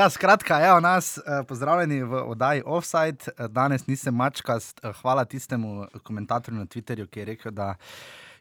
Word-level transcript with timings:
Ja, 0.00 0.10
skratka, 0.10 0.60
evo 0.64 0.80
nas, 0.80 1.18
eh, 1.18 1.42
pozdravljeni 1.48 2.02
v 2.02 2.22
oddaji 2.26 2.62
Offside. 2.66 3.18
Eh, 3.26 3.48
Danes 3.48 3.86
nisem 3.86 4.14
mačkast. 4.14 4.80
Eh, 4.84 4.92
Hvala 4.92 5.24
tistemu 5.24 5.86
komentatorju 6.02 6.58
na 6.58 6.66
Twitterju, 6.66 7.06
ki 7.06 7.20
je 7.20 7.24
rekel, 7.24 7.52
da 7.52 7.74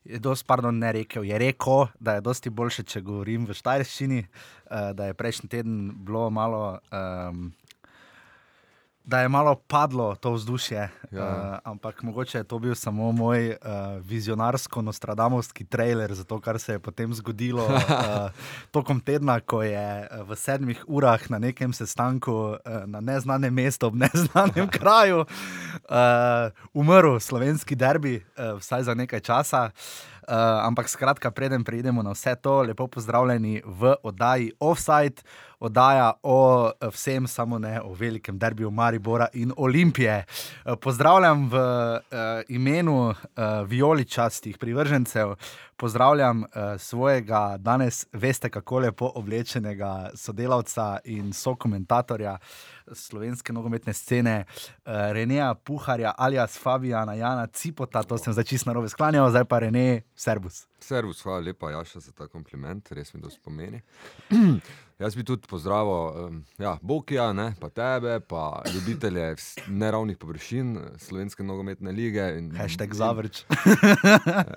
je 0.05 0.19
dosti, 0.19 0.47
pardon, 0.47 0.79
ne 0.79 0.91
rekel, 0.91 1.23
je 1.23 1.37
rekel, 1.37 1.87
da 1.99 2.13
je 2.13 2.21
dosti 2.21 2.49
boljše, 2.49 2.83
če 2.83 3.01
govorim 3.01 3.45
v 3.45 3.53
štajrščini, 3.53 4.19
eh, 4.19 4.93
da 4.93 5.05
je 5.05 5.13
prejšnji 5.13 5.49
teden 5.49 5.91
bilo 6.05 6.29
malo. 6.29 6.79
Um, 6.91 7.51
Da 9.09 9.19
je 9.19 9.29
malo 9.29 9.55
padlo 9.55 10.15
to 10.15 10.31
vzdušje, 10.31 10.89
ja. 11.11 11.25
uh, 11.25 11.57
ampak 11.63 12.03
mogoče 12.03 12.37
je 12.37 12.43
to 12.43 12.59
bil 12.59 12.75
samo 12.75 13.11
moj 13.11 13.49
uh, 13.49 13.55
vizionarsko-nostradamovski 14.05 15.65
trailer 15.65 16.13
za 16.13 16.23
to, 16.23 16.39
kar 16.39 16.59
se 16.59 16.71
je 16.71 16.79
potem 16.79 17.13
zgodilo 17.13 17.65
uh, 17.65 17.73
tokom 18.71 18.99
tedna, 19.01 19.39
ko 19.39 19.63
je 19.63 20.07
v 20.27 20.35
sedmih 20.35 20.83
urah 20.87 21.29
na 21.29 21.39
nekem 21.39 21.73
sestanku 21.73 22.31
uh, 22.31 22.57
na 22.85 23.01
neznanem 23.01 23.53
mestu, 23.53 23.87
ob 23.87 23.95
neznanem 23.95 24.69
kraju, 24.77 25.25
uh, 25.25 26.53
umrl 26.73 27.19
slovenski 27.19 27.75
derbi, 27.75 28.15
uh, 28.37 28.59
vsaj 28.59 28.83
za 28.83 28.93
nekaj 28.93 29.19
časa. 29.19 29.71
Uh, 29.73 30.18
ampak 30.37 30.89
skratka, 30.89 31.31
preden 31.31 31.63
preidemo 31.63 32.03
na 32.03 32.11
vse 32.11 32.35
to, 32.35 32.61
lepo 32.61 32.87
pozdravljeni 32.87 33.61
v 33.65 33.95
oddaji 34.03 34.51
Offside, 34.59 35.21
oddaja 35.59 36.13
o 36.23 36.71
eh, 36.71 36.87
vsem, 36.91 37.27
samo 37.27 37.59
ne 37.59 37.81
o 37.81 37.93
velikem 37.93 38.39
derbiju 38.39 38.71
Maribora 38.71 39.27
in 39.33 39.51
Olimpije. 39.57 40.25
Uh, 40.65 40.73
pozdravljam 40.81 41.49
v 41.49 41.55
uh, 41.55 41.99
imenu 42.47 43.09
uh, 43.09 43.15
vijoličastih 43.65 44.57
privržencev, 44.57 45.35
pozdravljam 45.77 46.43
uh, 46.43 46.47
svojega 46.77 47.55
danes, 47.57 48.05
veste, 48.13 48.49
kako 48.49 48.79
lepo 48.79 49.11
oblečenega 49.15 50.09
sodelavca 50.15 50.97
in 51.03 51.33
sokomentatorja 51.33 52.37
slovenske 52.93 53.53
nogometne 53.53 53.93
scene, 53.93 54.45
uh, 54.45 54.91
Reneja 55.13 55.53
Puharja, 55.53 56.13
alias 56.17 56.57
Fabijana 56.57 57.13
Jana 57.13 57.47
Cipota, 57.47 58.03
to 58.03 58.17
sem 58.17 58.33
zdaj 58.33 58.43
čisto 58.43 58.69
narobe 58.69 58.89
sklanjal, 58.89 59.29
zdaj 59.29 59.45
pa 59.45 59.59
Rene, 59.59 60.01
servus. 60.15 60.65
Servus, 60.79 61.21
hvala 61.23 61.39
lepa, 61.39 61.71
Jaša, 61.71 61.99
za 61.99 62.11
ta 62.11 62.27
kompliment, 62.27 62.91
res 62.91 63.13
mi 63.13 63.21
to 63.21 63.29
spomeni. 63.29 63.81
Jaz 64.99 65.15
bi 65.15 65.23
tudi 65.23 65.47
pozdravil 65.47 65.91
um, 65.91 66.39
ja, 66.59 66.77
Bokija, 66.81 67.29
ne, 67.33 67.53
pa 67.59 67.69
tebe, 67.69 68.19
pa 68.19 68.63
ljubitelje 68.73 69.35
neravnih 69.67 70.17
površin 70.17 70.79
slovenske 70.97 71.43
nogometne 71.43 71.91
lige. 71.91 72.25
In, 72.37 72.51
Hashtag 72.55 72.93
zavrč. 72.93 73.43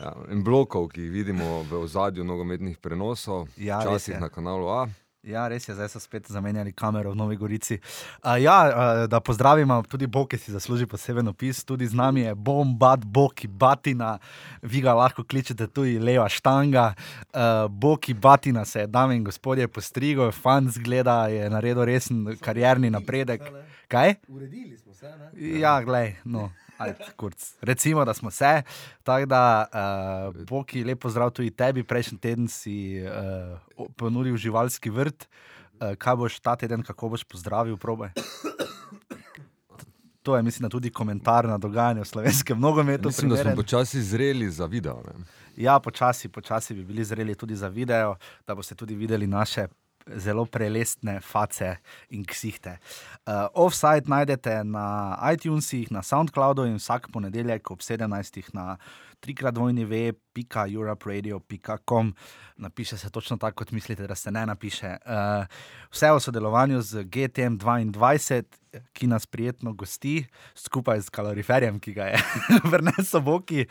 Ja, 0.03 0.17
in 0.31 0.43
blokov, 0.45 0.89
ki 0.95 1.07
jih 1.07 1.13
vidimo 1.15 1.63
v 1.71 1.85
ozadju 1.85 2.25
nogometnih 2.25 2.79
prenosov, 2.79 3.47
Ja, 3.57 3.81
včasih 3.81 4.19
na 4.21 4.29
kanalu 4.29 4.69
A. 4.69 4.87
Ja, 5.23 5.45
res 5.47 5.69
je, 5.69 5.75
zdaj 5.78 5.87
so 5.92 6.01
spet 6.03 6.27
zamenjali 6.27 6.73
kamero 6.75 7.12
v 7.12 7.15
Novi 7.15 7.37
Gorici. 7.39 7.77
Uh, 8.25 8.34
ja, 8.42 8.56
uh, 8.67 9.03
da 9.06 9.20
pozdravimo 9.23 9.77
tudi 9.87 10.09
Bog, 10.11 10.27
ki 10.33 10.39
si 10.39 10.51
zasluži 10.51 10.89
poseben 10.91 11.31
opis. 11.31 11.61
Tudi 11.62 11.87
z 11.87 11.95
nami 11.95 12.25
je 12.25 12.33
Bombat, 12.34 13.05
Boki 13.06 13.47
Batina, 13.47 14.17
vi 14.67 14.83
ga 14.83 14.97
lahko 14.98 15.23
kličete 15.23 15.69
tudi 15.70 16.01
Leva 16.03 16.27
Štanga. 16.27 16.89
Uh, 17.31 17.70
Boki 17.70 18.17
Batina 18.19 18.64
se 18.64 18.83
je, 18.83 18.91
dame 18.91 19.14
in 19.14 19.23
gospodje, 19.23 19.69
postrigel, 19.70 20.33
fan 20.35 20.67
zgleda, 20.74 21.29
je 21.30 21.47
naredil 21.51 21.85
resen 21.86 22.24
karjerni 22.42 22.91
napredek. 22.91 23.47
Kaj? 23.86 24.17
Uredili 24.27 24.74
smo 24.74 24.91
se, 24.91 25.07
ne? 25.07 25.30
Ja, 25.63 25.79
glej, 25.86 26.17
no. 26.24 26.51
Ajde, 26.83 27.09
kurc. 27.17 27.48
Recimo, 27.61 28.05
da 28.05 28.15
smo 28.15 28.31
se. 28.31 28.63
Tako 29.03 29.27
da, 29.27 29.43
uh, 29.73 30.45
Boki, 30.47 30.85
lepo 30.85 31.11
zdrav 31.11 31.31
tudi 31.31 31.51
tebi. 31.51 31.85
Prejšnji 31.85 32.19
teden 32.19 32.48
si 32.48 33.01
uh, 33.03 33.87
ponudil 33.97 34.37
živalski 34.37 34.91
vrt. 34.91 35.29
Uh, 35.81 35.95
kaj 35.98 36.17
boš 36.17 36.41
ta 36.41 36.57
teden, 36.57 36.83
kako 36.83 37.15
boš 37.15 37.25
pozdravil, 37.25 37.77
probe? 37.77 38.13
To 40.23 40.37
je, 40.37 40.42
mislim, 40.42 40.71
tudi 40.71 40.91
komentar 40.91 41.48
na 41.48 41.59
dogajanje 41.59 42.01
v 42.01 42.05
slovenskem 42.05 42.61
nogometu. 42.61 43.09
Mislim, 43.09 43.31
da 43.31 43.37
smo 43.37 43.42
primeren. 43.42 43.57
počasi 43.57 44.03
zreli 44.03 44.51
za 44.51 44.67
video. 44.67 45.03
Ne. 45.03 45.25
Ja, 45.57 45.81
počasi, 45.81 46.29
počasi 46.29 46.75
bi 46.75 46.85
bili 46.85 47.05
zreli 47.05 47.35
tudi 47.35 47.57
za 47.57 47.69
video, 47.69 48.17
da 48.47 48.55
boste 48.55 48.75
tudi 48.75 48.95
videli 48.95 49.27
naše 49.27 49.67
zelo 50.17 50.45
prelestne 50.45 51.20
face 51.20 51.77
in 52.11 52.24
ksihte. 52.24 52.79
Uh, 53.27 53.46
offside 53.55 54.11
najdete 54.11 54.64
na 54.64 55.17
iTunesih, 55.33 55.90
na 55.90 56.02
SoundCloudu 56.02 56.64
in 56.64 56.79
vsak 56.79 57.11
ponedeljek 57.13 57.70
ob 57.70 57.80
17. 57.83 58.42
na 58.52 58.77
trikrat 59.23 59.55
dvojni 59.55 59.85
v.europradio.com. 59.85 62.15
Napiše 62.57 62.99
se 62.99 63.11
točno 63.11 63.37
tako, 63.37 63.63
kot 63.63 63.71
mislite, 63.71 64.07
da 64.07 64.15
se 64.15 64.31
ne 64.31 64.47
napiše. 64.47 64.97
Uh, 65.07 65.13
vse 65.91 66.13
v 66.13 66.21
sodelovanju 66.21 66.83
z 66.83 67.05
GTM 67.05 67.57
22, 67.63 68.43
ki 68.93 69.07
nas 69.07 69.27
prijetno 69.27 69.73
gosti, 69.73 70.27
skupaj 70.55 71.01
z 71.01 71.11
kaloriferjem, 71.11 71.81
ki 71.81 71.93
ga 71.95 72.05
je 72.05 72.23
vrnesel 72.73 73.21
Boki, 73.21 73.67
uh, 73.67 73.71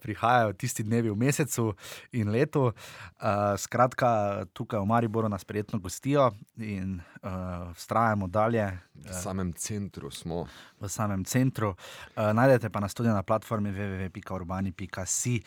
prihajajo 0.00 0.52
tisti 0.52 0.82
dnevi 0.82 1.10
v 1.10 1.16
mesecu 1.16 1.74
in 2.12 2.30
letu. 2.32 2.62
Uh, 2.62 2.72
skratka, 3.58 4.44
tukaj 4.52 4.80
v 4.80 4.86
Mariboru 4.86 5.28
nas 5.28 5.44
prijetno 5.44 5.78
gostijo 5.78 6.30
in 6.56 7.00
uh, 7.28 7.74
vztrajamo 7.76 8.26
dalje 8.26 8.78
V 8.94 9.12
samem 9.12 9.52
centru 9.52 10.10
smo. 10.10 10.46
v 10.80 10.88
samem 10.88 11.24
centru. 11.24 11.68
Uh, 12.16 12.32
najdete 12.32 12.70
pa 12.70 12.80
nas 12.80 12.94
tudi 12.94 13.08
na 13.08 13.22
platformi 13.22 13.70
www.urbani.si. 13.70 15.42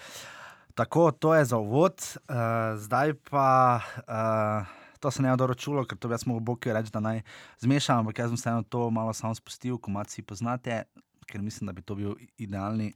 Tako, 0.75 1.11
to 1.11 1.35
je 1.35 1.45
za 1.45 1.57
uvod, 1.57 1.97
uh, 2.29 2.77
zdaj 2.77 3.13
pa. 3.29 3.81
Uh, 4.07 4.81
To 5.01 5.11
se 5.11 5.21
ne 5.21 5.29
je 5.29 5.35
dobro 5.35 5.57
čulo, 5.57 5.81
ker 5.85 5.97
to 5.97 6.05
bi 6.07 6.13
jaz 6.13 6.27
mogel 6.29 6.45
Boki 6.45 6.69
reči, 6.69 6.91
da 6.93 7.01
naj 7.01 7.23
zmešam, 7.57 8.03
ampak 8.05 8.19
jaz 8.21 8.29
sem 8.29 8.37
vseeno 8.37 8.61
to 8.61 8.89
malo 8.93 9.13
samo 9.17 9.33
spustil, 9.33 9.79
ko 9.81 9.89
maci 9.89 10.21
poznate, 10.21 10.83
ker 11.25 11.41
mislim, 11.41 11.65
da 11.65 11.73
bi 11.73 11.81
to 11.81 11.97
bil 11.97 12.13
idealni 12.37 12.93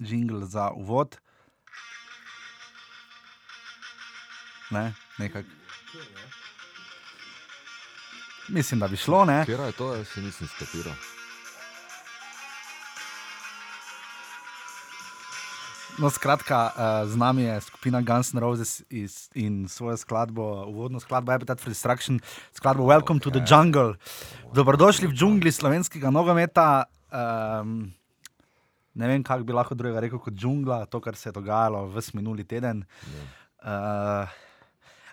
jingl 0.00 0.40
za 0.48 0.70
uvod. 0.72 1.20
Ne, 4.72 4.94
nekako. 5.18 5.52
Mislim, 8.48 8.80
da 8.80 8.88
bi 8.88 8.96
šlo, 8.96 9.24
ne? 9.24 9.44
Kjer 9.44 9.60
je 9.60 9.72
to, 9.72 9.94
jaz 9.94 10.08
se 10.08 10.20
nisem 10.20 10.48
skapiral. 10.48 10.94
No, 15.98 16.10
skratka, 16.10 16.70
uh, 16.70 17.10
z 17.10 17.16
nami 17.16 17.42
je 17.42 17.60
skupina 17.60 18.00
Guns 18.00 18.32
N' 18.32 18.38
Roses 18.38 18.82
iz, 18.90 19.28
in 19.34 19.68
svojo 19.68 19.96
skladbo, 19.96 20.64
uvodno 20.70 21.00
skladbo 21.00 21.32
Habitat 21.32 21.60
for 21.60 21.68
Destruction, 21.68 22.20
skladbo 22.52 22.86
Welcome 22.86 23.18
okay. 23.18 23.24
to 23.24 23.30
the 23.30 23.42
Jungle. 23.42 23.94
Dobrodošli 24.54 25.10
v 25.10 25.12
džungli 25.12 25.52
slovenskega 25.52 26.10
nogometa. 26.10 26.84
Um, 27.10 27.90
ne 28.94 29.08
vem, 29.08 29.24
kako 29.26 29.44
bi 29.44 29.52
lahko 29.52 29.74
drugega 29.74 30.00
rekel 30.06 30.22
kot 30.22 30.34
džungla, 30.34 30.86
to, 30.86 31.00
kar 31.00 31.16
se 31.16 31.28
je 31.28 31.32
dogajalo 31.32 31.86
v 31.90 32.02
minuli 32.14 32.44
teden. 32.44 32.86
Uh, 33.58 34.30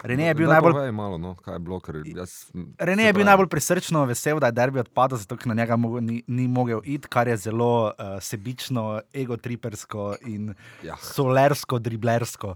Rene 0.05 0.27
je 0.27 0.33
bil 0.33 0.47
Daj 0.47 0.61
najbolj 0.61 0.91
Malo, 0.91 1.17
no, 1.17 1.35
je 1.47 1.59
bilo, 1.59 1.79
jaz, 2.15 2.51
Rene 2.79 3.03
je 3.03 3.13
bil 3.13 3.25
najbolj 3.25 3.47
prisrčno 3.47 4.03
vesel, 4.05 4.39
da 4.39 4.51
je 4.51 4.51
derbi 4.51 4.79
odpadel, 4.79 5.17
zato 5.17 5.37
na 5.45 5.53
njega 5.53 5.75
mogo, 5.75 5.99
ni, 6.01 6.23
ni 6.27 6.47
mogel 6.47 6.81
iti, 6.83 7.07
kar 7.07 7.27
je 7.27 7.37
zelo 7.37 7.85
uh, 7.89 8.17
sebično, 8.21 9.01
egotripersko 9.13 10.15
in 10.25 10.53
Ja. 10.83 10.95
solersko, 11.01 11.79
driblersko. 11.79 12.55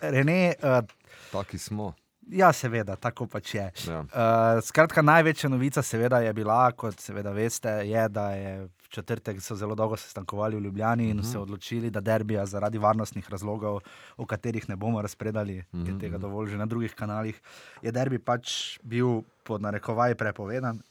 Rene, 0.00 0.54
uh, 0.62 0.84
Taki 1.32 1.58
smo. 1.58 1.92
ja, 2.30 2.52
seveda, 2.52 2.96
tako 2.96 3.26
pač 3.26 3.54
je. 3.54 3.70
Ja. 3.88 4.00
Uh, 4.00 4.62
skratka, 4.64 5.02
največja 5.02 5.50
novica, 5.50 5.82
seveda, 5.82 6.18
je 6.18 6.32
bila, 6.32 6.72
kot 6.72 7.00
seveda 7.00 7.30
veste, 7.30 7.68
je, 7.68 8.08
da 8.08 8.30
je 8.30 8.68
četrtek 8.94 9.42
so 9.42 9.56
zelo 9.58 9.74
dolgo 9.74 9.96
sestankovali 9.96 10.56
v 10.56 10.64
Ljubljani 10.68 11.08
in 11.10 11.18
uh 11.18 11.24
-huh. 11.24 11.32
se 11.32 11.38
odločili, 11.38 11.90
da 11.90 12.00
derbija 12.00 12.46
zaradi 12.46 12.78
varnostnih 12.78 13.30
razlogov, 13.30 13.80
o 14.16 14.26
katerih 14.26 14.68
ne 14.68 14.76
bomo 14.76 15.02
razpredali, 15.02 15.58
uh 15.58 15.64
-huh. 15.80 15.92
je 15.92 15.98
tega 15.98 16.18
dovolj 16.18 16.50
že 16.50 16.58
na 16.58 16.66
drugih 16.66 16.94
kanalih, 16.94 17.40
je 17.82 17.92
derbi 17.92 18.18
pač 18.18 18.78
bil 18.82 19.22
pod 19.42 19.62
narekovaji 19.62 20.14
prepovedan. 20.14 20.82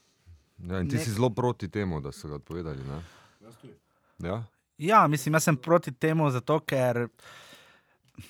Ja, 0.57 0.79
in 0.79 0.89
ti 0.89 0.95
Ne- 0.95 1.03
si 1.03 1.11
zelo 1.11 1.29
proti 1.29 1.67
temu, 1.67 2.01
da 2.01 2.11
so 2.11 2.27
ga 2.27 2.35
odpovedali. 2.35 2.83
Ne? 2.83 3.01
Ja? 4.19 4.43
Ja, 4.77 5.07
mislim, 5.07 5.33
jaz 5.33 5.43
sem 5.43 5.57
proti 5.57 5.91
temu, 5.91 6.29
zato 6.29 6.59
ker 6.59 7.07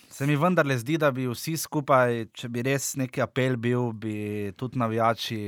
se 0.09 0.25
mi 0.27 0.35
vendarle 0.35 0.77
zdi, 0.77 0.97
da 0.97 1.12
bi 1.12 1.25
vsi 1.27 1.57
skupaj, 1.57 2.27
če 2.33 2.50
bi 2.50 2.63
res 2.63 2.94
neki 3.00 3.21
apel 3.24 3.57
bil, 3.57 3.91
bi 3.91 4.51
tudi 4.57 4.80
navijači 4.80 5.39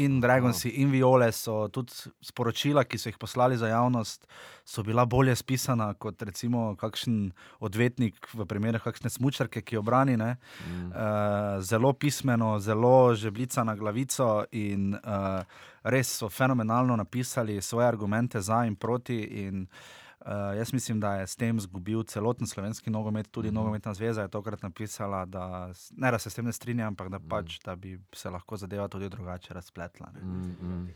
in 0.00 0.20
Dragonsi 0.20 0.70
in 0.80 0.90
Viole 0.90 1.28
so 1.32 1.66
tudi 1.68 1.92
sporočila, 2.24 2.84
ki 2.88 2.98
so 2.98 3.10
jih 3.10 3.18
poslali 3.20 3.58
za 3.60 3.68
javnost, 3.68 4.24
so 4.64 4.82
bila 4.82 5.04
bolje 5.04 5.34
spisana 5.36 5.90
kot 6.00 6.22
recimo 6.22 6.70
kakšen 6.80 7.32
odvetnik 7.60 8.28
v 8.32 8.46
primeru 8.48 8.80
kakšne 8.82 9.12
smučarke, 9.12 9.62
ki 9.62 9.76
jo 9.76 9.82
brani. 9.82 10.16
Ne? 10.16 10.36
Mm. 10.64 10.88
Uh, 10.88 11.60
zelo 11.60 11.92
pismeno, 11.92 12.56
zelo 12.58 13.14
žeblica 13.14 13.64
na 13.64 13.76
glavico 13.76 14.46
in 14.52 14.94
uh, 14.96 15.44
res 15.84 16.16
so 16.22 16.28
fenomenalno 16.28 16.96
napisali 16.96 17.60
svoje 17.62 17.88
argumente 17.88 18.40
za 18.40 18.64
in 18.66 18.76
proti. 18.76 19.20
In, 19.46 19.66
Uh, 19.66 20.05
jaz 20.52 20.72
mislim, 20.72 21.00
da 21.00 21.14
je 21.14 21.26
s 21.26 21.36
tem 21.36 21.56
izgubil 21.56 22.02
celoten 22.04 22.46
slovenski 22.46 22.90
nogomet, 22.90 23.30
tudi 23.30 23.48
Mhm. 23.48 23.54
nogometna 23.54 23.94
zveza 23.94 24.22
je 24.22 24.28
tokrat 24.28 24.62
napisala, 24.62 25.24
da, 25.24 25.66
ne, 25.92 26.10
da 26.10 26.18
se 26.18 26.30
s 26.30 26.34
tem 26.34 26.44
ne 26.44 26.52
strinja, 26.52 26.86
ampak 26.86 27.08
da, 27.08 27.18
pač, 27.20 27.58
da 27.60 27.76
bi 27.76 28.00
se 28.12 28.30
lahko 28.30 28.56
zadeva 28.56 28.88
tudi 28.88 29.08
drugače 29.08 29.54
razpletla. 29.54 30.10
Ne. 30.14 30.20
Mm, 30.20 30.56
mm. 30.62 30.88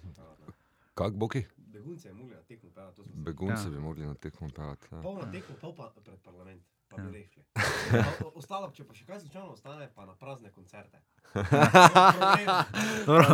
Kak 0.95 1.15
boki? 1.15 1.45
Begunce 1.59 2.09
je 2.09 2.15
mogli 2.15 2.35
na 2.35 2.43
tekmo 2.43 2.71
pelati, 2.71 2.97
to 2.97 3.03
smo 3.05 3.13
se 3.13 3.21
Begunci 3.21 3.65
Ja. 3.65 3.71
bi 3.71 3.79
mogli 3.79 4.07
na 4.07 4.15
tekmo 4.15 4.49
pelati. 4.49 4.87
Ja. 4.93 5.01
Pol 5.03 5.15
na 5.17 5.33
tekmo, 5.33 5.57
pol 5.57 5.75
pa 5.75 5.93
pred 5.97 6.19
parlament, 6.19 6.63
pa 6.89 6.97
Ja. 6.97 7.07
Ostalo, 8.35 8.71
če 8.71 8.85
pa 8.85 8.95
še 8.95 9.05
kaj 9.05 9.21
slučajno 9.21 9.49
ostane, 9.49 9.89
pa 9.95 10.07
na 10.07 10.15
prazne 10.15 10.51
koncerte. 10.51 10.99
Problem. 11.25 12.65
Dobro, 13.07 13.27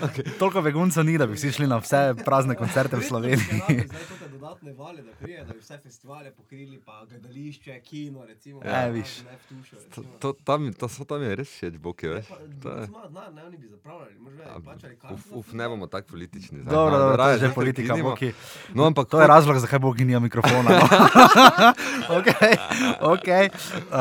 Okay. 0.00 0.38
toliko 0.38 0.62
beguncev 0.62 1.04
ni, 1.04 1.18
da 1.18 1.26
bi 1.26 1.34
vsi 1.34 1.52
šli 1.52 1.66
na 1.66 1.76
vse 1.76 1.96
prazne 2.24 2.54
koncerte 2.54 2.96
v 2.96 3.02
Sloveniji. 3.02 3.62
Zdaj 3.62 3.86
dodatne 4.30 4.72
vale, 4.72 5.02
da 5.02 5.12
prije, 5.14 5.44
da 5.44 5.52
bi 5.52 5.58
vse 5.58 5.78
festivale 5.78 6.30
pokrili, 6.32 6.80
pa 6.80 7.04
gledališče, 7.04 7.80
kino, 7.80 8.24
recimo. 8.24 8.60
Ja, 8.60 8.72
pa 8.72 8.86
viš. 8.88 9.18
ne 9.20 9.36
tušo, 9.48 9.76
To, 9.90 10.02
to, 10.18 10.32
tam, 10.34 10.72
to, 10.72 10.88
so 10.88 11.04
tam 11.04 11.22
je 11.22 11.36
res 11.36 11.48
všeč, 11.48 11.74
boki, 11.76 12.06
Ja, 12.06 12.12
veš. 12.12 12.26
denar, 12.56 12.86
ne, 13.30 13.44
oni 13.44 13.56
bi 13.56 13.68
zapravljali, 13.68 14.14
možda 14.18 14.42
bi 14.46 14.64
plačali 14.64 14.94
Uf, 14.94 15.00
karto. 15.00 15.16
uf, 15.34 15.52
ne 15.52 15.68
bomo 15.68 15.86
tako 15.86 16.06
politični. 16.08 16.58
zdaj. 16.60 16.72
Dobro, 16.72 16.94
dobro, 16.94 17.10
to 17.10 17.16
raje 17.16 17.32
je 17.32 17.38
že 17.38 17.46
že 17.46 17.54
politika. 17.54 17.96
Boki. 17.98 18.32
No, 18.74 18.84
ampak 18.84 19.08
To 19.08 19.20
je 19.20 19.26
razlog, 19.28 19.58
zakaj 19.58 19.78
Bog 19.80 19.98
nima 19.98 20.20
mikrofona. 20.20 20.70
No. 20.70 20.86
okay, 22.10 22.54
okay. 23.00 23.44
Uh, 23.84 23.98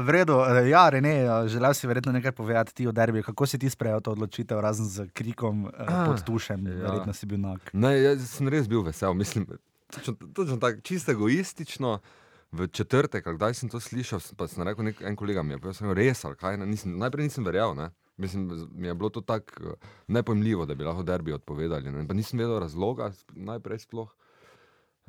v 0.00 0.10
redu, 0.10 0.36
Eh, 0.42 0.68
ja, 0.68 0.88
Rene, 0.88 1.14
eh, 1.18 1.48
želel 1.48 1.74
si 1.74 1.86
verjetno 1.86 2.12
nekaj 2.12 2.19
povedati 2.28 2.74
ti 2.74 2.86
o 2.86 2.92
derbiju. 2.92 3.24
Kako 3.24 3.46
si 3.46 3.58
ti 3.58 3.70
sprejel 3.70 4.00
to 4.04 4.12
odločitev, 4.12 4.60
razen 4.60 4.84
z 4.84 5.08
krikom 5.16 5.64
uh, 5.64 5.72
pod 6.06 6.20
tušem? 6.24 6.66
ja. 6.66 6.84
Verjetno 6.84 7.12
si 7.16 7.26
bil 7.26 7.40
nak. 7.40 7.72
Ne, 7.72 7.96
jaz 7.96 8.28
sem 8.28 8.48
res 8.48 8.68
bil 8.68 8.84
vesel. 8.84 9.16
Mislim, 9.16 9.48
točno, 9.88 10.14
točno 10.34 10.56
tako, 10.56 10.80
čisto 10.80 11.12
egoistično. 11.12 11.98
V 12.50 12.66
četrtek, 12.66 13.24
kdaj 13.24 13.54
sem 13.54 13.68
to 13.70 13.78
slišal, 13.80 14.18
sem- 14.20 14.36
pa 14.36 14.48
sem 14.50 14.66
rekel, 14.66 14.84
nek, 14.84 15.00
en 15.06 15.14
kolega 15.16 15.42
mi 15.42 15.54
je 15.54 15.58
povedal, 15.62 15.94
res, 15.94 16.24
ali 16.26 16.36
kaj. 16.36 16.58
Ne, 16.58 16.66
nisem, 16.66 16.98
najprej 16.98 17.30
nisem 17.30 17.46
verjel. 17.46 17.74
Ne. 17.78 17.90
Mislim, 18.18 18.50
mi 18.74 18.90
je 18.90 18.94
bilo 18.94 19.08
to 19.08 19.20
tako 19.20 19.70
eh, 19.70 19.90
nepojmljivo, 20.08 20.66
da 20.66 20.74
bi 20.74 20.84
lahko 20.84 21.02
derbi 21.02 21.32
odpovedali. 21.32 21.92
Ne. 21.92 22.08
Pa 22.08 22.14
nisem 22.14 22.42
vedel 22.42 22.58
razloga, 22.60 23.12
najprej 23.32 23.86
sploh. 23.86 24.10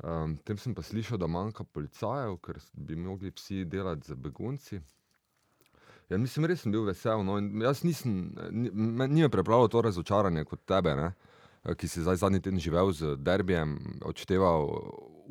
Um, 0.02 0.36
tem 0.42 0.58
sem 0.58 0.74
pa 0.74 0.82
slišal, 0.82 1.18
da 1.18 1.26
manjka 1.26 1.64
policajev, 1.64 2.38
ker 2.42 2.58
bi 2.72 2.96
mogli 2.96 3.30
vsi 3.30 3.64
delati 3.64 4.06
z 4.06 4.14
begunci. 4.18 4.80
Ja, 6.12 6.18
mislim, 6.18 6.44
res 6.44 6.60
sem 6.60 6.72
bil 6.72 6.84
vesel. 6.84 7.22
No, 7.24 7.38
in 7.40 7.62
jaz 7.64 7.80
nisem, 7.86 8.34
ni, 8.52 8.68
ni 8.72 9.22
me 9.22 9.30
prepravilo 9.32 9.70
to 9.72 9.80
razočaranje 9.86 10.44
kot 10.44 10.60
tebe, 10.68 10.92
ne, 10.98 11.08
ki 11.78 11.88
si 11.88 12.04
zdaj 12.04 12.20
zadnji 12.20 12.42
teden 12.44 12.60
živel 12.60 12.92
z 12.92 13.16
derbijem, 13.16 13.78
odšteval 14.04 14.68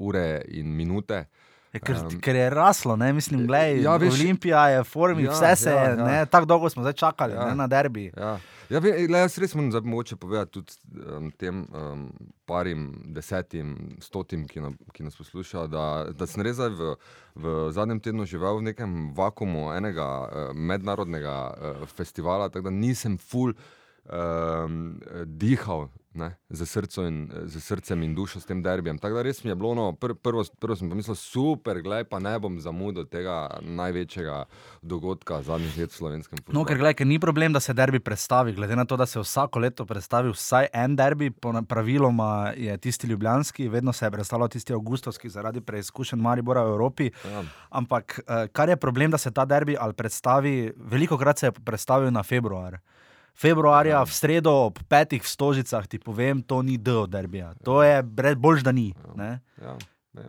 ure 0.01 0.42
in 0.50 0.74
minute. 0.74 1.25
Ja, 1.73 1.79
ker, 1.79 1.95
Em, 1.95 2.19
ker 2.19 2.35
je 2.35 2.50
raslo, 2.50 2.95
ne? 2.95 3.13
mislim, 3.13 3.45
gledaj, 3.47 3.77
ja, 3.77 3.81
ja, 3.83 4.00
veš- 4.00 4.18
Olimpija 4.18 4.68
je 4.68 4.81
v 4.81 4.83
formi, 4.83 5.23
Ja, 5.23 5.31
vse 5.31 5.56
se 5.56 5.69
ja, 5.69 5.83
je, 5.83 5.97
ja. 5.97 6.09
ja. 6.09 6.25
tako 6.25 6.45
dolgo 6.45 6.69
smo 6.69 6.83
zdaj 6.83 6.94
čakali 6.94 7.33
Ja. 7.33 7.45
ne, 7.45 7.56
na 7.56 7.68
derbi. 7.68 8.12
Ja, 8.18 8.33
ja 8.69 8.79
ve, 8.79 9.07
le, 9.07 9.18
jaz 9.19 9.38
res 9.38 9.56
moram 9.56 9.71
mogoče 9.85 10.15
povedati 10.15 10.51
tudi 10.51 10.73
um, 11.07 11.31
tem 11.31 11.63
um, 11.65 12.03
parim, 12.45 12.83
desetim, 13.07 13.71
stotim, 14.00 14.44
ki, 14.47 14.59
na, 14.59 14.71
ki 14.91 15.03
nas 15.03 15.15
poslušajo, 15.15 15.68
da, 15.68 15.85
da 16.12 16.27
sem 16.27 16.44
res 16.44 16.57
v, 16.59 16.95
v 17.35 17.45
zadnjem 17.71 18.00
tednu 18.00 18.25
živel 18.25 18.57
v 18.57 18.63
nekem 18.63 19.13
vakumu 19.13 19.71
enega 19.71 20.09
uh, 20.21 20.27
mednarodnega 20.53 21.38
uh, 21.47 21.88
festivala, 21.88 22.50
tako 22.50 22.68
da 22.68 22.75
nisem 22.75 23.15
full 23.18 23.53
um, 24.12 25.00
dihal. 25.25 25.88
Ne, 26.13 26.35
z, 26.49 26.65
srco 26.65 27.05
in, 27.07 27.29
z 27.47 27.61
srcem 27.63 28.01
in 28.03 28.11
dušo 28.15 28.41
s 28.41 28.45
tem 28.45 28.59
derbijem. 28.63 28.97
Tako 28.99 29.15
da 29.15 29.21
res 29.23 29.37
mi 29.45 29.51
je 29.51 29.55
bilo, 29.55 29.71
no, 29.75 29.85
pr, 29.95 30.11
prvo, 30.19 30.43
prvo 30.59 30.75
sem 30.75 30.89
pomislil, 30.91 31.15
super, 31.15 31.79
gledaj, 31.79 32.03
pa 32.11 32.19
ne 32.19 32.33
bom 32.39 32.57
zamudil 32.59 33.05
tega 33.07 33.45
največjega 33.63 34.41
dogodka 34.83 35.39
zadnjih 35.47 35.77
let 35.79 35.93
v 35.93 35.95
slovenskem 35.95 36.43
No, 36.51 36.65
ker, 36.67 36.75
gledaj, 36.81 36.97
ker 36.99 37.07
ni 37.07 37.15
problem, 37.19 37.55
da 37.55 37.63
se 37.63 37.71
derbi 37.73 38.03
predstavi. 38.03 38.51
Glede 38.59 38.75
na 38.75 38.83
to, 38.83 38.99
da 38.99 39.07
se 39.07 39.23
vsako 39.23 39.63
leto 39.63 39.87
predstavi 39.87 40.35
vsaj 40.35 40.67
en 40.73 40.99
derbi, 40.99 41.31
praviloma 41.67 42.51
je 42.59 42.75
tisti 42.77 43.07
ljubljanski, 43.07 43.69
vedno 43.71 43.93
se 43.95 44.05
je 44.05 44.11
predstavljal 44.11 44.51
tisti 44.51 44.75
avgustovski 44.75 45.31
zaradi 45.31 45.61
preizkušenj 45.63 46.19
Maribora 46.19 46.65
v 46.67 46.75
Evropi. 46.75 47.11
Ja. 47.23 47.45
Ampak 47.69 48.19
eh, 48.19 48.47
kar 48.51 48.69
je 48.69 48.75
problem, 48.75 49.15
da 49.15 49.17
se 49.17 49.31
ta 49.31 49.45
derbi 49.45 49.79
ali 49.79 49.93
predstavi, 49.93 50.73
veliko 50.75 51.17
krat 51.17 51.39
se 51.39 51.47
je 51.47 51.51
predstavil 51.51 52.11
na 52.11 52.23
februar. 52.23 52.81
Februarja 53.41 54.03
v 54.05 54.13
sredo 54.13 54.51
ob 54.69 54.77
petih 54.85 55.23
v 55.23 55.29
Stožicah 55.29 55.88
ti 55.89 55.97
povem, 55.97 56.43
to 56.45 56.61
ni 56.61 56.77
D 56.77 56.93
od 56.93 57.09
derbija. 57.09 57.55
To 57.65 57.81
je 57.81 58.03
boljš, 58.38 58.61
da 58.61 58.71
ni. 58.71 58.93
Ne? 59.17 59.41
Ja, 59.57 59.73
ne, 60.13 60.27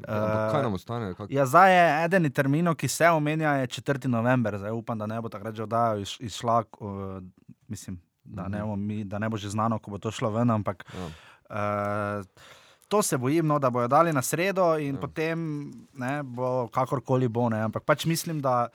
kaj 0.52 0.62
nam 0.62 0.78
ostane? 0.78 1.10
Kak, 1.14 1.28
Ja, 1.30 1.44
zdaj 1.46 1.74
je 1.74 1.84
eden 2.04 2.26
od 2.26 2.32
terminov, 2.32 2.78
ki 2.80 2.88
se 2.88 3.10
omenja, 3.10 3.58
je 3.60 3.66
4. 3.82 4.08
november. 4.08 4.56
Zdaj 4.58 4.72
upam, 4.72 4.98
da 4.98 5.06
ne 5.06 5.20
bo 5.20 5.28
takrat 5.28 5.54
že 5.54 5.66
oddaja 5.66 6.00
iz, 6.00 6.16
izšla. 6.20 6.62
Uh, 6.80 7.20
mislim, 7.68 8.00
da 8.24 8.48
ne, 8.48 8.62
bo 8.62 8.76
mi, 8.76 9.04
da 9.04 9.18
ne 9.18 9.28
bo 9.28 9.36
že 9.36 9.50
znano, 9.50 9.78
ko 9.78 9.90
bo 9.90 9.98
to 9.98 10.10
šlo 10.10 10.30
ven. 10.30 10.50
Ampak 10.50 10.86
ja. 10.88 11.06
uh, 11.52 12.48
to 12.88 13.02
se 13.02 13.18
bojim, 13.18 13.46
no, 13.46 13.58
da 13.58 13.70
bojo 13.70 13.88
dali 13.88 14.12
na 14.12 14.22
sredo 14.22 14.78
in 14.78 14.94
Ja. 14.94 14.94
ja. 14.94 15.00
potem 15.00 15.38
ne, 15.94 16.22
bo 16.22 16.68
kakorkoli 16.72 17.28
bo. 17.28 17.48
Ne. 17.48 17.60
Ampak 17.66 17.84
pač 17.84 18.06
mislim, 18.06 18.40
da 18.40 18.68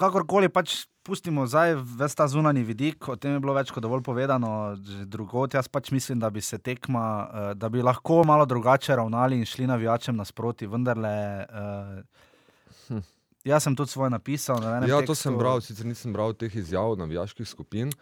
kakorkoli 0.00 0.50
pač. 0.52 0.86
Pustimo 1.00 1.46
zdaj 1.48 1.78
ves 1.96 2.12
ta 2.12 2.26
zunani 2.28 2.60
vidik, 2.60 3.06
o 3.08 3.14
tem 3.16 3.32
je 3.32 3.40
bilo 3.40 3.54
več 3.56 3.70
kot 3.72 3.80
dovolj 3.82 4.02
povedano, 4.04 4.76
drugot. 5.08 5.56
Jaz 5.56 5.64
pač 5.72 5.88
mislim, 5.96 6.18
da 6.20 6.28
bi 6.30 6.42
se 6.44 6.58
tekma, 6.60 7.04
eh, 7.04 7.46
da 7.56 7.70
bi 7.72 7.80
lahko 7.80 8.20
malo 8.28 8.44
drugače 8.46 8.98
ravnali 9.00 9.38
in 9.40 9.48
šli 9.48 9.64
navijačem 9.70 10.18
nasproti, 10.20 10.68
vendarle. 10.68 11.14
Uh, 11.48 13.00
jaz 13.48 13.64
sem 13.64 13.76
tudi 13.76 13.96
svoje 13.96 14.12
napisal. 14.12 14.60
na 14.60 14.84
ja, 14.84 15.00
to 15.00 15.14
tekstu. 15.14 15.22
sem 15.22 15.38
bral, 15.40 15.64
sicer 15.64 15.88
nisem 15.88 16.12
bral 16.12 16.36
teh 16.36 16.52
izjav 16.52 16.98
navijaških 17.00 17.48
skupin. 17.48 17.94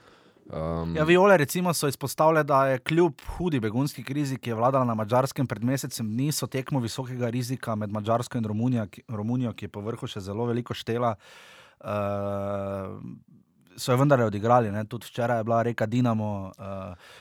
Um, 0.49 0.97
Ja, 0.97 1.05
Viole 1.05 1.37
recimo 1.37 1.75
so 1.75 1.89
izpostavile, 1.89 2.43
da 2.45 2.67
je 2.67 2.79
kljub 2.83 3.21
hudi 3.37 3.61
begunski 3.61 4.03
krizi, 4.05 4.39
ki 4.43 4.51
je 4.51 4.57
vladala 4.59 4.85
na 4.85 4.95
Mačarskem 4.99 5.47
pred 5.47 5.65
mesecem 5.65 6.09
dni, 6.09 6.33
so 6.33 6.51
tekmo 6.51 6.81
visokega 6.81 7.31
rizika 7.31 7.77
med 7.77 7.93
Mačarsko 7.93 8.39
in 8.39 8.45
Romunijo, 8.45 8.87
ki, 8.91 9.07
Romunijo, 9.09 9.53
ki 9.53 9.69
je 9.69 9.73
po 9.73 9.85
vrhu 9.87 10.09
še 10.09 10.25
zelo 10.25 10.49
veliko 10.51 10.75
štela. 10.75 11.15
Uh, 11.15 11.58
So 13.79 13.93
jo 13.93 13.97
vendarle 13.97 14.25
odigrali, 14.25 14.73
ne? 14.73 14.85
tudi 14.85 15.07
včeraj 15.07 15.39
je 15.39 15.45
bila 15.45 15.63
reka 15.63 15.87
Dinamo. 15.87 16.51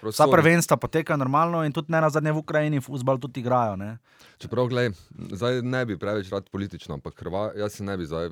Uh, 0.01 0.09
vsa 0.09 0.25
prvenstva 0.25 0.77
potekajo 0.77 1.17
normalno 1.17 1.61
in 1.63 1.71
tudi 1.71 1.91
ne 1.91 2.01
na 2.01 2.09
zadnje 2.09 2.31
v 2.31 2.37
Ukrajini, 2.37 2.81
futbol 2.81 3.19
tudi 3.19 3.39
igrajo. 3.39 3.75
Ne? 3.75 3.97
Čeprav, 4.37 4.67
gledaj, 4.67 4.97
zdaj 5.31 5.61
ne 5.61 5.85
bi 5.85 5.97
preveč 5.97 6.31
rad 6.31 6.49
politično, 6.49 6.93
ampak 6.93 7.13
Hrva, 7.21 7.51
jaz 7.55 7.73
se 7.73 7.83
ne 7.83 7.97
bi 7.97 8.05
zdaj 8.05 8.29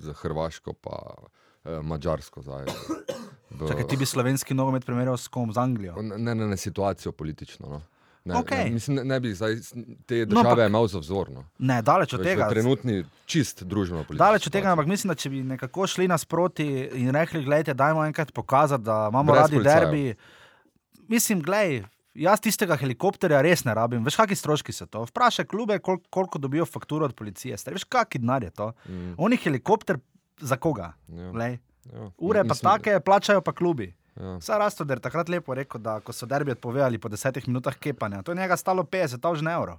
za 0.00 0.12
Hrvaško 0.12 0.72
pa 0.72 0.98
eh, 1.64 1.78
Mačarsko 1.80 2.42
zdaj. 2.42 2.66
v- 3.50 3.68
Čakaj, 3.68 3.86
ti 3.86 3.96
bi 3.96 4.06
slovenski 4.06 4.54
nogomet 4.54 4.84
primerjal 4.84 5.16
s 5.16 5.28
kom, 5.28 5.52
z 5.52 5.58
Anglijo. 5.58 5.94
Ne, 6.02 6.18
ne, 6.18 6.34
ne, 6.34 6.56
situacijo 6.56 7.12
politično. 7.12 7.68
No. 7.68 7.80
Ne, 8.28 8.36
Okej. 8.36 8.64
ne, 8.64 8.70
mislim, 8.70 8.96
ne, 8.96 9.04
ne 9.06 9.20
bi 9.20 9.32
zdaj 9.32 9.54
te 10.04 10.16
No, 10.18 10.26
države 10.26 10.48
ampak- 10.54 10.66
imel 10.66 10.86
za 10.86 10.98
vzor. 10.98 11.30
No. 11.30 11.44
Ne, 11.60 11.82
daleč 11.82 12.12
od 12.12 12.20
Veš, 12.20 12.26
tega. 12.26 12.48
Trenutni 12.48 12.96
čist 13.26 13.62
družbeno 13.64 14.02
politično. 14.02 14.20
Daleč 14.20 14.46
od 14.46 14.52
tega, 14.52 14.68
ampak 14.68 14.86
mislim, 14.86 15.08
da 15.08 15.14
če 15.16 15.30
bi 15.30 15.42
nekako 15.44 15.86
šli 15.86 16.08
nasproti 16.08 16.66
in 16.94 17.10
rekli, 17.10 17.40
gledajte, 17.40 17.74
dajmo 17.74 18.04
enkrat 18.04 18.32
pokazati, 18.32 18.84
da 18.84 19.06
imamo 19.08 19.32
Brez 19.32 19.42
radi 19.42 19.54
policajev. 19.54 19.80
derbi. 19.82 20.14
Mislim, 21.08 21.40
gledaj, 21.40 21.82
jaz 22.16 22.40
tistega 22.40 22.76
helikopterja 22.76 23.40
res 23.40 23.64
ne 23.64 23.74
rabim. 23.74 24.04
Veš, 24.04 24.16
kakšni 24.16 24.36
stroški 24.36 24.72
so 24.72 24.86
to? 24.86 25.04
Vprašaj 25.04 25.44
klube, 25.46 25.78
kol, 25.78 25.98
koliko 26.10 26.38
dobijo 26.38 26.66
fakturo 26.66 27.04
od 27.04 27.14
policije. 27.14 27.56
Stari, 27.56 27.74
veš, 27.74 27.84
kakšen 27.86 28.20
denar 28.20 28.42
je 28.42 28.50
to? 28.52 28.72
Mm, 28.86 29.14
Oni 29.18 29.36
helikopter 29.38 29.98
za 30.40 30.56
koga? 30.56 30.92
ja, 31.08 31.30
Glej, 31.30 31.58
ja. 31.86 32.10
ure 32.18 32.40
pa 32.40 32.48
Mislim, 32.50 32.70
take, 32.70 33.00
plačajo 33.00 33.40
pa 33.40 33.52
klubi. 33.52 33.94
Ja. 34.18 34.36
Vsa 34.38 34.58
Rastoder 34.58 34.98
takrat 34.98 35.28
lepo 35.28 35.54
rekel, 35.54 35.80
da 35.80 36.00
ko 36.00 36.12
so 36.12 36.26
derbi 36.26 36.50
odpovedali 36.50 36.98
po 36.98 37.08
desetih 37.08 37.46
minutah 37.46 37.76
kepanja, 37.76 38.22
to 38.22 38.32
je 38.32 38.36
njega 38.36 38.56
stalo 38.56 38.82
50 38.84 39.20
tavžne 39.20 39.52
evrov. 39.52 39.78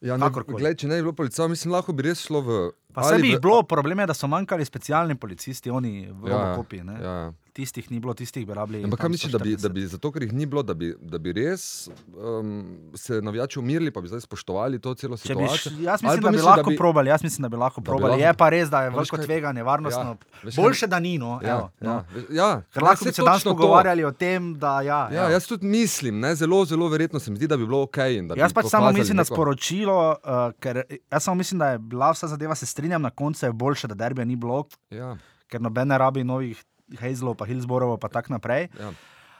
Ja, 0.00 0.14
ne, 0.14 0.22
Kakorkoli. 0.22 0.60
glej, 0.60 0.74
če 0.76 0.86
ne 0.86 0.94
bi 0.94 1.02
bilo 1.02 1.12
policajev, 1.14 1.50
mislim, 1.50 1.72
lahko 1.74 1.92
bi 1.92 2.02
res 2.02 2.20
šlo 2.22 2.40
v. 2.40 2.58
Pa 2.94 3.02
se 3.02 3.16
bi 3.16 3.32
v- 3.32 3.40
bilo, 3.40 3.62
problem 3.64 3.98
je, 3.98 4.06
da 4.06 4.14
so 4.14 4.28
manjkali 4.28 4.64
specialni 4.64 5.16
policisti, 5.16 5.70
oni 5.70 6.06
v 6.06 6.28
Ja, 6.28 6.36
ja. 6.36 6.54
Ja, 7.00 7.14
ja. 7.16 7.32
Tistih 7.58 7.90
ni 7.90 7.98
bilo, 7.98 8.14
tistih 8.14 8.46
bi 8.46 8.54
rabili. 8.54 8.84
Ampak 8.84 9.00
kaj 9.00 9.10
misliš, 9.10 9.32
da 9.32 9.38
bi, 9.40 9.50
da 9.52 9.58
140. 9.60 9.72
bi 9.72 9.86
zato, 9.88 10.12
ker 10.12 10.22
jih 10.22 10.32
ni 10.32 10.46
bilo, 10.46 10.62
da 10.62 10.74
bi, 10.74 10.92
da 11.02 11.18
bi 11.18 11.32
res 11.32 11.88
um, 12.16 12.50
se 12.94 13.18
navijači 13.20 13.58
umirili, 13.58 13.90
pa 13.90 14.00
bi 14.00 14.08
zdaj 14.08 14.20
spoštovali 14.20 14.78
to 14.78 14.94
celo 14.94 15.16
Če 15.16 15.34
bi, 15.34 15.42
situacijo? 15.42 15.72
jaz 15.80 15.98
mislim, 16.00 16.20
da 16.20 16.28
bi 16.28 16.32
misliš, 16.32 16.46
lahko 16.46 16.70
bi- 16.70 16.76
probali. 16.76 17.10
Jaz 17.10 17.22
mislim, 17.22 17.42
da 17.42 17.48
bi 17.48 17.56
lahko 17.56 17.80
bi 17.80 17.84
probali. 17.84 18.12
lahko- 18.12 18.22
Je 18.22 18.34
pa 18.34 18.48
res, 18.48 18.68
da 18.68 18.78
je 18.80 18.90
veliko 18.90 19.16
kaj- 19.16 19.24
tveganje, 19.24 19.62
varnostno. 19.64 20.02
Ja, 20.12 20.38
veš 20.44 20.56
Boljše, 20.56 20.86
da 20.86 20.98
ni. 21.00 21.18
No, 21.18 21.40
Ja, 21.42 21.48
evo, 21.50 21.70
ja, 21.80 21.88
no. 21.88 22.04
veš- 22.14 22.30
ja, 22.32 22.50
Ker 22.68 22.82
ja, 22.82 22.84
lahko 22.84 23.04
bi 23.04 23.12
se 23.12 23.22
danes 23.22 23.34
točno 23.34 23.50
to. 23.50 23.56
pogovarjali 23.56 24.04
o 24.04 24.12
tem, 24.12 24.54
da 24.56 24.80
ja. 24.82 25.00
Ja, 25.08 25.20
evo. 25.20 25.30
jaz 25.30 25.46
tudi 25.46 25.66
mislim, 25.68 26.20
ne, 26.20 26.34
zelo, 26.36 26.64
zelo 26.64 26.88
verjetno 26.88 27.18
se 27.18 27.30
mi 27.30 27.36
zdi, 27.36 27.46
da 27.48 27.56
bi 27.56 27.66
bilo 27.66 27.82
ok. 27.82 27.96
da 28.22 28.34
bi 28.34 28.40
Jaz 28.40 28.52
pač 28.52 28.66
samo 28.66 28.92
mislim 28.92 29.16
na 29.16 29.24
sporočilo, 29.24 29.98
uh, 30.14 30.30
ker 30.56 30.82
jaz 31.10 31.22
samo 31.22 31.34
mislim, 31.36 31.58
da 31.58 31.68
je 31.68 31.78
bila 31.80 32.10
vsa 32.12 32.28
zadeva, 32.28 32.54
se 32.54 32.66
strinjam, 32.68 33.02
na 33.02 33.10
koncu 33.12 33.42
je 33.42 33.52
boljše, 33.52 33.86
da 33.88 33.94
derbija 33.96 34.24
ni 34.24 34.36
bilo, 34.36 34.64
Ja, 34.90 35.16
ker 35.48 35.60
noben 35.60 35.88
ne 35.88 35.98
rabi 35.98 36.22
novih 36.22 36.64
Hazelov, 36.94 37.34
pa 37.34 37.44
Hillsborov, 37.44 37.98
pa 37.98 38.08
tako 38.08 38.32
naprej. 38.32 38.68
ja. 38.74 38.92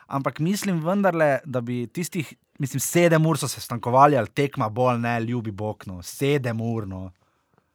ampak 0.09 0.39
mislim 0.41 0.81
vendarle, 0.81 1.41
da 1.45 1.61
bi 1.61 1.87
tistih, 1.87 2.29
mislim, 2.59 2.81
sedem 2.81 3.27
ur 3.27 3.37
so 3.37 3.49
se 3.49 3.61
stankovali 3.61 4.17
ali 4.17 4.29
tekma 4.29 4.69
bolj 4.71 4.99
ne, 4.99 5.21
ljubi 5.21 5.51
bog, 5.53 5.85
no, 5.87 6.03
sedem 6.03 6.61
ur. 6.63 6.87
No. 6.87 7.11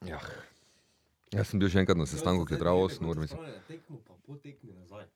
Ja. 0.02 0.18
Jaz 1.32 1.48
sem 1.48 1.58
bil 1.58 1.68
še 1.68 1.78
enkrat 1.78 1.96
na 1.96 2.06
sestanku, 2.06 2.44
ki 2.44 2.54
je 2.54 2.58
trajal 2.58 2.78
8 2.80 3.02
ur. 3.04 3.18
Mislim. 3.18 3.38
Tekmo 3.66 3.98
pa 4.00 4.14
po 4.20 4.34
tekmi 4.36 4.70
nazaj. 4.72 5.06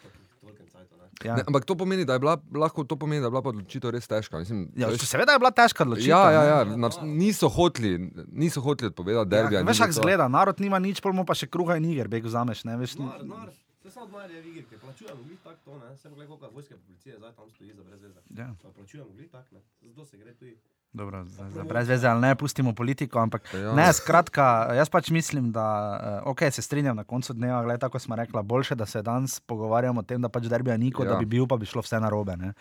Takih 0.00 0.22
tolkem 0.40 0.66
cajtov, 0.66 0.96
ne. 0.96 1.06
Ja. 1.20 1.34
Ne, 1.36 1.44
ampak 1.44 1.62
to 1.64 1.74
pomeni, 1.74 2.02
da 2.02 2.14
je 2.14 2.20
bila, 2.20 2.34
lahko 2.56 2.82
to 2.82 2.96
pomeni, 2.96 3.18
da 3.18 3.26
je 3.26 3.30
bila 3.30 3.42
pa 3.42 3.50
odločitev 3.50 3.90
res 3.90 4.06
težka. 4.06 4.38
Mislim, 4.38 4.68
Ja, 4.74 4.88
veš- 4.88 5.06
seveda 5.06 5.32
je 5.32 5.38
bila 5.38 5.50
težka 5.52 5.82
odločitev. 5.82 6.08
ja, 6.08 6.22
ja, 6.30 6.42
ja, 6.44 6.58
na, 6.66 6.90
niso 7.04 7.48
hoteli, 7.48 7.92
niso 8.28 8.60
hoteli 8.60 8.88
odpovedati 8.88 9.28
derbija. 9.28 9.58
Ja, 9.58 9.62
ni 9.62 9.68
veš, 9.68 9.76
bilo 9.76 9.86
kako 9.86 9.98
zgleda, 10.00 10.28
narod 10.28 10.60
nima 10.60 10.78
nič, 10.80 10.98
pol 11.00 11.12
mu 11.12 11.22
pa 11.24 11.34
še 11.34 11.46
kruha 11.48 11.76
in 11.76 11.86
iger, 11.86 12.06
beg 12.08 12.22
vzameš. 12.24 12.62
Ne, 12.64 12.74
veš, 12.76 12.94
Denar, 12.96 13.18
denar, 13.20 13.50
vse 13.90 13.94
samo 13.94 14.06
denar 14.08 14.30
je 14.30 14.42
v 14.42 14.46
igri, 14.46 14.64
ker 14.64 14.78
plačujemo 14.78 15.22
glih 15.22 15.40
tako 15.40 15.60
to, 15.64 15.78
ne. 15.78 15.96
Sem 15.96 16.14
gledal, 16.14 16.38
koliko 16.38 16.54
vojske 16.54 16.76
policije 16.76 17.16
zdaj 17.18 17.32
tam 17.34 17.50
stoji 17.50 17.74
za 17.74 17.82
brez 17.82 18.02
veze. 18.02 18.20
ja, 18.30 18.54
Pa 18.62 18.70
plačujemo 18.70 19.10
glih 19.10 19.30
tako, 19.30 19.54
ne. 19.54 19.62
Zato 19.82 20.04
se 20.04 20.16
gre 20.16 20.34
tudi. 20.34 20.58
Dobro, 20.92 21.24
za, 21.24 21.50
za 21.50 21.64
brez 21.64 21.88
veze 21.88 22.08
ali 22.08 22.20
ne, 22.20 22.34
pustimo 22.34 22.72
politiko, 22.74 23.18
ampak 23.18 23.54
Ja. 23.54 23.72
ne, 23.74 23.92
skratka, 23.92 24.74
jaz 24.74 24.88
pač 24.90 25.10
mislim, 25.10 25.52
da, 25.52 25.66
uh, 26.24 26.30
ok, 26.30 26.40
se 26.50 26.62
strinjam 26.62 26.96
na 26.96 27.04
koncu 27.04 27.32
dneva, 27.32 27.62
gledaj, 27.62 27.78
tako 27.78 27.98
smo 27.98 28.16
rekla, 28.16 28.42
boljše, 28.42 28.74
da 28.74 28.86
se 28.86 29.02
danes 29.02 29.40
pogovarjamo 29.40 30.00
o 30.00 30.02
tem, 30.02 30.20
da 30.22 30.28
pač 30.28 30.48
derbija 30.50 30.76
ni, 30.76 30.90
kot 30.92 31.06
ja. 31.06 31.12
da 31.12 31.18
bi 31.18 31.26
bil, 31.26 31.46
pa 31.46 31.56
bi 31.56 31.66
šlo 31.66 31.82
vse 31.82 32.00
narobe. 32.00 32.36
Ne. 32.36 32.52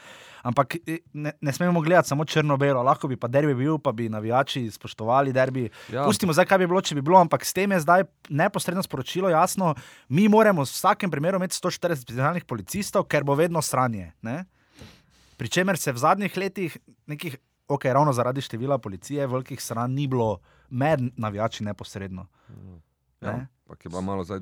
Ampak 0.44 0.76
eh, 0.86 1.00
ne, 1.14 1.34
ne 1.42 1.54
smemo 1.54 1.82
gledati 1.82 2.08
samo 2.08 2.26
črno-belo, 2.26 2.84
lahko 2.84 3.08
bi 3.08 3.18
pa 3.18 3.28
derbi 3.28 3.56
bil, 3.56 3.80
pa 3.80 3.92
bi 3.92 4.10
navijači 4.10 4.70
spoštovali 4.72 5.34
derbi. 5.34 5.70
Ja. 5.90 6.06
Pustimo 6.06 6.34
zdaj, 6.34 6.46
kaj 6.46 6.58
bi 6.58 6.68
bilo, 6.68 6.82
če 6.82 6.96
bi 6.96 7.02
bilo, 7.02 7.18
ampak 7.20 7.46
s 7.46 7.54
tem 7.54 7.72
je 7.72 7.80
zdaj 7.80 8.06
neposredno 8.30 8.84
sporočilo 8.84 9.30
jasno, 9.30 9.74
mi 10.10 10.28
moramo 10.30 10.62
v 10.62 10.70
vsakem 10.70 11.12
primeru 11.12 11.42
imeti 11.42 11.58
140 11.58 12.06
specialnih 12.06 12.46
policistov, 12.46 13.10
ker 13.10 13.24
bo 13.26 13.36
vedno 13.36 13.62
sranje. 13.62 14.12
Ne? 14.22 14.46
Pričemer 15.40 15.78
se 15.78 15.92
v 15.92 15.98
zadnjih 15.98 16.38
letih, 16.38 16.78
nekih, 17.08 17.38
ok, 17.70 17.86
ravno 17.86 18.14
zaradi 18.14 18.42
števila 18.42 18.78
policije, 18.78 19.28
velikih 19.28 19.62
sranj 19.64 19.94
ni 19.94 20.08
bilo 20.08 20.40
med 20.70 21.00
navijači 21.18 21.64
neposredno. 21.64 22.28
Ja, 23.22 23.32
Ne? 23.32 23.48
ampak 23.66 23.86
je 23.86 23.90
bila 23.90 24.02
malo 24.02 24.24
zdaj 24.24 24.40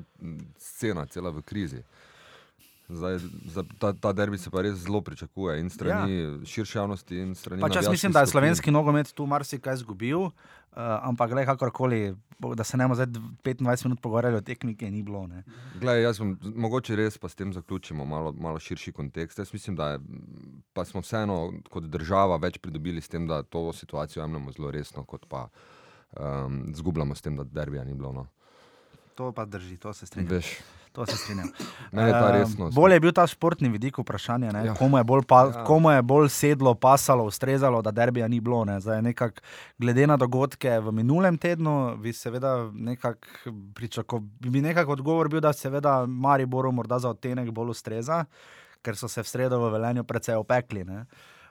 scena, 0.58 1.06
cela 1.06 1.30
v 1.30 1.42
krizi. 1.42 1.82
Zdaj, 2.88 3.18
za, 3.52 3.64
ta, 3.78 3.92
ta 3.92 4.12
derbi 4.16 4.38
se 4.38 4.50
pa 4.50 4.62
res 4.64 4.78
zelo 4.80 5.02
pričakuje 5.04 5.58
in 5.60 5.68
strani 5.70 6.14
ja. 6.14 6.28
širše 6.44 6.78
javnosti. 6.78 7.26
Pač 7.60 7.76
jaz 7.76 7.88
mislim, 7.88 8.12
da 8.12 8.22
je 8.24 8.30
slovenski 8.32 8.72
nogomet 8.72 9.12
tu 9.12 9.26
marsikaj 9.28 9.76
izgubil, 9.76 10.22
uh, 10.24 10.32
ampak 11.04 11.28
gledaj, 11.34 11.50
kakorkoli, 11.50 12.14
da 12.56 12.64
se 12.64 12.80
ne 12.80 12.86
bomo 12.88 12.96
zdaj 12.96 13.06
25 13.44 13.84
minut 13.84 14.00
pogovarjali 14.00 14.40
o 14.40 14.40
tekmi, 14.40 14.72
ki 14.76 14.88
je 14.88 14.90
ni 14.90 15.02
bilo. 15.02 15.26
Ne? 15.26 15.42
Glej, 15.80 16.00
jaz 16.06 16.22
bom, 16.22 16.32
mogoče 16.40 16.96
res 16.96 17.20
pa 17.20 17.28
s 17.28 17.36
tem 17.36 17.52
zaključimo 17.52 18.08
malo, 18.08 18.32
malo 18.32 18.56
širši 18.58 18.96
kontekst. 18.96 19.38
Jaz 19.38 19.52
mislim, 19.52 19.76
da 19.76 19.90
je, 19.90 20.00
pa 20.72 20.86
smo 20.88 21.04
vseeno 21.04 21.42
kot 21.68 21.92
država 21.92 22.40
več 22.40 22.56
pridobili 22.56 23.04
s 23.04 23.12
tem, 23.12 23.28
da 23.28 23.42
to 23.42 23.68
situacijo 23.72 24.24
jemljemo 24.24 24.56
zelo 24.56 24.72
resno, 24.72 25.04
kot 25.04 25.28
pa 25.28 25.50
um, 26.16 26.64
zgubljamo 26.72 27.14
s 27.14 27.20
tem, 27.20 27.36
da 27.36 27.44
derbija 27.44 27.84
ni 27.84 27.94
bilo. 27.94 28.16
No. 28.16 28.26
To 29.14 29.32
pa 29.32 29.44
drži, 29.44 29.76
to 29.76 29.92
se 29.92 30.06
strinjam. 30.06 30.40
To 30.92 31.06
se 31.06 31.16
strinjam. 31.16 31.48
Meni 31.92 32.08
je 32.08 32.12
ta 32.12 32.28
Eh, 32.28 32.32
resnost. 32.34 32.74
Bolje 32.74 32.94
je 32.94 33.00
bil 33.00 33.12
ta 33.12 33.26
športni 33.26 33.68
vidik 33.68 33.98
vprašanja, 33.98 34.50
ja. 34.50 34.64
Ja. 34.64 34.74
komu, 34.74 34.98
je 34.98 35.04
bolj 35.04 35.22
pa, 35.22 35.44
Ja. 35.46 35.64
komu 35.64 35.90
je 35.90 36.02
bolj 36.02 36.28
sedlo, 36.28 36.74
pasalo, 36.74 37.24
ustrezalo, 37.24 37.82
da 37.82 37.90
derbija 37.92 38.28
ni 38.28 38.40
bilo. 38.40 38.64
Ne. 38.64 38.80
Zdaj, 38.80 39.02
nekak, 39.02 39.42
glede 39.78 40.06
na 40.06 40.16
dogodke 40.16 40.80
v 40.80 40.92
minulem 40.92 41.36
tednu, 41.36 41.74
bi 41.96 42.12
seveda 42.12 42.70
nekako 42.72 43.26
pričakoval, 43.74 44.24
bi 44.40 44.60
nekako 44.60 44.92
odgovor 44.92 45.28
bil, 45.28 45.40
da 45.40 45.52
seveda 45.52 46.06
Mariboru 46.06 46.72
morda 46.72 46.98
za 46.98 47.10
odtenek 47.10 47.50
bolj 47.50 47.70
ustreza, 47.70 48.24
ker 48.82 48.96
so 48.96 49.08
se 49.08 49.22
v 49.22 49.26
sredo 49.26 49.58
v 49.58 49.70
Velenju 49.70 50.04
precej 50.04 50.34
opekli. 50.34 50.84
Ne. 50.84 51.04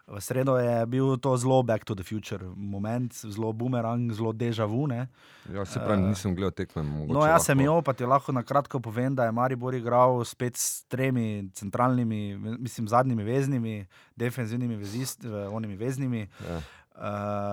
V 0.07 0.21
sredo 0.23 0.55
je 0.55 0.85
bil 0.87 1.17
to 1.17 1.35
zelo 1.37 1.63
back 1.63 1.83
to 1.83 1.95
the 1.95 2.03
future 2.03 2.39
moment, 2.55 3.11
zelo 3.13 3.51
boomerang, 3.53 4.07
zelo 4.13 4.31
deja 4.31 4.63
vu. 4.65 4.87
Ne. 4.87 5.07
Ja, 5.53 5.65
se 5.65 5.79
pravi, 5.79 6.01
nisem 6.01 6.31
gledal 6.35 6.51
tekme. 6.51 6.83
No, 6.83 7.25
jaz 7.27 7.43
sem 7.45 7.57
lahko- 7.57 7.65
jo, 7.65 7.81
pa 7.81 7.93
ti 7.93 8.05
lahko 8.05 8.31
na 8.31 8.43
kratko 8.43 8.79
povem, 8.79 9.15
da 9.15 9.25
je 9.25 9.31
Maribor 9.31 9.75
igral 9.75 10.23
spet 10.23 10.55
s 10.55 10.83
tremi 10.87 11.49
centralnimi, 11.53 12.37
mislim, 12.59 12.87
zadnjimi 12.87 13.23
veznimi, 13.23 13.85
defenzivnimi 14.15 14.75
vezist, 14.75 15.25
eh, 15.25 15.47
onimi 15.51 15.75
veznimi. 15.75 16.27
Ja. 16.39 16.61
Uh, 16.97 17.03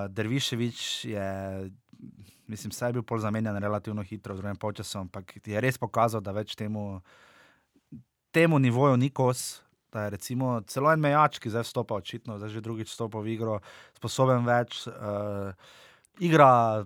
Derviševič 0.09 1.05
je, 1.05 1.71
mislim, 2.47 2.71
vse 2.71 2.87
je 2.87 2.93
bil 2.93 3.03
pol 3.03 3.19
zamenjan 3.19 3.57
relativno 3.57 4.03
hitro, 4.03 4.37
zelo 4.37 4.55
počasno, 4.55 5.01
ampak 5.01 5.37
je 5.47 5.61
res 5.61 5.77
pokazal, 5.79 6.21
da 6.21 6.33
več 6.33 6.55
temu, 6.55 7.03
temu 8.31 8.59
nivoju 8.59 8.97
ni 8.97 9.11
kos. 9.11 9.61
Da 9.95 10.09
je 10.09 10.11
recimo 10.11 10.57
celo 10.67 10.91
en 10.91 10.99
mejač, 10.99 11.39
ki 11.39 11.53
zdaj 11.55 11.63
vstopa, 11.69 11.95
očitno, 12.03 12.35
zdaj 12.41 12.51
že 12.51 12.63
drugič 12.67 12.91
vstopa 12.91 13.23
v 13.23 13.31
igro, 13.37 13.61
sposoben 13.95 14.43
več. 14.43 14.81
Uh, 14.91 15.55
igra 16.19 16.83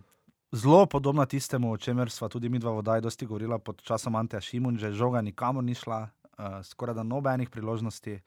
zelo 0.53 0.85
podobna 0.87 1.25
tistemu, 1.25 1.73
o 1.73 1.81
čemer 1.81 2.13
sva 2.13 2.29
tudi 2.29 2.53
mi 2.53 2.61
dva 2.61 2.75
vodaj 2.77 3.01
dosti 3.01 3.25
govorila 3.25 3.57
pod 3.59 3.81
časom 3.81 4.17
Anteja 4.21 4.45
Šimunža, 4.45 4.93
žoga 4.93 5.25
nikamor 5.25 5.65
ni 5.65 5.73
šla, 5.73 6.03
uh, 6.05 6.61
skoraj 6.69 7.01
da 7.01 7.07
nobenih 7.09 7.49
priložnosti. 7.49 8.21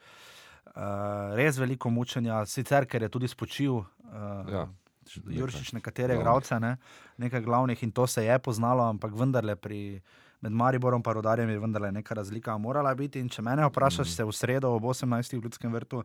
Uh, 0.71 1.37
res 1.37 1.61
veliko 1.61 1.93
mučenja, 1.93 2.41
sicer 2.49 2.89
ker 2.89 3.05
je 3.05 3.13
tudi 3.13 3.29
spočil. 3.29 3.83
Uh, 3.85 4.49
Ja, 4.49 4.65
Juršič 5.11 5.73
nekatere 5.77 6.15
igralce, 6.17 6.57
ne, 6.61 6.75
nekaj 7.21 7.41
glavnih 7.45 7.83
in 7.83 7.91
to 7.91 8.07
se 8.07 8.25
je 8.25 8.39
poznalo, 8.39 8.89
ampak 8.89 9.13
vendarle 9.13 9.55
pri. 9.55 10.01
Med 10.41 10.51
Mariborom 10.51 11.03
in 11.05 11.13
Rodarjem 11.13 11.49
je 11.49 11.59
vendarle 11.59 11.91
neka 11.91 12.15
razlika 12.15 12.57
morala 12.57 12.95
biti. 12.95 13.19
In 13.19 13.29
če 13.29 13.41
mene 13.41 13.65
vprašaš, 13.67 14.07
mm. 14.07 14.11
se 14.15 14.23
v 14.23 14.31
sredo 14.31 14.75
ob 14.75 14.83
18. 14.83 15.37
v 15.37 15.43
Ljudskem 15.43 15.73
vrtu 15.73 16.03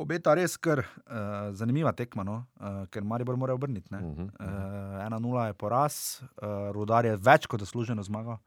obeta 0.00 0.34
res 0.34 0.56
kar 0.58 0.82
uh, 0.82 1.52
zanimiva 1.54 1.92
tekma, 1.94 2.24
no? 2.26 2.40
uh, 2.58 2.82
ker 2.90 3.04
Maribor 3.06 3.38
mora 3.38 3.54
obrniti. 3.54 3.92
ne. 3.94 4.00
Mhm, 4.00 4.30
Uh, 4.40 5.04
1-0 5.04 5.46
je 5.46 5.54
poraz, 5.54 5.94
uh, 6.42 6.72
Rudar 6.72 7.06
je 7.06 7.16
več 7.16 7.46
kot 7.46 7.60
zasluženo 7.60 8.02
zmagal. 8.02 8.38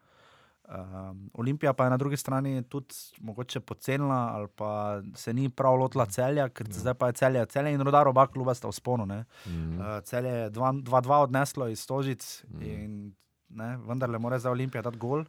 Uh, 0.68 1.14
Olimpija 1.40 1.72
pa 1.74 1.86
je 1.86 1.92
na 1.94 1.98
drugi 1.98 2.18
strani 2.18 2.64
tudi 2.68 2.96
mogoče 3.24 3.60
pocenila, 3.60 4.34
ali 4.36 4.48
pa 4.56 5.02
se 5.16 5.34
ni 5.34 5.50
prav 5.50 5.78
lotila 5.80 6.06
celja, 6.06 6.50
ker 6.50 6.68
ja. 6.68 6.80
zdaj 6.82 6.98
pa 7.00 7.08
je 7.08 7.14
celje, 7.22 7.46
celje 7.54 7.72
in 7.72 7.82
rodar 7.82 8.08
oba 8.08 8.28
kluba 8.28 8.56
sta 8.56 8.68
v 8.68 8.76
sponu. 8.76 9.06
Ne? 9.06 9.24
Mhm. 9.48 9.80
Uh, 9.80 10.02
celje 10.04 10.34
je 10.34 10.52
2-2 10.52 11.22
odneslo 11.24 11.68
iz 11.68 11.80
Stožic 11.80 12.44
in 12.60 13.14
ne, 13.50 13.78
vendarle 13.88 14.20
mora 14.20 14.40
za 14.40 14.52
Olimpijo 14.52 14.82
dati 14.82 14.98
gol 14.98 15.26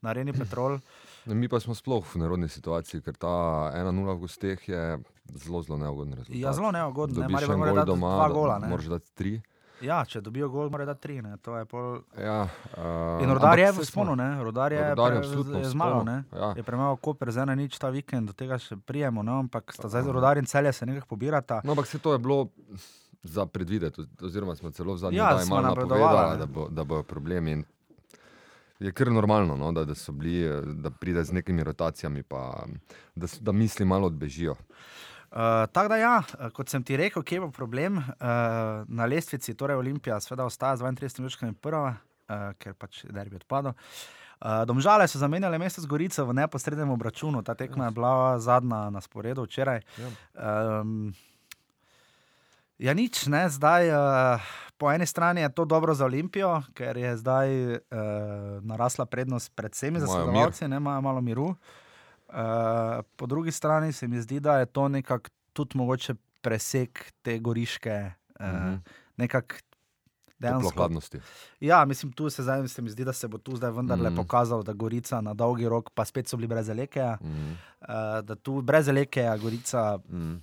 na 0.00 0.10
areni 0.10 0.32
Petrol. 0.32 0.78
Mi 1.26 1.48
pa 1.48 1.60
smo 1.60 1.74
sploh 1.74 2.06
v 2.14 2.22
nerodni 2.22 2.48
situaciji, 2.48 3.02
ker 3.02 3.16
ta 3.18 3.34
1-0 3.74 4.14
v 4.14 4.18
gosteh 4.20 4.68
je 4.68 4.82
zelo, 5.34 5.62
zelo 5.62 5.78
neugoden 5.78 6.14
rezultat. 6.14 6.38
Ja, 6.38 6.52
zelo 6.52 6.70
neugodno, 6.72 7.22
ne, 7.22 7.28
gol 7.30 7.74
dati 7.74 7.86
doma, 7.86 8.14
dva 8.14 8.28
gola, 8.30 8.58
ne. 8.62 8.70
Moraš 8.70 8.90
dati 8.96 9.14
tri. 9.14 9.34
Ja, 9.84 9.98
če 10.08 10.22
dobijo 10.24 10.48
gol, 10.48 10.70
mora 10.72 10.86
dati 10.88 11.02
tri. 11.04 11.18
Ne. 11.20 11.34
To 11.44 11.56
je 11.58 11.66
pol... 11.68 11.98
Ja, 12.16 12.46
uh, 12.46 13.24
In 13.24 13.32
Rodar 13.34 13.60
je 13.60 13.68
v 13.76 13.84
sponu, 13.84 14.14
ne? 14.16 14.28
Rodar 14.40 14.72
je, 14.72 14.80
Rudar 14.94 15.18
je 15.18 15.20
pre- 15.20 15.60
je 15.60 16.04
ne? 16.06 16.16
ja. 16.32 16.52
Je 16.56 16.64
premagal 16.64 16.96
Koper 16.96 17.32
za 17.34 17.44
ena 17.44 17.54
nič 17.58 17.76
ta 17.78 17.90
vikend, 17.92 18.32
do 18.32 18.36
tega 18.36 18.56
še 18.62 18.78
prijemo, 18.80 19.20
no? 19.26 19.42
ampak 19.44 19.76
zdaj 19.76 20.08
Rodar 20.08 20.40
in 20.40 20.48
celje 20.48 20.72
se 20.72 20.88
nekako 20.88 21.12
pobirata. 21.12 21.60
No, 21.64 21.76
ampak 21.76 21.90
se 21.90 22.00
to 22.00 22.16
je 22.16 22.22
bilo 22.22 22.48
za 23.26 23.46
predvideti, 23.46 24.00
oz- 24.00 24.24
oziroma 24.24 24.56
smo 24.56 24.70
celo 24.70 24.94
v 24.94 24.98
zadnjem 24.98 25.24
Ja, 25.24 25.38
smo 25.38 25.56
malo 25.56 25.74
napovedali, 25.74 26.38
da, 26.38 26.46
bo, 26.46 26.68
da 26.68 26.84
bojo 26.84 27.02
problemi. 27.02 27.52
In 27.52 27.64
je 28.78 28.92
kar 28.92 29.12
normalno, 29.12 29.56
no, 29.56 29.72
da, 29.72 29.84
da, 29.84 29.94
bili, 30.12 30.62
da 30.74 30.90
pride 30.90 31.24
z 31.24 31.32
nekimi 31.32 31.64
rotacijami, 31.64 32.22
pa 32.22 32.66
da, 33.14 33.26
da 33.40 33.52
misli 33.52 33.84
malo 33.84 34.06
odbežijo. 34.06 34.52
Uh, 34.52 35.38
Tako 35.72 35.88
da, 35.88 35.96
ja, 35.96 36.22
kot 36.52 36.68
sem 36.68 36.84
ti 36.84 36.96
rekel, 36.96 37.22
kje 37.22 37.40
bo 37.40 37.50
problem 37.50 37.98
uh, 37.98 38.04
na 38.88 39.04
lestvici, 39.04 39.54
torej 39.54 39.76
Olimpija, 39.76 40.20
seveda 40.20 40.44
ostaja 40.44 40.76
z 40.76 40.82
32 40.82 41.22
točkami 41.22 41.52
prva, 41.52 41.96
uh, 41.96 42.52
ker 42.58 42.74
pač 42.78 43.02
derbi 43.10 43.36
odpadel. 43.36 43.74
Uh, 44.36 44.62
domžale 44.68 45.08
so 45.08 45.18
zamenjale 45.18 45.58
mesto 45.58 45.80
z 45.80 45.88
Gorico 45.88 46.24
v 46.28 46.36
neposrednem 46.36 46.90
obračunu, 46.92 47.42
ta 47.42 47.54
tekma 47.54 47.88
je 47.88 47.96
bila 47.96 48.38
zadnja 48.38 48.90
na 48.90 49.00
sporedu 49.00 49.44
včeraj. 49.48 49.80
Ja. 49.98 50.10
Um, 50.80 51.14
ja, 52.78 52.92
nič, 52.92 53.26
ne, 53.26 53.48
zdaj. 53.48 53.88
Uh, 53.88 54.40
po 54.74 54.88
eni 54.88 55.04
strani 55.04 55.40
je 55.40 55.48
to 55.50 55.64
dobro 55.64 55.94
za 55.94 56.04
Olimpijo, 56.04 56.62
ker 56.74 56.96
je 56.96 57.16
zdaj 57.16 57.48
uh, 57.66 57.78
narasla 58.62 59.06
prednost 59.06 59.52
pred 59.52 59.72
vsemi 59.72 59.90
Imajo 59.92 60.00
mir. 60.00 60.08
zasledovalci, 60.08 60.66
ne 60.66 60.76
imajo 60.76 61.00
malo 61.02 61.20
miru. 61.22 61.46
Uh, 61.46 62.36
po 63.12 63.26
drugi 63.26 63.50
strani 63.50 63.92
se 63.92 64.06
mi 64.06 64.18
zdi, 64.18 64.40
da 64.40 64.58
je 64.58 64.66
to 64.66 64.88
nekako 64.88 65.30
tudi 65.52 65.72
mogoče 65.74 66.14
presek 66.40 66.92
te 67.22 67.38
goriške, 67.38 68.10
uh, 68.40 68.46
Mhm. 68.46 68.74
nekako 69.16 69.54
dejansko. 70.38 70.72
Hladnosti. 70.72 71.20
Ja, 71.60 71.84
mislim, 71.84 72.12
tu 72.12 72.28
se, 72.28 72.42
zdaj, 72.42 72.68
se 72.68 72.82
mi 72.82 72.90
zdi, 72.90 73.04
da 73.04 73.12
se 73.12 73.28
bo 73.28 73.38
tu 73.38 73.56
zdaj 73.56 73.70
vendarle 73.72 74.10
Mhm. 74.10 74.16
pokazalo, 74.16 74.62
da 74.62 74.72
Gorica 74.74 75.20
na 75.20 75.34
dolgi 75.34 75.64
rok, 75.66 75.90
pa 75.90 76.04
spet 76.04 76.28
so 76.28 76.36
bili 76.36 76.46
brez 76.46 76.68
Elekeja, 76.68 77.18
Mm. 77.20 77.52
uh, 77.80 77.88
da 78.20 78.34
tu 78.34 78.60
brez 78.62 78.88
Elekeja 78.88 79.36
Gorica. 79.36 79.98
Mm. 80.06 80.36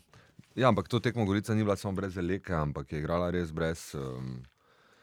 Ja, 0.56 0.70
ampak 0.70 0.88
to 0.88 1.00
tekmo 1.00 1.26
Gorica 1.26 1.54
ni 1.56 1.64
bila 1.64 1.76
samo 1.76 1.94
brez 1.94 2.18
Eleke, 2.18 2.54
ampak 2.54 2.92
je 2.92 3.00
igrala 3.00 3.32
res 3.32 3.52
brez 3.52 3.96
um, 3.96 4.44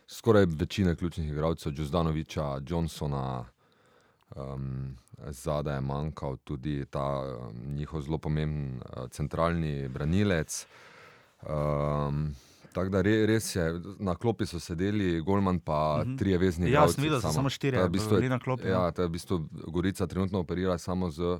skoraj 0.09 0.47
večine 0.47 0.97
ključnih 0.97 1.29
igralcev, 1.33 1.73
Džuzdanoviča, 1.73 2.61
Johnsona. 2.69 3.45
Um, 4.37 4.97
Zadaj 5.27 5.75
je 5.77 5.81
manjkal 5.81 6.37
tudi 6.45 6.85
ta 6.87 7.03
um, 7.21 7.75
njihov 7.75 8.03
zelo 8.03 8.19
pomemben 8.19 8.77
uh, 8.77 9.09
centralni 9.11 9.89
branilec. 9.89 10.67
Um, 11.43 12.35
Tako 12.73 12.89
da 12.89 13.01
re, 13.03 13.27
res 13.27 13.57
je, 13.57 13.65
na 13.99 14.15
klopi 14.15 14.47
so 14.47 14.61
sedeli, 14.61 15.21
Golman 15.21 15.59
pa 15.59 15.97
uh 16.01 16.07
Mhm. 16.07 16.13
-huh. 16.15 16.19
tri 16.19 16.37
vezni. 16.37 16.67
Ja, 16.67 16.71
igralci 16.71 16.95
sem 16.95 17.03
videl, 17.03 17.21
da 17.21 17.29
so 17.29 17.35
samo 17.35 17.49
je 17.83 17.89
v 17.89 17.91
bistvu, 17.91 18.17
bili 18.17 18.29
na 18.29 18.39
klopi, 18.39 18.69
ja. 18.69 18.71
Ja, 18.85 18.91
je 19.03 19.09
v 19.09 19.11
bistvu 19.11 19.49
Gorica 19.67 20.07
trenutno 20.07 20.39
operira 20.39 20.79
samo 20.79 21.11
z 21.11 21.39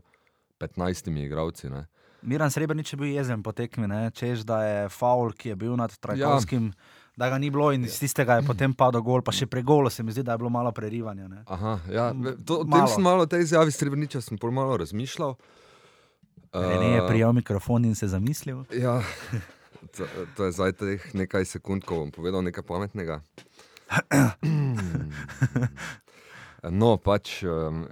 15 0.59 1.11
igralci. 1.25 1.71
Ne. 1.71 1.87
Miran 2.23 2.51
Srebrenic 2.51 2.93
je 2.93 2.97
bil 2.97 3.13
jezen 3.15 3.43
po 3.43 3.53
tekmi, 3.53 3.89
ne? 3.89 4.11
češ 4.11 4.45
da 4.49 4.63
je 4.65 4.89
faul, 4.89 5.33
ki 5.33 5.53
je 5.53 5.57
bil 5.57 5.77
nad 5.77 5.99
Trajkovskim. 5.99 6.73
Ja. 6.73 6.97
Da 7.21 7.29
ga 7.29 7.39
ni 7.39 7.51
bilo 7.51 7.73
in 7.73 7.85
iz 7.85 7.99
tistega 8.01 8.39
je 8.39 8.47
potem 8.47 8.73
padel 8.73 9.03
gol, 9.05 9.21
pa 9.21 9.33
še 9.35 9.45
pre 9.51 9.61
golu 9.67 9.91
se 9.93 10.03
mi 10.03 10.13
zdi, 10.15 10.23
da 10.25 10.33
je 10.33 10.41
bilo 10.41 10.51
malo 10.51 10.71
prerivanja. 10.73 11.27
Ne? 11.29 11.43
Aha, 11.53 11.75
ja, 11.93 12.07
to, 12.47 12.63
o 12.63 12.65
tem 12.65 12.71
malo. 12.71 12.89
sem 12.89 13.05
malo, 13.05 13.27
o 13.27 13.29
tej 13.29 13.45
izjavi 13.45 13.75
Srebreniča 13.75 14.23
sem 14.25 14.39
pol 14.41 14.55
malo 14.57 14.79
razmišljal. 14.81 15.35
Rene 16.55 16.95
je 16.95 17.03
Uh, 17.03 17.09
prijel 17.09 17.33
mikrofon 17.37 17.85
in 17.85 17.95
se 17.95 18.09
zamislil. 18.09 18.65
Ja, 18.73 19.03
to, 19.97 20.09
to 20.37 20.49
je 20.49 20.55
zdaj 20.57 20.73
teh 20.81 21.11
nekaj 21.15 21.45
sekund, 21.45 21.85
ko 21.85 22.05
bom 22.05 22.15
povedal 22.15 22.47
nekaj 22.47 22.65
pametnega. 22.65 23.21
No, 26.61 26.99
pač, 27.01 27.39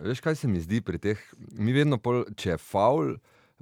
veš, 0.04 0.20
kaj 0.20 0.34
se 0.36 0.48
mi 0.48 0.60
zdi 0.60 0.82
pri 0.84 0.98
teh? 1.00 1.20
Mi 1.56 1.72
vedno, 1.72 1.96
pol, 1.96 2.26
če 2.36 2.50
je 2.50 2.56
faul 2.60 3.14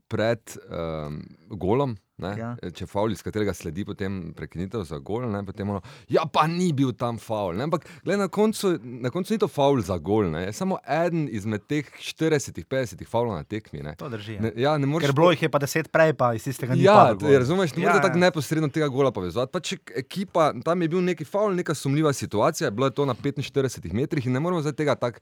pred 0.06 0.38
um, 0.64 1.22
golom, 1.50 1.96
ne, 2.16 2.30
Ja. 2.32 2.50
če 2.62 2.84
je 2.84 2.88
faul, 2.88 3.10
iz 3.10 3.20
katerega 3.20 3.50
sledi 3.52 3.82
potem 3.84 4.32
prekinitev 4.32 4.84
za 4.84 4.96
gol, 4.98 5.26
ne, 5.26 5.42
potem 5.42 5.66
ono, 5.66 5.80
ja, 6.08 6.22
pa 6.24 6.46
ni 6.46 6.70
bil 6.72 6.92
tam 6.92 7.18
faul. 7.18 7.58
Ampak 7.60 7.84
gled, 8.02 8.16
na, 8.16 8.28
koncu, 8.28 8.70
na 8.80 9.10
koncu 9.10 9.34
ni 9.34 9.38
to 9.38 9.48
faul 9.48 9.82
za 9.82 9.98
gol, 9.98 10.30
ne, 10.30 10.44
je 10.44 10.52
samo 10.54 10.78
eden 10.80 11.26
izmed 11.28 11.66
teh 11.66 11.84
40-50 11.90 13.04
faulov 13.04 13.34
na 13.34 13.44
tekmi. 13.44 13.82
Ne. 13.82 13.96
To 13.96 14.08
drži. 14.08 14.32
Ne, 14.34 14.46
Ne, 14.46 14.52
ja, 14.56 14.76
ne 14.76 14.86
moreš 14.86 15.06
Ker 15.06 15.14
bilo 15.14 15.30
jih 15.30 15.42
je 15.42 15.50
pa 15.50 15.58
deset 15.58 15.90
prej, 15.90 16.14
pa 16.14 16.30
iz 16.32 16.44
tistega 16.44 16.74
ni 16.74 16.82
Ja, 16.82 17.10
te, 17.10 17.24
gol. 17.24 17.34
razumeš, 17.36 17.74
ne 17.74 17.82
Ja, 17.82 17.88
moreš 17.88 17.98
ja. 17.98 18.04
tako 18.04 18.18
neposredno 18.18 18.68
tega 18.68 18.88
gola 18.88 19.10
povezati. 19.10 19.50
Pač 19.50 19.72
ekipa, 19.96 20.52
tam 20.62 20.82
je 20.82 20.88
bil 20.88 21.02
neki 21.02 21.26
faul, 21.26 21.50
neka 21.52 21.74
sumljiva 21.74 22.12
situacija, 22.12 22.70
bilo 22.70 22.86
je 22.86 22.94
to 22.94 23.04
na 23.04 23.14
45 23.16 23.92
metrih 23.92 24.26
in 24.26 24.32
ne 24.32 24.40
moremo 24.40 24.62
zdaj 24.62 24.72
tega 24.74 24.94
tako 24.96 25.18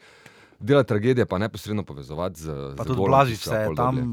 delati 0.61 0.89
tragedije, 0.89 1.27
pa 1.27 1.39
neposredno 1.39 1.83
povezovati 1.83 2.39
z. 2.39 2.47
Pa 2.77 2.85
z 2.85 2.87
tudi 2.87 2.97
golom, 2.97 3.11
Blažič 3.11 3.41
se 3.41 3.51
je 3.53 3.67
pol 3.67 3.75
dobili. 3.75 4.07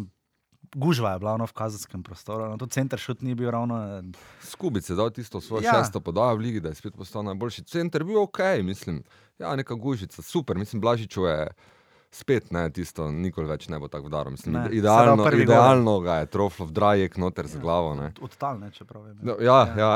Gužva 0.74 1.12
je 1.12 1.20
bila 1.20 1.34
ono 1.34 1.46
v 1.46 1.54
kazenskem 1.54 2.04
prostoru, 2.04 2.46
no, 2.46 2.58
tudi 2.58 2.72
center 2.72 3.00
šut 3.00 3.22
ni 3.22 3.36
bil 3.36 3.52
ravno. 3.52 4.00
eh, 4.00 4.18
Skubic 4.42 4.90
je 4.90 4.96
dal 4.96 5.10
tisto 5.10 5.42
svojo 5.42 5.64
Ja. 5.64 5.72
šesto 5.74 6.00
podajo 6.00 6.36
v 6.36 6.40
ligi, 6.40 6.60
da 6.60 6.70
je 6.70 6.76
spet 6.76 6.96
postal 6.96 7.24
najboljši 7.24 7.64
center, 7.64 8.04
bil 8.04 8.18
ok, 8.20 8.40
mislim. 8.64 9.04
Ja, 9.40 9.56
neka 9.56 9.74
gužica, 9.74 10.22
super, 10.22 10.58
mislim, 10.58 10.82
Blažiču 10.82 11.24
je. 11.24 11.48
Spet 12.12 12.50
ne, 12.52 12.66
tisto 12.76 13.06
nikoli 13.08 13.48
več 13.48 13.70
ne 13.72 13.78
bo 13.80 13.88
tako 13.88 14.10
vdaro. 14.10 14.34
Mislim, 14.34 14.58
Ne, 14.58 14.66
idealno, 14.76 15.24
idealno 15.32 15.94
ga 16.04 16.18
je 16.20 16.26
troflo 16.28 16.66
drajek 16.68 17.16
noter 17.18 17.48
z 17.48 17.62
glavo. 17.64 17.94
Ne. 17.96 18.10
Odtalne, 18.20 18.68
čeprav 18.76 19.06
vem. 19.06 19.16
No, 19.24 19.38
ja, 19.40 19.62
ja. 19.80 19.92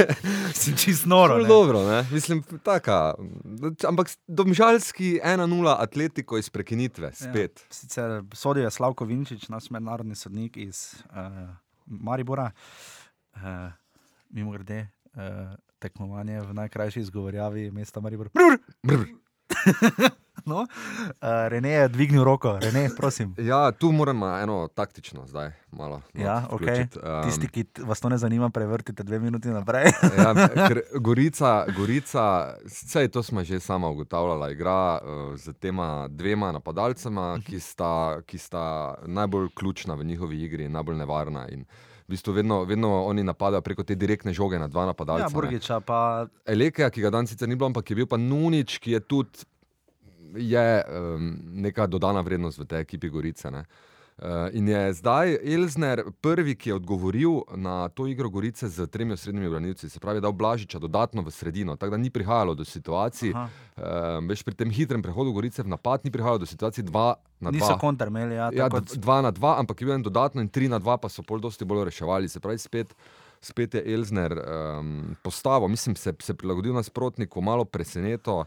Si 0.60 0.74
čist 0.76 1.06
noro. 1.08 1.38
Ne. 1.40 1.48
Dobro, 1.48 1.80
ne? 1.88 2.02
mislim, 2.12 2.42
taka. 2.60 3.14
Ampak 3.88 4.12
domžalski 4.28 5.14
1-0 5.24 5.72
atletiko 5.78 6.36
iz 6.36 6.50
prekinitve, 6.52 7.14
spet. 7.16 7.64
Ja. 7.64 7.72
Sicer 7.72 8.18
sodil 8.36 8.68
je 8.68 8.74
Slavko 8.76 9.08
Vinčič, 9.08 9.48
naš 9.48 9.70
mednarodni 9.72 10.14
sodnik 10.14 10.60
iz 10.60 10.92
uh, 11.08 11.48
Maribora. 11.86 12.50
Uh, 13.32 13.72
Mimo 14.28 14.52
grede, 14.52 14.90
uh, 15.16 15.56
tekmovanje 15.80 16.44
v 16.44 16.60
najkrajši 16.60 17.00
izgovorjavi 17.00 17.70
mesta 17.72 18.04
Maribor. 18.04 18.28
Brr! 18.36 18.60
Brr. 18.84 19.08
no, 20.46 20.60
uh, 20.60 21.48
Rene 21.48 21.70
je 21.70 21.88
dvignil 21.88 22.24
roko, 22.24 22.58
Rene, 22.62 22.88
prosim. 22.96 23.34
Ja, 23.50 23.72
tu 23.72 23.92
moramo 23.92 24.38
eno 24.38 24.68
taktično 24.68 25.26
zdaj 25.26 25.50
malo. 25.70 26.00
Ja, 26.14 26.40
not 26.40 26.52
ok. 26.52 26.60
vključiti. 26.60 26.98
Um, 26.98 27.22
Tisti, 27.24 27.48
ki 27.48 27.64
vas 27.82 28.00
to 28.00 28.08
ne 28.08 28.18
zanima, 28.18 28.50
prevrtite 28.50 29.02
dve 29.02 29.18
minuti 29.18 29.48
naprej. 29.48 29.84
ja, 30.18 30.34
Gorica, 31.06 31.64
Gorica, 31.76 32.54
vse 32.64 33.08
to 33.08 33.22
smo 33.22 33.44
že 33.44 33.60
sama 33.60 33.88
ugotavljala, 33.88 34.50
igra 34.50 34.98
uh, 34.98 35.36
z 35.36 35.52
tema 35.52 36.08
dvema 36.08 36.52
napadalcema, 36.52 37.38
ki 37.46 37.60
sta, 37.60 38.20
ki 38.26 38.38
sta 38.38 38.94
najbolj 39.06 39.48
ključna 39.54 39.94
v 39.94 40.04
njihovi 40.04 40.42
igri, 40.42 40.68
najbolj 40.68 40.96
nevarna. 40.96 41.48
In 41.48 41.64
v 42.06 42.14
bistvu 42.14 42.32
vedno, 42.32 42.64
vedno 42.64 43.04
oni 43.04 43.22
napadajo 43.22 43.60
preko 43.60 43.82
te 43.82 43.94
direktne 43.94 44.32
žoge 44.32 44.58
na 44.58 44.68
dva 44.68 44.86
napadalca. 44.86 45.24
ja. 45.24 45.34
Burgiča 45.34 45.80
pa 45.80 46.26
Elekeja, 46.46 46.90
ki 46.90 47.02
ga 47.02 47.10
danes 47.10 47.30
sicer 47.30 47.48
ni 47.48 47.56
bilo, 47.56 47.66
ampak 47.66 47.90
je 47.90 47.96
bil 47.96 48.06
pa 48.06 48.16
Nunič, 48.16 48.78
ki 48.78 48.94
je 48.94 49.00
tudi 49.00 49.46
je, 50.36 50.66
um, 50.84 51.32
neka 51.58 51.86
dodana 51.86 52.20
vrednost 52.20 52.58
v 52.58 52.64
tej 52.64 52.80
ekipi 52.80 53.08
Gorice. 53.08 53.50
Ne. 53.50 53.64
Uh, 54.16 54.24
in 54.50 54.64
je 54.64 54.92
zdaj 54.94 55.36
Elzner 55.44 56.00
prvi, 56.20 56.54
ki 56.54 56.70
je 56.70 56.74
odgovoril 56.74 57.30
na 57.54 57.88
to 57.88 58.06
igro 58.06 58.30
Gorice 58.30 58.64
z 58.66 58.86
tremi 58.86 59.12
osrednjimi 59.12 59.50
branilci, 59.50 59.90
se 59.90 60.00
pravi, 60.00 60.20
da 60.20 60.28
je 60.28 60.32
Blažiča 60.34 60.78
dodatno 60.78 61.20
v 61.20 61.28
sredino, 61.28 61.76
tako 61.76 61.90
da 61.90 61.96
ni 61.98 62.10
prihajalo 62.10 62.54
do 62.54 62.64
situacij. 62.64 63.30
aha, 63.30 63.48
Uh, 63.76 63.84
veš, 64.24 64.40
pri 64.40 64.54
tem 64.54 64.70
hitrem 64.70 65.02
prehodu 65.02 65.28
Gorice 65.30 65.60
v 65.60 65.68
napad 65.68 66.00
ni 66.00 66.10
prihajalo 66.10 66.38
do 66.38 66.46
situacij 66.46 66.80
2 66.82 67.14
na 67.40 67.50
2. 67.50 67.52
niso 67.52 67.76
konter 67.76 68.08
imeli. 68.08 68.34
Ja, 68.34 68.48
Ja, 68.48 68.64
tako 68.64 68.80
d- 68.80 68.86
kot- 68.86 68.96
dva 68.96 69.20
na 69.20 69.30
dva, 69.30 69.58
ampak 69.58 69.76
je 69.76 69.84
bil 69.84 69.94
en 69.94 70.02
dodatno 70.02 70.40
in 70.40 70.48
tri 70.48 70.64
na 70.66 70.78
dva, 70.78 70.96
pa 70.96 71.08
so 71.08 71.20
pol 71.20 71.36
dosti 71.38 71.64
bolj 71.64 71.84
reševali. 71.84 72.24
Se 72.24 72.40
pravi, 72.40 72.56
spet, 72.56 72.96
spet 73.38 73.74
je 73.74 73.84
Elzner 73.84 74.32
um, 74.32 75.12
postavil, 75.20 75.68
mislim, 75.68 75.92
se, 75.94 76.14
se 76.18 76.32
prilagodil 76.32 76.72
nasprotniku, 76.72 77.36
malo 77.38 77.64
preseneto. 77.66 78.44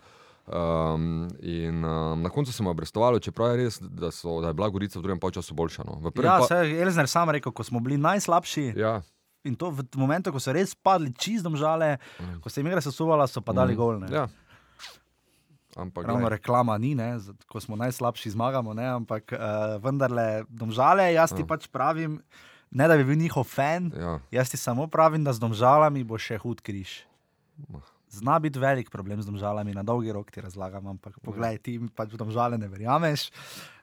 Um, 0.50 1.28
in 1.40 1.86
um, 1.86 2.18
na 2.18 2.30
koncu 2.30 2.50
smo 2.50 2.70
obrestovali, 2.70 3.20
čeprav 3.20 3.50
je 3.50 3.58
res, 3.60 3.78
da, 3.80 4.10
so, 4.10 4.42
da 4.42 4.48
je 4.48 4.54
bila 4.54 4.70
Gorica 4.70 4.98
v 4.98 5.04
drugem 5.04 5.32
času 5.32 5.54
boljša. 5.54 5.84
No. 5.84 6.02
Ja, 6.16 6.38
pa- 6.38 6.48
se 6.48 6.56
je 6.58 6.82
Elzner 6.82 7.06
sam 7.06 7.30
rekel, 7.30 7.52
ko 7.52 7.64
smo 7.64 7.80
bili 7.80 7.98
najslabši. 7.98 8.74
ja, 8.76 9.02
In 9.42 9.56
to 9.56 9.70
v 9.70 9.86
momentu, 9.96 10.32
ko 10.32 10.38
so 10.38 10.52
res 10.52 10.74
padli 10.74 11.14
čistom 11.14 11.56
žale, 11.56 11.98
Mm. 12.20 12.42
ko 12.42 12.50
se 12.50 12.60
jim 12.60 12.68
igra 12.68 12.82
sesuvala, 12.82 13.24
so 13.24 13.40
pa 13.40 13.54
dali 13.54 13.72
Mhm. 13.72 13.78
gol. 13.78 14.00
Ne? 14.00 14.08
ja. 14.10 14.28
Ampak, 15.76 16.04
Ravno 16.04 16.20
glej, 16.20 16.30
reklama 16.32 16.74
ni, 16.76 16.92
ne? 16.94 17.16
ko 17.46 17.56
smo 17.56 17.76
najslabši, 17.76 18.32
zmagamo. 18.32 18.74
Ne? 18.74 18.84
Ampak 18.86 19.32
uh, 19.32 19.40
vendarle, 19.78 20.44
domžale, 20.50 21.14
jaz 21.14 21.30
ti 21.30 21.42
Ja. 21.42 21.46
pač 21.46 21.68
pravim, 21.68 22.20
ne 22.70 22.84
da 22.84 22.98
bi 22.98 23.06
bil 23.06 23.16
njihov 23.16 23.44
fan, 23.46 23.94
ja. 23.94 24.20
jaz 24.32 24.50
ti 24.50 24.58
samo 24.58 24.88
pravim, 24.88 25.24
da 25.24 25.30
z 25.30 25.40
domžalami 25.40 26.04
bo 26.04 26.18
še 26.18 26.38
hud 26.38 26.60
križ. 26.60 27.06
Mah. 27.70 27.86
Zna 28.10 28.40
biti 28.40 28.60
velik 28.60 28.90
problem 28.90 29.22
z 29.22 29.30
domžalami, 29.30 29.74
na 29.74 29.84
dolgi 29.84 30.12
rok 30.12 30.32
ti 30.32 30.42
razlagam, 30.42 30.88
ampak 30.88 31.20
poglej, 31.22 31.60
ti 31.62 31.78
mi 31.80 31.90
pač 31.94 32.16
domžale 32.18 32.58
ne 32.58 32.68
verjameš. 32.68 33.28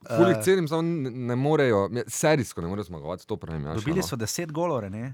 Ful 0.03 0.27
jih 0.33 0.37
Eh, 0.37 0.43
cenim, 0.43 0.67
samo 0.69 0.83
ne, 0.83 1.11
ne 1.11 1.37
morejo, 1.39 1.87
ja, 1.95 2.03
serijsko 2.11 2.65
ne 2.65 2.69
morejo 2.69 2.91
zmagovati, 2.91 3.27
to 3.27 3.39
pravim. 3.39 3.65
Ja, 3.67 3.77
Dobili 3.79 4.03
še, 4.03 4.09
so 4.09 4.19
10 4.19 4.51
golov, 4.53 4.83
ne? 4.91 5.13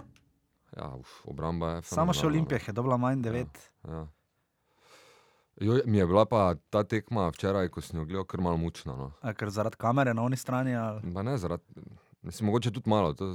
Ja, 0.76 0.94
uf, 0.96 1.20
obramba 1.28 1.76
je. 1.76 1.82
Samo 1.92 2.16
še 2.16 2.24
no. 2.24 2.32
Olimpija 2.32 2.60
je 2.66 2.72
dobila 2.72 2.96
manj 2.96 3.20
9. 3.28 3.62
Ja. 3.88 4.06
Jo, 5.60 5.76
mi 5.84 5.98
je 5.98 6.06
bila 6.06 6.24
pa 6.24 6.54
ta 6.72 6.80
tekma 6.84 7.28
včeraj, 7.28 7.68
ko 7.68 7.84
sem 7.84 8.00
jo 8.00 8.06
gledal, 8.08 8.24
kar 8.24 8.40
malo 8.40 8.56
mučna. 8.56 8.96
No. 8.96 9.10
A 9.20 9.34
Ker 9.36 9.52
zaradi 9.52 9.76
kamere 9.76 10.14
na 10.16 10.24
oni 10.24 10.36
strani. 10.40 10.72
Ali... 10.76 11.12
Pa 11.14 11.22
ne, 11.22 11.36
zaradi, 11.38 11.84
mislim, 12.22 12.48
mogoče 12.48 12.72
tudi 12.72 12.90
malo. 12.90 13.12
To, 13.12 13.34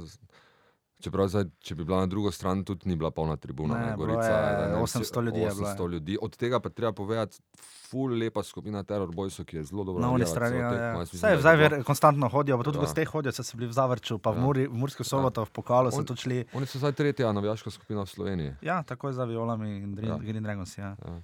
čeprav, 1.00 1.28
zdaj, 1.28 1.44
če 1.58 1.74
bi 1.74 1.84
bila 1.84 2.00
na 2.00 2.06
drugo 2.06 2.30
stran, 2.30 2.62
tudi 2.62 2.88
ni 2.88 2.96
bila 2.96 3.10
polna 3.10 3.36
tribuna. 3.36 3.74
Ne, 3.76 3.86
Ne, 3.86 3.96
Gorica, 3.96 4.28
je 4.28 4.52
ne 4.58 4.66
vem, 4.68 4.82
800 4.82 5.22
ljudi 5.22 5.40
je 5.40 5.50
bilo, 5.50 5.66
800 5.66 5.80
ja. 5.80 5.88
ljudi. 5.88 6.18
Od 6.20 6.36
tega 6.36 6.60
pa 6.60 6.68
treba 6.68 6.92
povedati, 6.92 7.38
ful 7.82 8.10
lepa 8.12 8.42
skupina 8.42 8.82
Terror 8.82 9.08
Boysov, 9.08 9.44
ki 9.44 9.56
je 9.56 9.64
zelo 9.64 9.84
dobro 9.84 10.00
Na 10.00 10.10
oni 10.10 10.26
strani, 10.26 10.56
celo 10.56 10.74
ja, 10.74 11.04
ja. 11.30 11.38
Zdaj 11.38 11.56
ver, 11.56 11.72
konstantno 11.82 12.28
hodijo, 12.28 12.58
pa 12.58 12.62
tudi 12.62 12.76
Ja. 12.76 12.80
ja. 12.80 12.86
goste 12.86 13.04
hodijo, 13.06 13.32
so 13.32 13.42
se 13.42 13.56
bili 13.56 13.68
v 13.68 13.72
Zavrču, 13.72 14.18
pa 14.18 14.30
v, 14.30 14.34
Ja. 14.34 14.40
Muri, 14.40 14.66
v 14.66 14.74
Murski 14.74 15.04
soboto, 15.04 15.44
v 15.44 15.50
pokalu 15.50 15.90
so 15.90 15.96
On- 15.96 16.04
tudi 16.04 16.20
šli. 16.20 16.44
Oni 16.52 16.66
so 16.66 16.78
zdaj 16.78 16.92
tretja 16.92 17.32
navijaška 17.32 17.70
skupina 17.70 18.02
v 18.02 18.08
Sloveniji. 18.08 18.52
Ja, 18.60 18.82
takoj 18.82 19.12
za 19.12 19.24
violami 19.24 19.78
in 19.78 19.94
Green, 19.94 20.08
Ja. 20.08 20.14
ja. 20.14 20.18
Green 20.20 20.42
Dragons. 20.42 20.74
Ja. 20.74 20.96
Ja. 20.98 21.22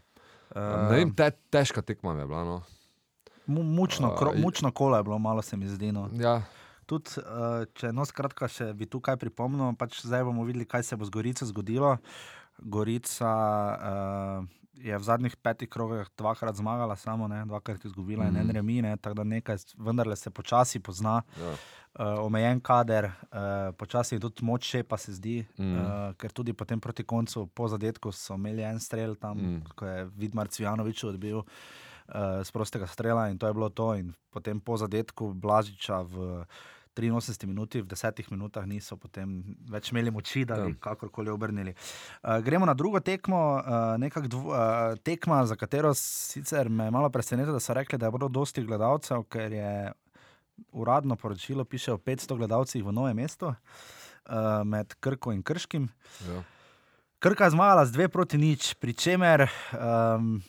Uh, 0.51 0.89
Ne 0.89 0.97
vem, 0.97 1.11
te, 1.11 1.31
težka 1.51 1.83
tekma 1.83 2.15
je 2.15 2.27
bila. 2.27 2.45
No. 2.45 2.63
mu, 3.47 3.63
mučno, 3.63 4.09
A, 4.09 4.17
kro, 4.17 4.33
mučno 4.35 4.71
kolo 4.71 4.97
je 4.97 5.03
bilo, 5.03 5.19
malo 5.19 5.43
se 5.43 5.57
mi 5.57 5.67
zdi. 5.67 5.93
No. 5.93 6.09
Ja, 6.15 6.43
Tudi, 6.85 7.16
uh, 7.18 7.64
če 7.73 7.90
no, 7.90 8.05
skratka, 8.05 8.47
še 8.47 8.73
bi 8.73 8.87
tu 8.87 9.01
kaj 9.01 9.16
pripomnil, 9.16 9.73
pač 9.75 10.03
zdaj 10.03 10.25
bomo 10.25 10.44
videli, 10.44 10.64
kaj 10.64 10.83
se 10.85 10.97
bo 10.97 11.05
z 11.05 11.11
Gorico 11.11 11.47
zgodilo. 11.47 11.97
Gorica 12.59 13.31
uh, 13.73 14.47
je 14.77 14.92
v 14.92 15.03
zadnjih 15.03 15.37
petih 15.37 15.68
krogih 15.68 16.07
dvakrat 16.14 16.55
zmagala, 16.55 16.97
samo 16.97 17.29
ne, 17.29 17.44
dvakrat 17.44 17.85
izgubila 17.85 18.25
mm. 18.25 18.29
in 18.29 18.37
en 18.37 18.47
Mhm. 18.47 18.55
remi, 18.55 18.83
ne, 18.83 18.97
tako 18.97 19.14
da 19.14 19.25
nekaj 19.25 19.57
vendarle 19.77 20.16
se 20.16 20.31
počasi 20.31 20.81
pozna. 20.81 21.23
ja. 21.38 21.55
uh, 21.94 22.18
omejen 22.18 22.61
kader, 22.61 23.05
uh, 23.05 23.70
počasi 23.73 24.14
je 24.14 24.20
tudi 24.20 24.42
moč 24.42 24.66
še, 24.66 24.83
pa 24.83 24.97
se 24.97 25.12
zdi, 25.12 25.47
Mm. 25.57 25.64
mm. 25.64 25.79
uh, 25.79 26.14
ker 26.14 26.33
tudi 26.33 26.53
potem 26.53 26.81
proti 26.81 27.05
koncu, 27.05 27.47
po 27.47 27.68
zadetku, 27.68 28.12
so 28.12 28.35
imeli 28.35 28.62
en 28.62 28.81
strel 28.81 29.14
tam, 29.14 29.38
Mm. 29.38 29.47
mm. 29.47 29.62
ko 29.75 29.87
je 29.87 30.05
Vidmar 30.16 30.49
Cvjanovič 30.49 31.05
odbil 31.05 31.37
uh, 31.38 31.47
z 32.42 32.51
prostega 32.51 32.87
strela 32.87 33.29
in 33.29 33.38
to 33.38 33.47
je 33.47 33.55
bilo 33.55 33.68
to. 33.70 33.94
In 33.94 34.12
potem 34.31 34.61
po 34.61 34.77
zadetku 34.77 35.35
Blažiča 35.35 36.03
v 36.03 36.44
83 36.94 37.46
minuti, 37.46 37.83
v 37.83 37.87
10 37.87 38.30
minutah 38.30 38.66
niso 38.66 38.96
potem 38.96 39.42
več 39.70 39.90
imeli 39.92 40.11
moči, 40.11 40.44
da 40.44 40.54
bi 40.54 40.70
Ja. 40.70 40.76
kakorkoli 40.80 41.30
obrnili. 41.30 41.74
Uh, 42.22 42.38
gremo 42.38 42.66
na 42.66 42.74
drugo 42.74 43.00
tekmo, 43.00 43.59
uh, 43.59 43.98
nekak 43.98 44.26
dvo, 44.28 44.50
uh, 44.50 44.98
tekma, 45.02 45.46
za 45.46 45.57
katero 45.57 45.94
sicer 45.94 46.68
me 46.68 46.90
malo 46.90 47.11
presenetilo, 47.11 47.52
da 47.52 47.61
so 47.61 47.74
rekli, 47.74 47.98
da 47.98 48.11
bilo 48.11 48.28
dosti 48.28 48.62
gledalcev, 48.64 49.24
ker 49.28 49.52
je 49.52 49.92
uradno 50.72 51.16
poročilo 51.16 51.64
piše 51.64 51.92
o 51.92 51.98
500 51.98 52.37
gledalcih 52.37 52.85
v 52.85 52.92
novem 52.92 53.16
mestu 53.16 53.46
uh, 53.46 53.57
med 54.64 54.94
Krko 55.00 55.33
in 55.33 55.42
Krškim. 55.42 55.88
Ja. 56.28 56.42
Krka 57.18 57.44
je 57.44 57.50
zmagala 57.50 57.87
z 57.87 57.92
dve 57.92 58.09
proti 58.09 58.38
nič, 58.38 58.74
pri 58.74 58.92
čemer 58.92 59.48
um, 59.72 60.42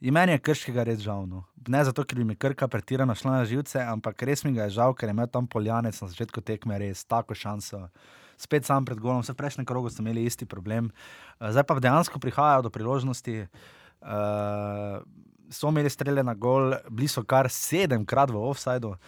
je 0.00 0.12
meni 0.12 0.36
je 0.36 0.42
krškega 0.42 0.84
res 0.86 1.00
žal. 1.00 1.26
No. 1.26 1.44
Ne 1.68 1.82
zato, 1.84 2.04
ker 2.04 2.18
bi 2.18 2.24
mi 2.24 2.36
krka 2.36 2.68
pretirano 2.68 3.14
šla 3.14 3.40
na 3.40 3.44
živce, 3.48 3.80
ampak 3.80 4.22
res 4.28 4.44
mi 4.44 4.52
ga 4.56 4.68
je 4.68 4.76
žal, 4.76 4.94
ker 4.94 5.08
je 5.08 5.16
imel 5.16 5.30
tam 5.32 5.48
poljanec 5.48 5.96
na 6.00 6.08
začetku 6.08 6.44
tekme 6.44 6.78
res 6.78 7.04
tako 7.04 7.34
šanso. 7.34 7.86
Spet 8.36 8.68
sam 8.68 8.84
pred 8.84 9.00
golom, 9.00 9.24
vse 9.24 9.32
v 9.32 9.40
prejšnjem 9.40 9.66
krogu 9.68 9.88
so 9.88 10.04
imeli 10.04 10.26
isti 10.28 10.44
problem. 10.44 10.92
Uh, 11.40 11.48
zdaj 11.48 11.64
pa 11.64 11.80
dejansko 11.80 12.20
prihajajo 12.20 12.68
do 12.68 12.72
priložnosti. 12.74 13.48
Uh, 14.04 15.00
so 15.50 15.68
imeli 15.68 15.90
strele 15.90 16.22
na 16.22 16.34
gol, 16.34 16.74
bili 16.90 17.08
so 17.08 17.22
kar 17.22 17.46
sedemkrat 17.46 18.30
v 18.30 18.36
offsajdu, 18.36 18.88
uh, 18.88 18.98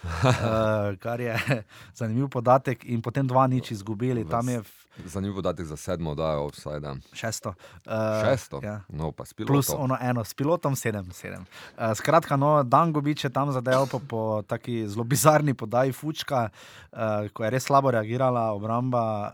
kar 1.03 1.21
je 1.21 1.35
zanimiv 1.99 2.29
podatek, 2.29 2.85
in 2.85 3.01
potem 3.01 3.27
dva 3.27 3.47
nič 3.47 3.71
izgubili. 3.71 4.23
V- 4.23 4.63
Zanimiv 5.05 5.35
podatek 5.35 5.65
za 5.65 5.77
sedmo, 5.77 6.15
da 6.15 6.31
je 6.31 6.37
offside. 6.37 6.91
šesto. 7.13 7.53
Uh, 7.87 7.93
Šesto. 8.25 8.59
Ja. 8.63 8.81
No, 8.89 9.11
pa 9.11 9.25
spilo. 9.25 9.47
Plus 9.47 9.69
ono 9.69 9.95
eno, 9.95 10.23
s 10.23 10.33
pilotom 10.33 10.75
sedem. 10.75 11.11
sedem. 11.11 11.45
Uh, 11.77 11.95
skratka, 11.95 12.35
no, 12.35 12.63
Dangovič 12.63 13.23
je 13.23 13.29
tam 13.29 13.51
zadeval 13.51 13.87
po, 13.87 13.99
po 13.99 14.41
taki 14.41 14.87
zelo 14.87 15.03
bizarni 15.03 15.53
podaji 15.53 15.91
Fučka, 15.91 16.49
uh, 16.91 17.31
ko 17.31 17.43
je 17.43 17.49
res 17.49 17.63
slabo 17.63 17.91
reagirala 17.91 18.51
obramba 18.51 19.03
uh, 19.23 19.31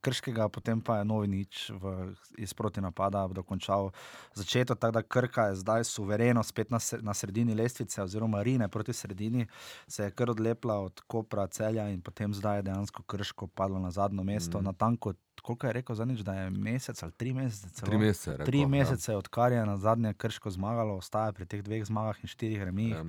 Krškega, 0.00 0.48
potem 0.48 0.80
pa 0.80 0.98
je 0.98 1.04
novi 1.04 1.28
nič 1.28 1.72
v, 1.72 2.12
iz 2.36 2.52
proti 2.52 2.80
napada 2.80 3.24
dokončal 3.28 3.90
začeto, 4.34 4.74
tako 4.74 4.92
da 4.92 5.02
Krka 5.02 5.42
je 5.46 5.54
zdaj 5.54 5.84
suvereno 5.84 6.37
spet 6.42 6.70
na, 6.70 6.78
na 7.02 7.14
sredini 7.14 7.54
lestvice, 7.54 8.02
oziroma 8.02 8.42
Rine 8.42 8.68
proti 8.68 8.92
sredini, 8.92 9.46
se 9.88 10.04
je 10.04 10.10
kar 10.10 10.30
odlepla 10.30 10.78
od 10.78 11.00
Kopra, 11.06 11.46
Celja 11.46 11.88
in 11.88 12.00
potem 12.00 12.34
zdaj 12.34 12.58
je 12.58 12.62
dejansko 12.62 13.02
Krško 13.02 13.46
padlo 13.46 13.78
na 13.78 13.90
zadnjo 13.90 14.24
mesto. 14.24 14.60
Mm. 14.60 14.64
Na 14.64 14.72
tanko, 14.72 15.12
koliko 15.42 15.66
je 15.66 15.72
rekel 15.72 15.94
zadnjič, 15.96 16.20
da 16.20 16.34
je 16.34 16.50
mesec 16.50 17.02
ali 17.02 17.12
tri 17.12 17.32
mesece? 17.32 17.68
celo? 17.74 17.90
Tri 17.90 17.98
mesece. 17.98 18.30
rekel, 18.30 18.46
Tri 18.46 18.60
ja. 18.60 18.68
mesece, 18.68 19.16
odkar 19.16 19.52
je 19.52 19.66
na 19.66 19.76
zadnje 19.76 20.14
krško 20.14 20.50
zmagalo, 20.50 20.96
ostaja 20.96 21.32
pri 21.32 21.46
teh 21.46 21.62
dveh 21.62 21.84
zmagah 21.84 22.16
in 22.22 22.28
štirih 22.28 22.62
remijih. 22.62 22.96
Ja. 22.96 23.04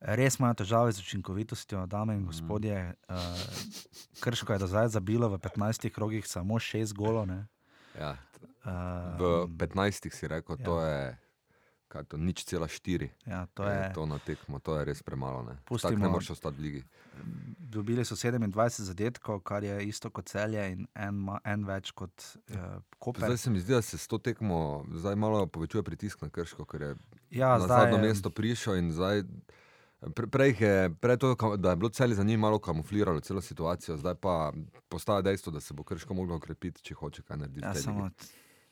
Res 0.00 0.36
imajo 0.38 0.54
težave 0.54 0.92
z 0.92 1.00
učinkovitostjo, 1.00 1.86
dame 1.86 2.14
in 2.14 2.26
gospodje. 2.26 2.94
Uh, 3.08 3.16
krško 4.20 4.52
je 4.52 4.58
do 4.58 4.66
zdaj 4.66 4.88
zabilo 4.88 5.28
v 5.28 5.38
15 5.38 5.88
krogih 5.90 6.26
samo 6.26 6.54
6 6.60 6.92
golov. 6.92 7.26
ne. 7.26 7.46
Ja. 7.98 8.16
Uh, 8.64 9.16
V 9.18 9.46
15 9.56 10.10
si 10.12 10.28
rekel, 10.28 10.56
ja. 10.58 10.64
to 10.64 10.80
je. 10.84 11.18
Kaj 11.88 12.04
to 12.04 12.16
nič 12.16 12.44
cela 12.44 12.66
štiri. 12.68 13.10
ja, 13.26 13.46
to 13.54 13.62
je 13.64 13.76
je, 13.76 13.92
to 13.94 14.06
na 14.06 14.18
tekmo, 14.18 14.58
to 14.58 14.74
je 14.78 14.84
res 14.84 15.02
premalo. 15.02 15.42
Ne, 15.42 15.54
Tako 15.54 15.74
Pustimo- 15.74 15.98
ne 16.02 16.08
moreš 16.08 16.30
ostati 16.30 16.56
v 16.58 16.62
ligi. 16.62 16.82
dobili 17.58 18.04
so 18.04 18.14
27 18.16 18.82
zadetkov, 18.82 19.40
kar 19.40 19.64
je 19.64 19.86
isto 19.86 20.10
kot 20.10 20.26
celje 20.28 20.72
in 20.72 20.86
en, 20.94 21.28
en 21.44 21.64
več 21.64 21.90
kot 21.90 22.36
uh, 22.50 22.82
Koper. 22.98 23.24
Zdaj 23.24 23.38
se 23.38 23.50
mi 23.50 23.60
zdi, 23.60 23.72
da 23.72 23.82
se 23.82 23.98
s 23.98 24.08
to 24.08 24.18
tekmo 24.18 24.84
zdaj 24.92 25.16
malo 25.16 25.46
povečuje 25.46 25.82
pritisk 25.82 26.22
na 26.22 26.28
Krško, 26.28 26.64
ker 26.64 26.82
je 26.82 26.96
ja, 27.30 27.58
na 27.58 27.64
zdaj 27.64 27.80
zadnjo 27.80 27.98
mesto 27.98 28.30
prišel 28.30 28.76
in 28.76 28.92
zdaj. 28.92 29.22
Pre, 30.14 30.26
prej 30.26 30.56
je, 30.60 30.90
prej 31.00 31.16
to, 31.16 31.34
da 31.56 31.70
je 31.70 31.76
bilo 31.76 31.88
celje 31.88 32.14
za 32.14 32.22
njim 32.24 32.40
malo 32.40 32.58
kamufliralo 32.58 33.20
celo 33.20 33.40
situacijo, 33.40 33.96
zdaj 33.96 34.14
pa 34.14 34.52
postaja 34.88 35.22
dejstvo, 35.22 35.52
da 35.52 35.60
se 35.60 35.74
bo 35.74 35.82
Krško 35.82 36.14
moglo 36.14 36.36
okrepiti, 36.36 36.82
če 36.82 36.94
hoče 36.94 37.22
kaj 37.22 37.36
narediti. 37.36 37.64
Ja, 37.66 37.74
samo. 37.74 38.10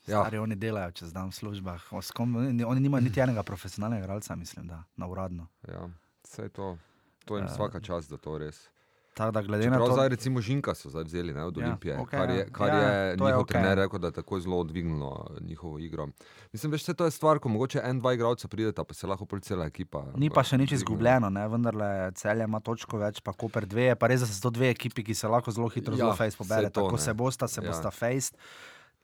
Ja. 0.07 0.11
Ja. 0.11 0.21
stari, 0.21 0.37
oni 0.37 0.55
delajo 0.55 0.91
čez 0.91 1.11
dan 1.11 1.29
v 1.29 1.33
službah. 1.33 1.81
Kom- 2.13 2.35
Oni 2.65 2.79
nimajo 2.79 3.01
niti 3.01 3.19
enega 3.19 3.43
profesionalnega 3.43 4.03
igralca, 4.03 4.35
mislim, 4.35 4.67
da 4.67 4.83
na 4.95 5.07
uradno. 5.07 5.47
Ja, 5.63 5.89
vse 6.23 6.49
to, 6.49 6.77
to 7.25 7.37
jim 7.37 7.45
Ja. 7.45 7.51
vsaka 7.51 7.79
čas, 7.79 8.07
da 8.07 8.17
to 8.17 8.37
res. 8.37 8.69
Tako 9.13 9.31
da 9.31 9.41
glede 9.41 9.65
na 9.65 9.71
Čeprav 9.71 9.87
to, 9.87 9.93
zdaj 9.93 10.09
recimo 10.09 10.41
Žinka 10.41 10.75
so 10.75 10.89
zdaj 10.89 11.03
vzeli 11.03 11.33
ne, 11.33 11.43
od 11.43 11.57
Ja, 11.57 11.63
Olimpije, 11.63 11.93
okej, 11.95 12.19
kar 12.19 12.29
ja. 12.29 12.35
je, 12.35 12.49
kar 12.51 12.67
Ja, 12.67 12.75
je 12.75 13.17
to 13.17 13.23
je 13.23 13.27
njihov 13.27 13.41
okej. 13.41 13.53
trener 13.53 13.77
rekel, 13.77 13.99
da 13.99 14.07
je 14.07 14.11
tako 14.13 14.39
zelo 14.39 14.57
odvignilo 14.59 15.11
njihovo 15.41 15.79
igro. 15.79 16.07
Mislim, 16.53 16.71
veš, 16.71 16.81
vse 16.81 16.93
to 16.93 17.05
je 17.05 17.11
stvar, 17.11 17.39
ko 17.39 17.49
mogoče 17.49 17.79
en, 17.81 17.99
dva 17.99 18.13
igralca 18.13 18.47
prideta, 18.47 18.83
pa 18.83 18.93
se 18.93 19.07
lahko 19.07 19.25
pol 19.25 19.39
cela 19.39 19.65
ekipa. 19.65 20.03
Ni 20.15 20.29
pa 20.29 20.43
še 20.43 20.57
nič 20.57 20.71
izgubljeno, 20.73 21.29
ne? 21.29 21.47
vendarle 21.47 21.87
celje 22.13 22.43
ima 22.43 22.59
točko 22.59 22.97
več, 22.99 23.21
pa 23.21 23.31
Koper 23.33 23.65
dve, 23.65 23.83
je 23.85 23.95
pa 23.95 24.07
res, 24.07 24.19
da 24.19 24.27
so 24.27 24.41
to 24.41 24.49
dve 24.51 24.69
ekipi, 24.69 24.99
ki 25.01 25.15
se 25.15 25.27
lahko 25.27 25.47
zelo 25.49 25.69
hitro 25.69 25.93
Ja, 25.93 25.97
zelo 25.97 26.13
fejs 26.13 26.33
saj 26.33 26.37
pobereta. 26.39 26.69
to, 26.73 26.89
Ko 26.89 26.95
ne. 26.95 27.01
se 27.01 27.13
bosta, 27.15 27.47
se 27.47 27.61
Ja. 27.61 27.67
bosta 27.67 27.91
fejs. 27.91 28.33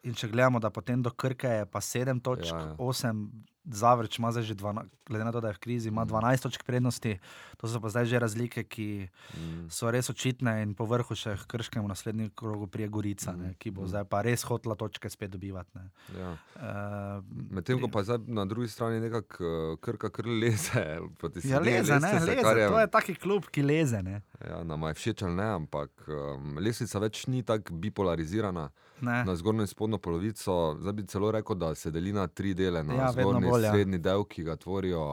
In 0.04 0.16
če 0.18 0.32
gledamo, 0.32 0.60
da 0.60 0.72
potem 0.74 1.02
do 1.06 1.12
Krke 1.14 1.50
je 1.60 1.66
pa 1.70 1.82
7 1.82 2.22
točk, 2.26 2.50
ja, 2.50 2.62
ja. 2.72 2.76
8 2.78 3.20
Zavrč 3.64 4.18
ima 4.18 4.32
zdaj 4.32 4.44
že 4.44 4.56
12, 4.56 4.74
glede 5.06 5.24
na 5.24 5.32
to, 5.32 5.38
da 5.38 5.48
je 5.48 5.54
v 5.54 5.60
krizi, 5.60 5.88
ima 5.88 6.02
Mm. 6.02 6.10
12 6.10 6.42
točk 6.42 6.64
prednosti, 6.64 7.20
to 7.56 7.68
so 7.68 7.78
pa 7.78 7.90
zdaj 7.90 8.06
že 8.06 8.18
razlike, 8.18 8.64
ki 8.64 9.08
Mm. 9.32 9.70
so 9.70 9.86
res 9.88 10.10
očitne 10.10 10.62
in 10.62 10.74
po 10.74 10.84
vrhu 10.84 11.14
še 11.14 11.36
k 11.36 11.46
Krškemu 11.48 11.86
naslednjem 11.86 12.32
krogu 12.32 12.66
prije 12.66 12.88
Gorica, 12.88 13.32
ne, 13.34 13.54
ki 13.54 13.70
bo 13.70 13.82
Mm. 13.82 13.88
zdaj 13.88 14.06
pa 14.06 14.22
res 14.22 14.42
hotla 14.42 14.74
točke 14.74 15.06
spet 15.08 15.30
dobivati. 15.30 15.70
ne. 15.72 15.90
Ja. 16.16 16.32
Uh, 16.56 17.24
Medtem 17.52 17.78
ko 17.78 17.88
pa 17.88 18.02
zdaj 18.02 18.18
na 18.26 18.46
drugi 18.46 18.68
strani 18.68 19.00
nekako 19.00 19.44
uh, 19.44 19.78
krka 19.78 20.10
kr 20.10 20.26
leze. 20.26 20.98
Ja, 21.44 21.60
leze, 21.60 21.94
ne, 21.96 22.14
leze. 22.16 22.42
kar 22.42 22.56
To 22.66 22.80
je 22.80 22.88
taki 22.90 23.16
klub, 23.16 23.46
ki 23.46 23.62
leze. 23.62 24.02
Ne. 24.02 24.22
Ja, 24.42 24.64
nama 24.64 24.88
je 24.88 24.94
všeč 24.96 25.22
ali 25.22 25.36
ne, 25.36 25.50
ampak 25.56 25.90
um, 26.08 26.58
lestvica 26.58 27.00
več 27.00 27.28
ni 27.28 27.44
tako 27.44 27.74
bipolarizirana. 27.76 28.70
Ne. 29.02 29.24
Na 29.24 29.34
zgornjo 29.34 29.62
in 29.62 29.68
spodnjo 29.68 29.98
polovico, 29.98 30.54
zdaj 30.78 30.94
bi 30.94 31.04
celo 31.04 31.32
rekel, 31.32 31.56
da 31.56 31.76
se 31.76 31.90
deli 31.90 32.12
na 32.12 32.28
tri 32.28 32.54
dele. 32.54 32.84
Na 32.84 32.94
Ja, 32.96 33.12
zgornji 33.12 33.50
bolj, 33.52 33.68
ja. 33.68 33.72
srednji 33.76 34.00
del, 34.00 34.26
ki 34.26 34.44
ga 34.48 34.56
tvorijo 34.56 35.06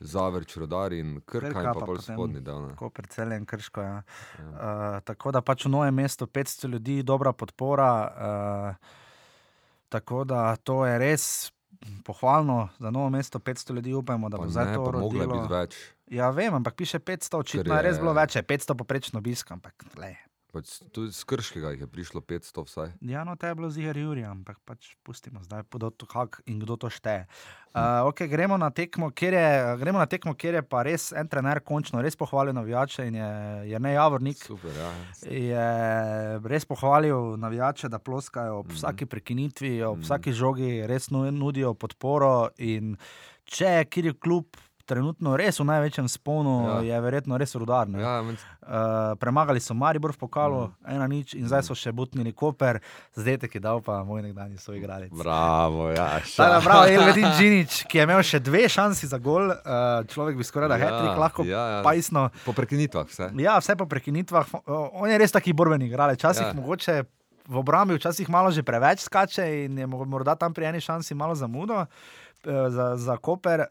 Zavrč, 0.00 0.56
Rodar 0.60 0.92
in 0.92 1.20
Krka, 1.24 1.48
Krka 1.48 1.62
in 1.62 1.72
pa 1.72 1.80
pa 1.80 1.86
bolj 1.86 2.02
spodnji 2.04 2.40
del. 2.44 2.68
Tako 2.74 2.90
preceljen 2.90 3.46
krško. 3.48 3.80
Ja. 3.80 4.02
Ja. 4.38 4.48
Uh, 4.50 5.00
tako 5.08 5.32
da 5.32 5.40
pač 5.40 5.64
v 5.64 5.72
novem 5.72 5.94
mestu 5.94 6.26
500 6.26 6.68
ljudi, 6.68 7.02
dobra 7.02 7.32
podpora. 7.32 7.92
Uh, 8.06 8.94
tako 9.88 10.24
da 10.24 10.56
to 10.56 10.84
je 10.86 10.98
res 10.98 11.52
pohvalno 12.04 12.68
za 12.78 12.90
novo 12.90 13.10
mesto, 13.10 13.38
500 13.38 13.74
ljudi, 13.74 13.94
upajmo, 13.94 14.28
da 14.28 14.36
Pa 14.36 14.42
bo 14.44 14.50
zdaj 14.50 14.66
ne, 14.66 14.74
to 14.74 14.84
pa 14.84 14.90
rodilo. 14.90 15.66
Ja, 16.06 16.30
vem, 16.30 16.54
ampak 16.54 16.74
piše 16.74 16.98
500, 16.98 17.36
očitno 17.38 17.74
je 17.74 17.78
je- 17.78 17.82
res 17.82 17.98
bilo 17.98 18.12
več, 18.12 18.36
je 18.36 18.42
500 18.42 18.74
poprečno 18.74 19.18
obisk, 19.18 19.50
ampak 19.50 19.84
le. 19.96 20.16
Pač, 20.56 20.80
tudi 20.88 21.12
z 21.12 21.20
Krškega 21.22 21.70
je 21.74 21.86
prišlo 21.86 22.20
500 22.22 22.64
vsaj. 22.64 22.88
Ja, 23.02 23.24
no, 23.24 23.36
te 23.36 23.46
je 23.46 23.54
bilo 23.54 23.68
ziger 23.68 23.92
Jurija, 23.92 24.30
ampak 24.30 24.56
pač 24.64 24.96
pustimo 25.02 25.42
zdaj, 25.42 25.68
to, 25.68 26.06
kak 26.06 26.40
in 26.46 26.56
kdo 26.56 26.76
to 26.76 26.88
šteje. 26.88 27.26
Uh, 27.70 28.08
okay, 28.08 28.24
gremo, 28.24 28.56
na 28.56 28.70
tekmo, 28.70 29.10
kjer 29.10 29.34
je, 29.34 29.48
gremo 29.76 29.98
na 29.98 30.06
tekmo, 30.06 30.32
kjer 30.32 30.54
je 30.54 30.62
pa 30.64 30.80
res 30.80 31.12
en 31.12 31.28
trener 31.28 31.60
končno 31.60 32.00
res 32.00 32.16
pohvalil 32.16 32.56
navijače 32.56 33.04
in 33.04 33.14
je, 33.14 33.28
je 33.68 33.78
ne 33.78 33.92
Javornik. 33.92 34.40
Super, 34.40 34.72
ja. 34.72 34.88
je 35.28 35.66
res 36.40 36.64
pohvalil 36.64 37.36
navijače, 37.36 37.88
da 37.88 37.98
ploskajo 37.98 38.58
ob 38.58 38.66
Mhm. 38.66 38.74
vsaki 38.74 39.06
prekinitvi, 39.06 39.82
ob 39.82 39.98
Mhm. 39.98 40.04
vsaki 40.04 40.32
žogi, 40.32 40.86
res 40.86 41.10
nu- 41.10 41.30
nudijo 41.30 41.74
podporo. 41.74 42.48
In 42.56 42.96
če 43.44 43.64
je 43.66 43.84
kjer 43.86 44.14
klub 44.14 44.56
trenutno 44.86 45.34
res 45.34 45.58
v 45.58 45.64
največjem 45.64 46.06
sponu, 46.06 46.54
Ja. 46.64 46.80
je 46.86 47.00
verjetno 47.00 47.34
res 47.34 47.52
rudar. 47.52 47.86
ne. 47.86 47.98
ja 47.98 48.22
men, 48.22 48.36
Uh, 48.58 48.72
premagali 49.14 49.60
so 49.60 49.70
Maribor 49.72 50.10
v 50.10 50.18
pokalu, 50.18 50.60
Mhm. 50.64 50.74
ena 50.88 51.06
nič, 51.06 51.34
in 51.34 51.44
zdaj 51.44 51.62
so 51.62 51.72
še 51.72 51.92
butnili 51.92 52.32
Koper, 52.32 52.80
zdaj 53.12 53.46
je 53.48 53.60
dal 53.60 53.78
pa 53.80 54.02
moj 54.02 54.18
nekdanji 54.20 54.56
soigralec. 54.56 55.10
bravo, 55.12 55.90
ja. 55.90 56.18
Tako 56.18 56.50
da, 56.50 56.60
prav, 56.60 56.82
Elvedin 56.88 57.30
Džinič, 57.36 57.86
ki 57.86 57.94
je 57.94 58.02
imel 58.02 58.18
še 58.20 58.38
dve 58.40 58.66
šansi 58.66 59.06
za 59.06 59.18
gol, 59.18 59.46
uh, 59.46 59.56
človek 60.04 60.34
bi 60.34 60.42
skoraj 60.42 60.66
da 60.66 60.74
Ja, 60.74 60.82
hetrik 60.82 61.14
lahko 61.16 61.42
ja, 61.44 61.62
ja. 61.70 61.82
pajsno. 61.82 62.30
Po 62.42 62.50
prekinitvah 62.52 63.06
vse. 63.06 63.30
Ja, 63.36 63.54
vse 63.56 63.76
po 63.76 63.86
prekinitvah. 63.86 64.46
On 64.92 65.06
je 65.06 65.14
res 65.16 65.30
taki 65.30 65.52
borbeni 65.52 65.86
igralec. 65.86 66.18
Včasih 66.18 66.46
Ja. 66.46 66.52
mogoče 66.52 66.94
v 67.46 67.56
obrambi, 67.56 67.94
včasih 67.94 68.26
malo 68.26 68.50
že 68.50 68.60
preveč 68.60 69.00
skače 69.00 69.46
in 69.64 69.78
je 69.78 69.86
mo- 69.86 70.02
morda 70.04 70.34
tam 70.34 70.50
pri 70.50 70.66
eni 70.66 70.80
šansi 70.80 71.14
malo 71.14 71.32
zamudo. 71.32 71.86
Eh, 72.38 72.70
Za, 72.70 72.96
za 72.96 73.16
Koper, 73.16 73.60
eh, 73.60 73.66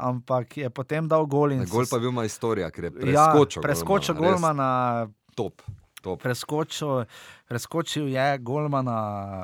ampak 0.00 0.56
je 0.56 0.70
potem 0.70 1.04
dal 1.04 1.24
gol. 1.24 1.50
Gol 1.64 1.84
pa 1.84 1.96
je 1.96 2.00
bil 2.00 2.10
ima 2.10 2.24
istorija, 2.24 2.70
ker 2.70 2.84
je 2.84 2.90
ja, 3.06 3.28
preskočil. 3.28 3.62
preskočil 3.62 4.14
golmana, 4.14 4.36
Golmana, 4.36 5.08
Top, 5.34 5.62
top. 6.00 6.18
preskočil, 6.18 7.04
preskočil 7.44 8.08
je 8.08 8.38
Golmana, 8.38 8.98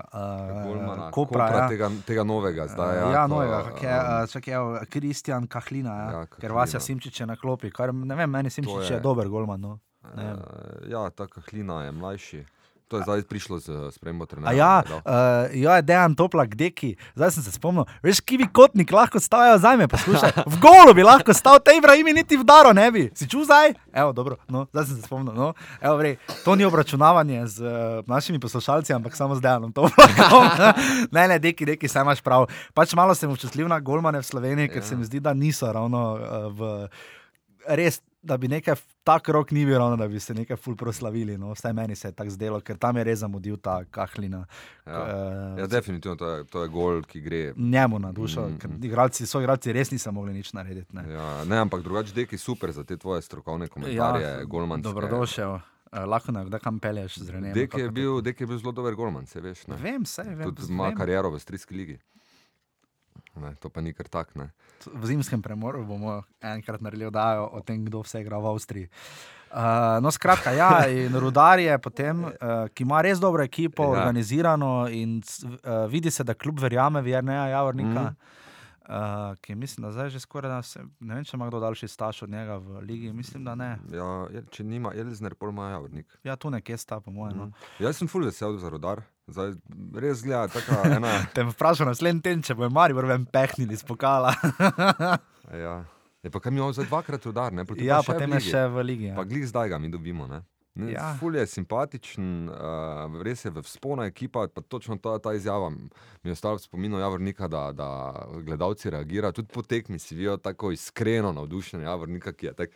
uh, 0.05 0.65
Golmana, 0.65 1.11
Kopra. 1.11 1.47
ja. 1.49 1.69
tega, 1.69 1.91
tega 2.03 2.23
novega, 2.23 2.67
zdaj. 2.67 2.97
ja, 2.97 3.11
Ja, 3.13 3.27
novega, 3.27 3.63
je, 3.73 3.89
um, 3.89 4.23
uh, 4.23 4.29
čakaj, 4.29 4.55
evo, 4.55 4.79
Kristjan 4.85 5.47
Kahlina, 5.47 5.91
ja, 5.91 6.05
Ja, 6.13 6.27
ker 6.27 6.41
Kahlina. 6.41 6.55
Vasja 6.55 6.81
Simčič 6.81 7.21
je 7.21 7.27
na 7.27 7.37
klopi. 7.37 7.71
Kar, 7.71 7.95
ne 7.95 8.15
vem, 8.15 8.29
meni 8.29 8.51
Simčič 8.51 8.75
je, 8.81 8.85
je- 8.85 8.93
je 8.93 9.01
dober 9.01 9.29
golman. 9.29 9.61
No. 9.61 9.79
Ne 10.15 10.35
ja, 10.87 11.11
ta 11.11 11.25
kahlina 11.27 11.83
je 11.83 11.93
mlajši. 11.93 12.41
To 12.87 12.97
je 12.97 13.03
zdaj 13.03 13.23
prišlo 13.25 13.59
z 13.59 13.67
spremembo 13.91 14.23
A 14.23 14.27
trenerja. 14.27 14.53
ja, 14.55 14.75
je 14.77 14.89
dal. 14.89 15.01
uh, 15.01 15.13
ja, 15.57 15.81
dejan 15.81 16.13
toplak, 16.13 16.53
deki. 16.53 16.91
Zdaj 17.13 17.31
sem 17.31 17.43
se 17.43 17.51
spomnil, 17.51 17.89
veš, 17.99 18.21
kivi 18.21 18.45
kotnik 18.47 18.87
lahko 18.89 19.17
stavijo 19.19 19.57
za 19.59 19.73
me, 19.73 19.89
poslušaj. 19.89 20.31
V 20.47 20.61
golu 20.61 20.93
bi 20.93 21.03
lahko 21.03 21.33
stal, 21.33 21.59
te 21.59 21.73
Ibrahimi 21.73 22.13
niti 22.13 22.37
v 22.37 22.45
daro 22.45 22.71
ne 22.71 22.85
bi. 22.91 23.09
Si 23.11 23.25
čutil 23.25 23.45
zdaj? 23.45 23.73
Evo, 23.91 24.13
dobro, 24.13 24.37
no, 24.47 24.69
zdaj 24.69 24.85
sem 24.85 24.97
se 24.97 25.03
spomnil. 25.03 25.33
No. 25.33 25.55
Evo, 25.81 25.97
vrej, 25.97 26.17
to 26.45 26.53
ni 26.53 26.63
obračunavanje 26.63 27.47
z 27.49 27.59
uh, 27.59 27.73
našimi 28.05 28.37
poslušalci, 28.39 28.93
ampak 28.93 29.17
samo 29.17 29.33
z 29.33 29.41
dejanom 29.41 29.73
toplakom. 29.73 30.45
ne, 31.17 31.25
ne, 31.27 31.37
deki, 31.41 31.65
deki, 31.67 31.89
saj 31.89 32.05
imaš 32.05 32.21
prav. 32.21 32.47
Pač 32.71 32.93
malo 32.93 33.15
sem 33.15 33.27
občutljiv 33.27 33.65
na 33.67 33.81
golmane 33.81 34.21
v 34.21 34.25
Sloveniji, 34.25 34.69
ker 34.69 34.79
Ja. 34.79 34.87
se 34.87 34.95
mi 34.95 35.05
zdi, 35.05 35.19
da 35.19 35.33
niso 35.33 35.67
ravno 35.67 36.03
uh, 36.13 36.21
v. 36.53 36.61
Res, 37.67 38.05
da 38.25 38.37
bi 38.37 38.49
nekaj 38.49 38.75
tak 39.05 39.29
rok 39.29 39.51
ni 39.51 39.65
bil, 39.65 39.77
ravno, 39.77 39.97
da 39.97 40.09
bi 40.09 40.21
se 40.21 40.35
nekaj 40.35 40.57
ful 40.57 40.75
proslavili. 40.75 41.37
No. 41.37 41.53
Vsaj 41.53 41.73
meni 41.73 41.95
se 41.95 42.09
je 42.09 42.13
tako 42.13 42.31
zdelo, 42.31 42.61
ker 42.61 42.77
tam 42.77 42.97
je 42.97 43.05
res 43.05 43.19
zamudil 43.19 43.57
ta 43.57 43.85
kahlina. 43.87 44.47
Ja. 44.87 45.03
eh, 45.57 45.61
Ja, 45.61 45.67
definitivno 45.69 46.17
to 46.17 46.31
je, 46.31 46.45
to 46.45 46.63
je 46.63 46.69
gol, 46.69 47.03
ki 47.03 47.21
gre. 47.21 47.53
njemu 47.57 47.99
na 47.99 48.13
dušo, 48.13 48.41
Mm, 48.41 48.49
mm, 48.49 48.59
ker 48.59 48.71
mm. 48.71 48.85
igralci, 48.85 49.27
so 49.27 49.41
igralci 49.41 49.73
res 49.73 49.91
niso 49.91 50.13
mogli 50.13 50.33
nič 50.33 50.53
narediti. 50.53 50.89
Ne. 50.93 51.05
Ja, 51.09 51.45
ne, 51.45 51.57
ampak 51.59 51.83
drugače, 51.83 52.15
deki, 52.15 52.39
super 52.39 52.73
za 52.73 52.85
te 52.85 52.97
tvoje 52.97 53.23
strokovne 53.23 53.69
komentarje, 53.69 54.27
ja, 54.29 54.45
golmanske. 54.45 54.83
dobrodošel. 54.85 55.59
Uh, 55.93 56.05
lahko 56.05 56.33
ne, 56.33 56.45
da 56.45 56.59
kam 56.59 56.79
pelješ 56.79 57.19
z 57.19 57.31
Renem. 57.31 57.53
Dek 57.55 57.75
je, 57.75 57.91
bil, 57.91 58.21
Dek 58.21 58.41
je 58.41 58.47
bil 58.47 58.59
zelo 58.59 58.73
dober 58.73 58.95
golman, 58.95 59.27
se 59.27 59.41
veš. 59.41 59.67
Ne? 59.67 59.77
Vem, 59.77 60.03
vse 60.03 60.23
vem. 60.25 60.43
Tudi 60.45 60.67
ima 60.69 60.91
kariero 60.91 61.31
v 61.31 61.39
Strijski 61.39 61.75
ligi. 61.75 61.99
Ne, 63.37 63.55
to 63.57 63.69
pa 63.69 63.81
ni 63.81 63.93
kar 63.93 64.07
tak. 64.09 64.35
Ne. 64.35 64.51
V 64.87 65.07
zimskem 65.07 65.41
premoru 65.41 65.85
bomo 65.85 66.21
enkrat 66.41 66.81
naredili 66.81 67.07
oddajo 67.07 67.49
o 67.49 67.61
tem, 67.61 67.85
kdo 67.85 68.01
vse 68.01 68.21
igra 68.21 68.39
v 68.39 68.47
Avstriji. 68.47 68.89
Uh, 69.51 69.61
no, 69.99 70.11
skratka, 70.11 70.51
ja, 70.53 70.69
in 70.89 71.15
Rudar 71.15 71.59
je 71.59 71.79
potem, 71.79 72.25
uh, 72.25 72.33
ki 72.69 72.83
ima 72.83 73.01
res 73.01 73.19
dobro 73.19 73.43
ekipo, 73.43 73.85
Ja. 73.85 73.89
ja. 73.89 73.99
organizirano 74.01 74.71
in 74.89 75.21
uh, 75.21 75.51
vidi 75.87 76.11
se, 76.11 76.23
da 76.23 76.35
kljub 76.35 76.59
verjame 76.59 77.01
v 77.01 77.09
Jrneja 77.09 77.45
Javornika, 77.49 78.03
Mhm. 78.03 78.09
mm. 78.09 78.17
uh, 78.85 79.37
ki 79.37 79.55
mislim, 79.55 79.83
da 79.83 79.93
zdaj 79.93 80.11
že 80.11 80.21
skoraj 80.21 80.51
da 80.51 80.61
se, 80.61 80.81
ne 81.01 81.15
vem, 81.15 81.25
če 81.25 81.37
ima 81.37 81.47
kdo 81.47 81.61
daljši 81.61 81.89
staž 81.89 82.23
od 82.23 82.31
njega 82.31 82.57
v 82.57 82.81
ligi, 82.81 83.13
mislim, 83.13 83.45
da 83.45 83.55
ne. 83.55 83.79
Ja, 83.91 84.09
je- 84.29 84.45
če 84.49 84.65
nima 84.65 84.91
Elzner, 84.93 85.35
pol 85.35 85.49
ima 85.51 85.71
javornik. 85.71 86.19
Ja, 86.25 86.35
tu 86.37 86.51
nekje 86.51 86.77
sta, 86.77 86.99
po 87.01 87.11
mojem. 87.13 87.37
No. 87.37 87.47
Mm. 87.47 87.53
Jaz 87.81 87.97
sem 87.97 88.09
full 88.09 88.25
vesel 88.25 88.59
za 88.59 88.69
rodar. 88.69 89.03
Zdaj, 89.27 89.55
res 89.97 90.23
gleda, 90.23 90.49
taka 90.53 90.83
ena. 90.99 91.13
Te 91.33 91.45
bom 91.45 91.53
vprašal 91.55 91.89
naslednji 91.89 92.25
teden, 92.25 92.43
če 92.45 92.57
bo 92.59 92.69
Mari 92.73 92.97
vrven 92.97 93.25
pehnili 93.25 93.77
iz 93.77 93.85
pokala. 93.87 94.35
ja. 95.65 95.79
Je 96.25 96.33
pa 96.33 96.41
kaj 96.41 96.53
mi 96.53 96.61
je 96.61 96.73
zdaj 96.79 96.89
dvakrat 96.89 97.25
rodar, 97.29 97.53
ne? 97.53 97.65
Potem 97.69 97.85
ja, 97.85 98.01
potem 98.05 98.33
v 98.33 98.41
je 98.41 98.53
še 98.53 98.65
v 98.73 98.85
ligi. 98.85 99.09
Ja. 99.13 99.17
Pa 99.17 99.25
glih 99.29 99.45
zdaj 99.49 99.73
ga 99.73 99.79
mi 99.81 99.93
dobimo. 99.93 100.29
Ne? 100.29 100.41
Ne, 100.75 100.91
Ja. 100.91 101.13
Ful 101.21 101.37
je 101.37 101.45
simpatičen, 101.47 102.49
uh, 102.51 103.21
res 103.23 103.45
je 103.45 103.53
v 103.55 103.63
spona 103.69 104.09
ekipa, 104.11 104.49
pa 104.51 104.65
točno 104.65 104.97
ta, 104.99 105.19
ta 105.23 105.35
izjava 105.37 105.69
mi 105.71 105.87
je 106.27 106.35
ostala 106.35 106.59
v 106.59 106.65
spominu 106.65 106.99
Javornika, 106.99 107.47
da, 107.49 107.69
da 107.77 107.89
gledalci 108.43 108.91
reagirajo. 108.91 109.37
Tudi 109.39 109.53
po 109.55 109.63
tekmi 109.63 110.01
si 110.03 110.17
vidijo 110.17 110.37
tako 110.37 110.73
iskreno 110.75 111.31
navdušenje 111.33 111.85
Javornika, 111.85 112.33
ki 112.33 112.51
je 112.51 112.55
tako 112.59 112.73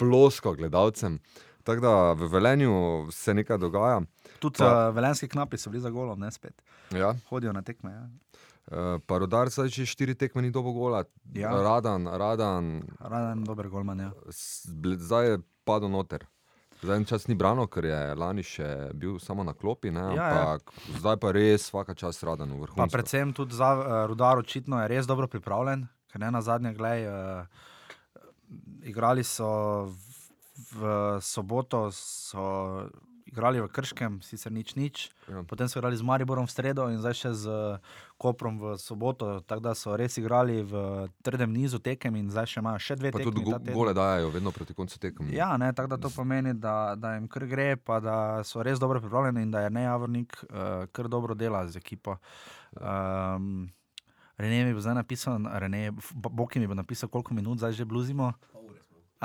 plosko 0.00 0.54
gledalcem. 0.54 1.18
Tako 1.64 1.80
da 1.80 1.92
v 2.12 2.28
Velenju 2.28 2.72
se 3.10 3.34
nekaj 3.34 3.58
dogaja. 3.58 4.02
Tudi 4.38 4.58
Pa- 4.58 4.88
uh, 4.88 4.94
velenski 4.94 5.28
knapi 5.28 5.56
so 5.56 5.70
bili 5.70 5.80
za 5.80 5.90
golom, 5.90 6.20
ne 6.20 6.30
spet. 6.30 6.62
Ja. 6.90 7.14
Hodijo 7.28 7.52
na 7.52 7.62
tekme. 7.62 7.90
Ja. 7.90 8.04
Uh, 8.66 9.00
pa 9.00 9.18
rodar 9.18 9.48
zdaj 9.48 9.68
že 9.68 9.86
štiri 9.86 10.14
tekme 10.14 10.42
ni 10.42 10.50
dobo 10.50 10.72
gola. 10.72 11.04
Ja. 11.32 11.50
Radan, 11.52 12.06
radan, 12.06 12.82
Raden, 13.00 13.44
dober 13.44 13.68
golman. 13.68 14.00
Ja. 14.00 14.12
zdaj 14.28 15.26
je 15.26 15.38
padel 15.64 15.88
noter. 15.88 16.26
Zdaj 16.82 16.96
en 16.96 17.04
čas 17.04 17.26
ni 17.26 17.34
branil, 17.34 17.64
ker 17.66 17.84
je 17.84 18.14
lani 18.14 18.42
še 18.42 18.66
bil 18.92 19.16
samo 19.18 19.40
na 19.40 19.54
klopi, 19.54 19.88
ne, 19.90 20.00
Ja, 20.00 20.12
ja. 20.12 20.24
ampak 20.28 20.68
zdaj 21.00 21.16
pa 21.16 21.32
res 21.32 21.70
vsaka 21.70 21.94
čas 21.94 22.20
radan 22.22 22.52
v 22.52 22.60
vrhu. 22.60 22.76
Predvsem 22.76 23.32
tudi 23.32 23.56
za 23.56 23.72
uh, 23.72 23.84
Rudar 24.04 24.36
očitno 24.38 24.82
je 24.82 24.88
res 24.88 25.06
dobro 25.06 25.24
pripravljen, 25.26 25.86
ker 26.12 26.20
ne 26.20 26.30
na 26.30 26.42
zadnje, 26.42 26.74
gledaj, 26.74 27.06
uh, 27.08 27.46
igrali 28.82 29.24
so 29.24 29.88
v, 30.54 30.80
soboto, 31.20 31.90
so 31.90 32.86
igrali 33.26 33.58
v 33.58 33.66
Krškem, 33.66 34.20
sicer 34.22 34.52
nič 34.52 34.76
nič, 34.76 35.10
Ja. 35.26 35.42
potem 35.42 35.66
so 35.66 35.80
igrali 35.80 35.96
z 35.96 36.04
Mariborom 36.06 36.46
v 36.46 36.52
sredo 36.52 36.86
in 36.92 37.00
zdaj 37.00 37.14
še 37.16 37.30
z 37.34 37.44
Koprom 38.14 38.60
v 38.60 38.78
soboto, 38.78 39.40
tako 39.42 39.60
da 39.64 39.72
so 39.74 39.96
res 39.96 40.14
igrali 40.20 40.62
v 40.62 41.08
trdem 41.24 41.50
nizu 41.50 41.80
tekem 41.82 42.14
in 42.14 42.30
zdaj 42.30 42.46
še 42.46 42.58
imajo 42.62 42.78
še 42.78 42.94
dve 42.94 43.10
tekmi. 43.10 43.24
tudi 43.24 43.42
go, 43.42 43.58
gole 43.74 43.90
dajo 43.90 44.30
vedno 44.30 44.52
proti 44.52 44.70
koncu 44.70 44.94
tekem. 45.00 45.32
Ja, 45.32 45.56
ne, 45.56 45.72
tako 45.72 45.88
da 45.88 45.98
to 45.98 46.12
pomeni, 46.12 46.54
da, 46.54 46.94
da 46.94 47.16
jim 47.16 47.26
kar 47.26 47.48
gre, 47.48 47.74
pa 47.74 47.98
da 47.98 48.16
so 48.44 48.62
res 48.62 48.78
dobro 48.78 49.00
pripravljeni 49.00 49.42
in 49.42 49.50
da 49.50 49.66
je 49.66 49.72
Nejavornik 49.72 50.30
uh, 50.44 50.86
kar 50.92 51.08
dobro 51.08 51.34
dela 51.34 51.66
z 51.66 51.76
ekipo. 51.76 52.20
Um, 52.78 53.72
Rene 54.36 54.64
mi 54.64 54.74
bo 54.74 54.80
zdaj 54.82 54.94
napisal, 54.94 55.38
Rene, 55.54 55.90
Boki 56.12 56.58
mi 56.58 56.66
bo 56.66 56.74
napisal, 56.74 57.08
koliko 57.08 57.34
minut 57.34 57.58
zdaj 57.58 57.72
že 57.72 57.84
bluzimo. 57.84 58.34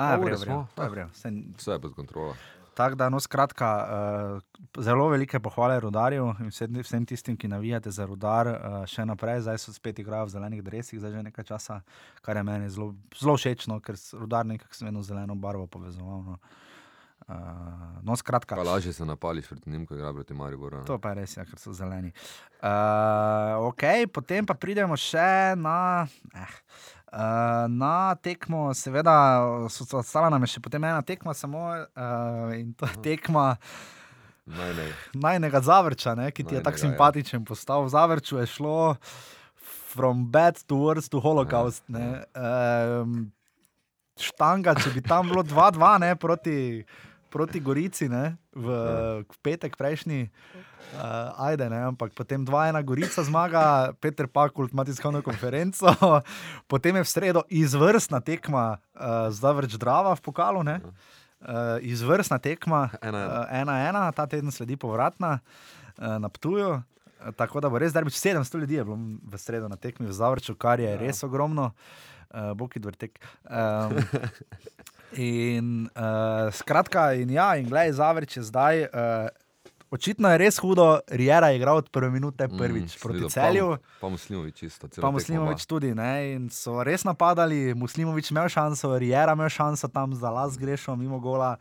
A, 0.00 0.14
smo. 0.34 0.44
vrejo, 0.44 0.66
to 0.74 0.82
je 0.82 0.90
vrejo. 0.90 1.08
Saj- 1.14 1.44
Vse 1.56 1.70
je 1.70 1.78
pod 1.80 1.94
kontrolo. 1.94 2.34
Tako 2.72 2.94
da, 2.94 3.08
no, 3.08 3.18
skratka, 3.18 3.68
uh, 3.76 4.40
zelo 4.78 5.08
velike 5.08 5.36
pohvale 5.38 5.80
rudarju 5.80 6.34
in 6.38 6.48
vsem, 6.48 6.78
vsem 6.80 7.04
tistim, 7.04 7.36
ki 7.36 7.48
navijate 7.48 7.90
za 7.90 8.06
rudar, 8.06 8.46
uh, 8.48 8.56
še 8.86 9.04
naprej, 9.04 9.40
zdaj 9.40 9.58
so 9.58 9.72
spet 9.72 9.98
igrajo 9.98 10.24
v 10.24 10.30
zelenih 10.30 10.62
dresih, 10.62 10.96
zdaj 10.96 11.12
že 11.12 11.22
nekaj 11.24 11.44
časa, 11.46 11.80
kar 12.22 12.36
je 12.36 12.44
meni 12.44 12.70
zelo, 12.70 12.92
zelo 13.14 13.34
všeč, 13.34 13.66
no, 13.66 13.80
ker 13.80 13.94
s- 13.94 14.14
rudar 14.14 14.46
nekako 14.46 14.72
sem 14.72 14.88
eno 14.88 15.02
zeleno 15.02 15.34
barvo 15.36 15.66
povezoval. 15.68 16.22
No. 16.22 16.32
Uh, 16.32 16.69
no, 18.02 18.16
skratka, 18.16 18.56
Pa 18.56 18.62
lažje 18.62 18.92
se 18.92 19.04
napališ 19.04 19.48
proti 19.48 19.70
njim, 19.70 19.86
ko 19.86 19.94
igra 19.94 20.12
proti 20.12 20.34
Mariboru. 20.34 20.78
ne. 20.78 20.84
to 20.84 20.98
pa 20.98 21.08
je 21.08 21.14
res, 21.14 21.36
ja, 21.36 21.44
ker 21.44 21.58
so 21.58 21.72
zeleni. 21.72 22.12
Uh, 22.62 23.68
ok, 23.70 23.82
potem 24.12 24.46
pa 24.46 24.54
pridemo 24.54 24.96
še 24.96 25.54
na. 25.56 26.06
Eh. 26.34 26.56
Uh, 27.10 27.66
na 27.66 28.14
tekmo, 28.22 28.70
seveda, 28.74 29.42
ostala 29.66 30.30
nam 30.30 30.42
je 30.46 30.52
še 30.54 30.60
potem 30.62 30.84
ena 30.84 31.02
tekma, 31.02 31.34
samo 31.34 31.64
uh, 31.74 32.54
in 32.54 32.70
to 32.78 32.86
je 32.86 33.00
tekma 33.02 33.56
Naj 34.46 34.74
ne. 34.74 34.86
najnega 35.14 35.60
zavrča, 35.60 36.14
ne, 36.14 36.30
ki 36.30 36.44
ti 36.44 36.54
je 36.54 36.62
tako 36.62 36.78
Najnega, 36.78 36.86
ja. 36.86 36.90
simpatičen 36.90 37.44
postal. 37.44 37.84
V 37.84 37.90
zavrču 37.90 38.38
je 38.38 38.46
šlo 38.46 38.94
from 39.90 40.30
bad 40.30 40.62
to 40.66 40.74
worse 40.74 41.10
to 41.10 41.20
holocaust. 41.20 41.82
Ja, 41.88 41.98
Ne, 41.98 42.06
um, 43.02 43.32
štanga, 44.20 44.74
če 44.78 44.94
bi 44.94 45.02
tam 45.02 45.30
bilo 45.32 45.42
2-2 45.42 45.98
ne, 46.00 46.14
proti, 46.16 46.84
proti 47.30 47.62
Gorici 47.62 48.10
ne, 48.10 48.36
v, 48.52 48.66
Ja. 48.66 49.22
v 49.22 49.36
petek 49.42 49.78
prejšnji. 49.78 50.28
Uh, 50.90 51.30
ajde, 51.38 51.70
ne, 51.70 51.94
ampak 51.94 52.10
potem 52.18 52.42
2-1 52.42 52.82
Gorica 52.82 53.22
zmaga, 53.22 53.94
Peter 54.02 54.26
Pakult 54.26 54.74
ima 54.74 54.82
tiskovno 54.82 55.22
konferenco, 55.22 55.86
potem 56.72 56.98
je 56.98 57.06
v 57.06 57.08
sredo 57.08 57.40
izvrstna 57.46 58.18
tekma 58.18 58.82
uh, 58.98 59.30
za 59.30 59.54
vrč 59.54 59.78
Drava 59.78 60.18
v 60.18 60.22
pokalu. 60.26 60.66
Ne, 60.66 60.82
uh, 60.82 61.78
izvrstna 61.78 62.42
tekma, 62.42 62.90
Ena, 63.06 63.18
ena. 63.18 63.40
Uh, 63.40 63.46
ena, 63.54 63.74
ena, 63.86 64.02
ta 64.10 64.26
teden 64.26 64.50
sledi 64.50 64.74
povratna 64.74 65.38
uh, 65.38 66.18
na 66.18 66.26
Ptuju. 66.26 66.82
Tako 67.36 67.60
da 67.60 67.68
bo 67.68 67.76
res 67.76 67.92
darbič 67.92 68.16
700 68.16 68.58
ljudi 68.58 68.80
je 68.80 68.84
bilo 68.84 68.96
v 69.22 69.38
sredo 69.38 69.68
na 69.68 69.76
tekmi 69.76 70.08
v 70.08 70.14
Zavrču, 70.16 70.56
kar 70.56 70.80
je 70.80 70.88
ja. 70.88 70.96
res 70.96 71.20
ogromno, 71.22 71.70
uh, 71.70 72.56
Boki 72.56 72.80
vrtek. 72.80 73.20
Um, 73.44 74.00
in 75.16 75.88
uh, 75.94 76.52
skratka, 76.54 77.12
in 77.14 77.30
ja, 77.30 77.56
in 77.56 77.68
gledaj, 77.68 77.92
Zavrč 77.92 78.36
je 78.36 78.42
zdaj. 78.42 78.82
Uh, 78.82 79.28
Očitno 79.90 80.30
je 80.30 80.38
res 80.38 80.58
hudo, 80.62 81.00
Rijera 81.10 81.48
je 81.50 81.56
igral 81.56 81.76
od 81.76 81.88
prve 81.90 82.10
minute 82.10 82.46
prvič 82.48 82.94
mm, 82.94 83.00
proti 83.02 83.30
celju. 83.30 83.72
Pa, 83.76 84.06
pa 84.06 84.08
Muslimovič 84.08 84.62
isto. 84.62 84.88
Pa 85.00 85.10
Muslimovič 85.10 85.66
tudi, 85.66 85.90
ne? 85.94 86.34
in 86.36 86.46
so 86.50 86.78
res 86.86 87.02
napadali, 87.02 87.74
Muslimovič 87.74 88.30
imel 88.30 88.46
šanso, 88.48 88.92
Rijera 88.98 89.34
imel 89.34 89.50
šanso 89.50 89.90
tam 89.90 90.14
za 90.14 90.30
las 90.30 90.58
grešo, 90.58 90.94
mimo 90.96 91.18
gola. 91.18 91.56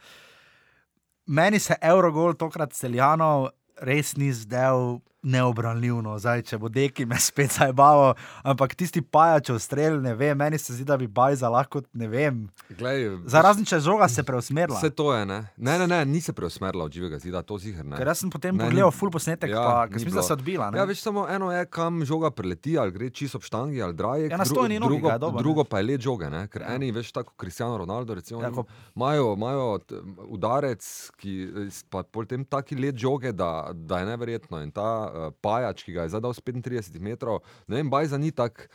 Meni 1.25 1.59
se 1.59 1.73
Eurogol 1.81 2.37
tokrat 2.37 2.73
celjanov 2.77 3.49
res 3.81 4.13
ni 4.17 4.29
zdel 4.33 4.99
neobranljivo, 5.21 5.79
zdaj 6.15 6.41
če 6.43 6.57
bo 6.57 6.69
deki 6.69 7.05
me 7.05 7.17
spet 7.21 7.51
zajbavo, 7.51 8.13
ampak 8.43 8.73
tisti 8.73 9.01
pajačev 9.03 9.57
strel, 9.57 9.99
ne 9.99 10.13
vem, 10.13 10.35
meni 10.35 10.57
se 10.57 10.71
zdi, 10.71 10.83
da 10.83 10.95
bi 10.95 11.07
bajza 11.09 11.47
lahko, 11.47 11.81
ne 11.93 12.07
vem. 12.07 12.45
Glej, 12.71 13.09
Za 13.25 13.41
razen 13.41 13.63
če 13.63 13.79
žoga 13.79 14.07
se 14.07 14.23
preusmerila. 14.23 14.77
Vse 14.77 14.89
to 14.91 15.09
je, 15.11 15.25
ne? 15.25 15.39
Ne, 15.57 15.77
ne, 15.77 15.87
ne, 15.87 15.99
ni 16.05 16.21
se 16.21 16.31
preusmerila 16.31 16.85
od 16.85 16.91
živega 16.91 17.19
zida, 17.19 17.41
to 17.41 17.57
zihar 17.57 17.85
ne. 17.85 17.97
Ker 17.97 18.07
jaz 18.07 18.19
sem 18.19 18.29
potem 18.29 18.55
Ne, 18.55 18.63
pogledal 18.63 18.91
full 18.91 19.09
posnetek, 19.09 19.49
Ja, 19.49 19.55
ja, 19.55 19.63
pa 19.65 19.87
sem 19.87 19.93
mislil, 19.95 20.09
da 20.09 20.15
bilo. 20.15 20.23
se 20.23 20.33
odbila. 20.33 20.69
ne. 20.69 20.77
Ja, 20.77 20.85
veš, 20.85 21.01
samo 21.01 21.27
eno 21.27 21.51
je, 21.51 21.65
kam 21.67 22.03
žoga 22.03 22.31
preleti, 22.31 22.77
ali 22.77 22.91
gre 22.91 23.09
čisto 23.11 23.37
ob 23.37 23.43
štangi 23.43 23.81
ali 23.81 23.93
drajek. 23.93 24.31
Ja, 24.31 24.37
na 24.37 24.45
stojni 24.45 24.79
nogi 24.79 24.99
drugo, 24.99 25.11
ne. 25.11 25.39
drugo 25.39 25.63
pa 25.65 25.79
je 25.79 25.85
let 25.85 26.01
žoge, 26.01 26.29
ne? 26.29 26.47
ker 26.47 26.61
Ja. 26.61 26.69
ja. 26.69 26.75
eni, 26.75 26.91
veš, 26.91 27.11
tako 27.11 27.33
Cristiano 27.35 27.77
Ronaldo, 27.77 28.13
recimo, 28.13 28.39
Ja, 28.39 28.49
ja, 28.49 28.63
imajo, 28.95 29.33
imajo 29.33 29.77
t- 29.79 29.99
udarec, 30.29 30.83
ki 31.17 31.33
s- 31.67 31.83
pa 31.83 32.03
potem 32.03 32.45
taki 32.45 32.75
let 32.75 32.95
žoge, 32.95 33.31
da, 33.33 33.51
da 33.73 33.99
je 33.99 34.05
neverjetno. 34.07 34.59
In 34.59 34.71
ta 34.71 35.08
uh, 35.09 35.31
pajač, 35.41 35.83
ki 35.83 35.95
ga 35.97 36.05
je 36.07 36.15
zadal 36.15 36.33
z 36.33 36.45
35 36.45 36.99
metrov, 37.01 37.41
ne 37.67 37.81
vem, 37.81 37.89
bajza 37.89 38.17
ni 38.17 38.31
tak. 38.31 38.69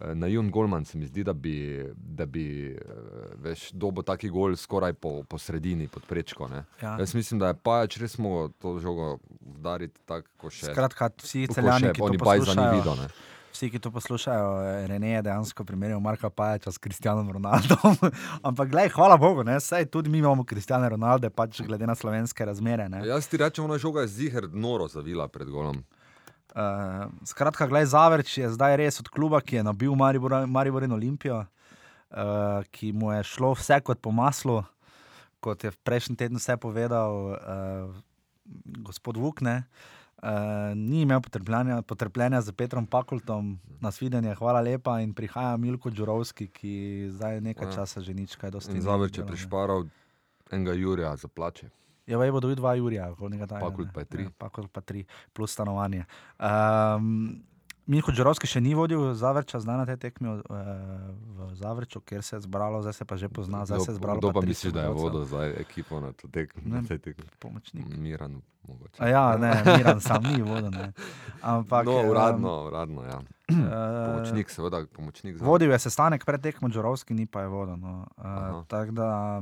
eh, 0.00 0.14
naivn 0.14 0.50
golman 0.50 0.84
se 0.84 0.98
mi 0.98 1.06
zdi, 1.06 1.24
da 1.24 1.32
bi, 1.32 1.82
da 1.96 2.26
bi 2.26 2.70
eh, 2.70 2.82
veš, 3.42 3.72
dobo 3.72 4.02
taki 4.02 4.28
gol 4.30 4.54
skoraj 4.56 4.92
po, 4.92 5.24
po 5.28 5.38
sredini, 5.38 5.88
pod 5.88 6.06
prečko. 6.06 6.48
Ne. 6.48 6.64
Ja. 6.82 6.96
Jaz 7.00 7.14
mislim, 7.14 7.40
da 7.40 7.50
je 7.50 7.58
pač 7.62 7.96
res 7.98 8.14
mogel 8.18 8.52
to 8.62 8.76
žogo 8.78 9.18
udariti 9.58 9.98
tako, 10.06 10.28
kot 10.36 10.54
še. 10.54 10.70
Skratka, 10.70 11.10
vsi 11.18 11.48
celjani, 11.50 11.90
ki 11.90 11.98
to 11.98 12.04
oni 12.04 12.18
bajza 12.22 12.54
ni 12.54 12.54
poslušajo, 12.54 12.78
videl. 12.78 13.02
Ne. 13.02 13.08
Vsi, 13.52 13.70
ki 13.70 13.78
to 13.78 13.90
poslušajo, 13.90 14.86
Rene 14.86 15.10
je 15.10 15.22
dejansko 15.22 15.64
primerjal 15.64 16.00
Marka 16.00 16.30
Pajača 16.30 16.72
s 16.72 16.78
Kristjanom 16.78 17.30
Ronaldom. 17.32 17.96
Ampak, 18.48 18.70
glej, 18.70 18.88
hvala 18.94 19.16
Bogu, 19.16 19.44
ne, 19.44 19.60
saj 19.60 19.86
tudi 19.86 20.10
mi 20.10 20.18
imamo 20.18 20.44
Kristjana 20.44 20.88
Ronalda, 20.88 21.30
pač 21.30 21.62
glede 21.62 21.86
na 21.86 21.94
slovenske 21.94 22.44
razmere. 22.44 22.88
Ne. 22.88 23.02
Jaz 23.06 23.28
ti 23.28 23.36
rečem, 23.36 23.64
ona 23.64 23.78
žoga 23.78 24.04
je 24.06 24.08
ziger 24.08 24.48
noro 24.52 24.88
zavila 24.88 25.28
pred 25.28 25.50
golom. 25.50 25.82
Uh, 26.48 27.10
skratka, 27.28 27.66
gledaj, 27.66 27.90
Zavrč 27.92 28.38
je 28.38 28.48
zdaj 28.50 28.76
res 28.80 29.00
od 29.00 29.08
kluba, 29.12 29.40
ki 29.40 29.60
je 29.60 29.66
nabil 29.66 29.94
Maribor, 29.94 30.40
Maribor 30.46 30.82
in 30.82 30.92
Olimpijo, 30.92 31.42
uh, 31.44 32.64
ki 32.72 32.92
mu 32.96 33.12
je 33.12 33.22
šlo 33.28 33.52
vse 33.58 33.80
kot 33.84 34.00
po 34.00 34.10
maslu, 34.10 34.62
kot 35.44 35.64
je 35.64 35.74
prejšnji 35.84 36.16
teden 36.16 36.40
vse 36.40 36.56
povedal 36.56 37.36
uh, 37.36 38.02
gospod 38.80 39.20
Vukne. 39.20 39.62
Uh, 39.62 39.97
ni 40.74 41.02
imel 41.02 41.20
potrpljenja, 41.20 41.82
potrpljenja 41.82 42.40
z 42.40 42.52
Petrom 42.52 42.86
Pakultom, 42.86 43.58
nas 43.80 44.00
videnje, 44.02 44.34
hvala 44.34 44.60
lepa. 44.60 45.00
In 45.00 45.14
prihaja 45.14 45.56
Milko 45.56 45.90
Đurovski, 45.90 46.48
ki 46.48 47.08
zdaj 47.10 47.40
nekaj 47.40 47.68
Ja. 47.68 47.72
časa 47.72 48.00
že 48.00 48.14
nič, 48.14 48.36
kaj 48.36 48.50
dosti. 48.50 48.80
Zavrč 48.80 49.18
je 49.18 49.26
prišparal 49.26 49.86
enega 50.50 50.72
Jurija 50.72 51.16
za 51.16 51.28
plače. 51.28 51.70
Ja, 52.06 52.18
vaj 52.18 52.32
bo 52.32 52.40
dobil 52.40 52.56
dva 52.56 52.74
Jurija, 52.74 53.12
nekaj 53.12 53.46
takega. 53.46 53.70
Pakult 53.70 53.88
pa 53.94 54.00
je 54.00 54.06
tri. 54.06 54.22
Ja, 54.24 54.30
Pakult 54.38 54.72
pa 54.72 54.80
tri, 54.80 55.04
plus 55.32 55.52
stanovanje. 55.52 56.06
Um, 56.40 57.44
Miho 57.88 58.12
Džorovski 58.12 58.44
še 58.44 58.60
ni 58.60 58.74
vodil 58.76 59.00
Zavrča, 59.16 59.62
zdaj 59.64 59.78
na 59.80 59.84
tej 59.88 59.96
tekmi 59.96 60.28
uh, 60.28 60.42
v 60.44 61.46
Zavrču, 61.56 62.02
kjer 62.04 62.20
se 62.20 62.36
je 62.36 62.40
zbralo, 62.44 62.82
zdaj 62.84 62.92
se 62.92 63.04
pa 63.08 63.16
že 63.16 63.30
pozna, 63.32 63.64
zdaj 63.64 63.80
se 63.80 63.90
je 63.90 63.96
zbralo. 63.96 64.20
Kdo 64.20 64.32
pa 64.36 64.42
30 64.44 64.52
misliš, 64.52 64.72
da 64.76 64.84
je 64.84 64.90
vodil 64.92 65.24
zdaj 65.24 65.56
ekipo 65.56 66.00
na 66.04 66.12
to 66.12 66.28
tekmo? 66.28 66.60
Ne, 66.68 66.82
Na 66.82 66.88
tej 66.88 67.00
tekmi? 67.00 67.24
Pomočnik. 67.40 67.88
Miran, 67.96 68.42
mogoče. 68.68 69.00
A 69.00 69.08
ja, 69.08 69.24
ne, 69.40 69.56
Miran 69.64 70.04
sam 70.04 70.20
ni 70.20 70.36
vodil. 70.44 70.68
Ne. 70.68 70.92
Ampak, 71.40 71.88
no, 71.88 71.96
em, 72.04 72.10
uradno, 72.12 72.52
uradno, 72.68 73.08
ja. 73.08 73.18
eh, 73.56 73.56
Pomočnik, 74.12 74.52
seveda, 74.52 74.84
pomočnik 74.92 75.40
za. 75.40 75.48
Vodil 75.48 75.72
je 75.72 75.80
sestanek 75.88 76.28
pred 76.28 76.44
tekmo, 76.44 76.68
Džorovski 76.68 77.16
ni 77.16 77.24
pa 77.24 77.48
je 77.48 77.54
vodil. 77.56 77.80
No. 77.80 78.04
Uh, 78.20 78.68
Tako 78.68 78.92
da 79.00 79.40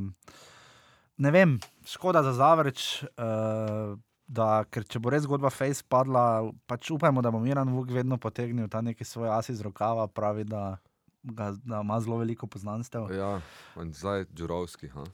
ne 1.19 1.31
vem, 1.35 1.59
škoda 1.83 2.23
za 2.23 2.31
Zavrč. 2.31 3.03
Uh, 3.19 3.99
Da, 4.27 4.65
ker 4.71 4.83
če 4.83 4.99
bo 4.99 5.11
res 5.15 5.23
zgodba 5.23 5.53
Face 5.55 5.85
padla, 5.87 6.51
pač 6.67 6.91
upajmo, 6.91 7.23
da 7.23 7.31
bo 7.31 7.39
Miran 7.39 7.71
Vuk 7.71 7.93
vedno 7.95 8.19
potegnil 8.19 8.67
ta 8.69 8.81
neki 8.83 9.07
svoj 9.07 9.31
as 9.31 9.49
iz 9.53 9.61
rokava, 9.62 10.09
pravi, 10.11 10.43
da, 10.45 10.79
ga, 11.23 11.53
da 11.62 11.83
ima 11.85 12.01
zelo 12.03 12.19
veliko 12.19 12.49
poznanstev. 12.51 13.07
Ja, 13.15 13.37
in 13.79 13.93
zdaj 13.95 14.27
Džurovski. 14.35 14.91
Ha? 14.97 15.07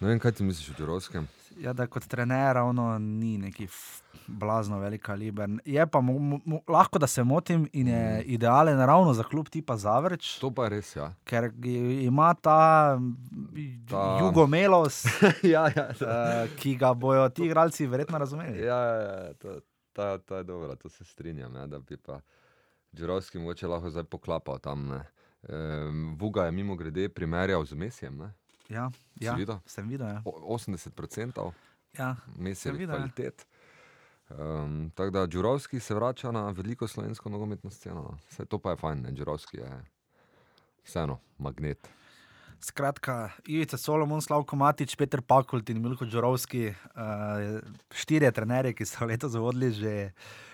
Ne 0.00 0.08
vem, 0.08 0.18
kaj 0.18 0.32
ti 0.32 0.44
misliš 0.44 0.70
o 0.70 0.74
Džurovskem. 0.74 1.26
Ja, 1.58 1.72
da 1.72 1.86
kot 1.86 2.04
trener 2.04 2.54
ravno 2.54 2.98
ni 2.98 3.38
neki 3.38 3.66
blazno 4.28 4.78
velik 4.78 5.02
kaliber. 5.02 5.48
Je 5.66 5.86
pa 5.86 6.00
mo, 6.00 6.14
mo, 6.38 6.60
lahko, 6.68 6.98
da 6.98 7.06
se 7.06 7.22
motim 7.24 7.68
in 7.72 7.88
je 7.88 8.14
Mhm. 8.14 8.22
idealen 8.26 8.78
ravno 8.80 9.12
za 9.12 9.22
klub 9.24 9.48
tipa 9.48 9.76
Zavrč. 9.76 10.38
To 10.38 10.50
pa 10.50 10.68
res, 10.68 10.96
ja. 10.96 11.12
ker 11.24 11.50
ima 12.00 12.34
ta, 12.34 12.98
Ta- 13.86 14.18
jugomelos, 14.20 15.04
ja, 15.44 15.68
ja, 15.68 15.88
uh, 15.90 16.56
ki 16.56 16.76
ga 16.76 16.94
bojo 16.94 17.28
ti 17.28 17.44
igralci 17.44 17.86
verjetno 17.86 18.18
razumeli. 18.18 18.58
ja, 18.60 18.76
ja, 18.76 18.96
ja 19.18 19.34
to, 19.34 19.60
ta, 19.92 20.18
ta 20.18 20.36
je 20.36 20.44
dobro, 20.44 20.76
to 20.76 20.88
se 20.88 21.04
strinjam. 21.04 21.54
Ja, 21.54 21.66
da 21.66 21.78
bi 21.78 21.96
pa 21.96 22.20
Džurovski 22.94 23.38
mogoče 23.38 23.66
lahko 23.66 23.90
zdaj 23.90 24.04
poklapal 24.04 24.58
tam. 24.58 24.86
Ne. 24.86 25.04
Ehm, 25.44 26.14
Vuga 26.14 26.44
je 26.44 26.52
mimo 26.52 26.76
grede 26.76 27.08
primerjal 27.08 27.64
z 27.64 27.74
Mesijem. 27.74 28.16
Ne. 28.16 28.32
Ja, 28.70 28.90
ja, 29.20 29.34
videl? 29.34 29.58
sem 29.66 29.88
videl. 29.88 30.06
Ja. 30.08 30.22
O- 30.24 30.56
80% 30.56 31.40
Ja, 31.98 32.16
videl, 32.72 32.94
ja. 32.94 32.98
kvalitet. 32.98 33.46
Um, 34.30 34.92
tako 34.94 35.10
da 35.10 35.26
Džurovski 35.26 35.80
se 35.80 35.94
vrača 35.94 36.30
na 36.30 36.50
veliko 36.50 36.88
slovensko 36.88 37.28
nogometno 37.28 37.70
sceno. 37.70 38.02
no. 38.02 38.18
Saj 38.28 38.46
to 38.46 38.58
pa 38.58 38.70
je 38.70 38.76
fajn, 38.76 39.02
ne 39.02 39.12
Džurovski 39.12 39.56
je 39.56 39.70
vseeno 40.84 41.18
magnet. 41.38 41.88
Skratka, 42.60 43.30
Ivica 43.46 43.76
Solomon, 43.76 44.22
Slavko 44.22 44.56
Matič, 44.56 44.96
Peter 44.96 45.22
Pakult 45.22 45.70
in 45.70 45.82
Milko 45.82 46.04
Džorovski, 46.04 46.68
uh, 46.68 47.58
štirje 47.90 48.32
trenerji, 48.32 48.74
ki 48.74 48.86
so 48.86 49.04
letos 49.04 49.34
vodili 49.34 49.72
že 49.72 50.12
uh, 50.12 50.49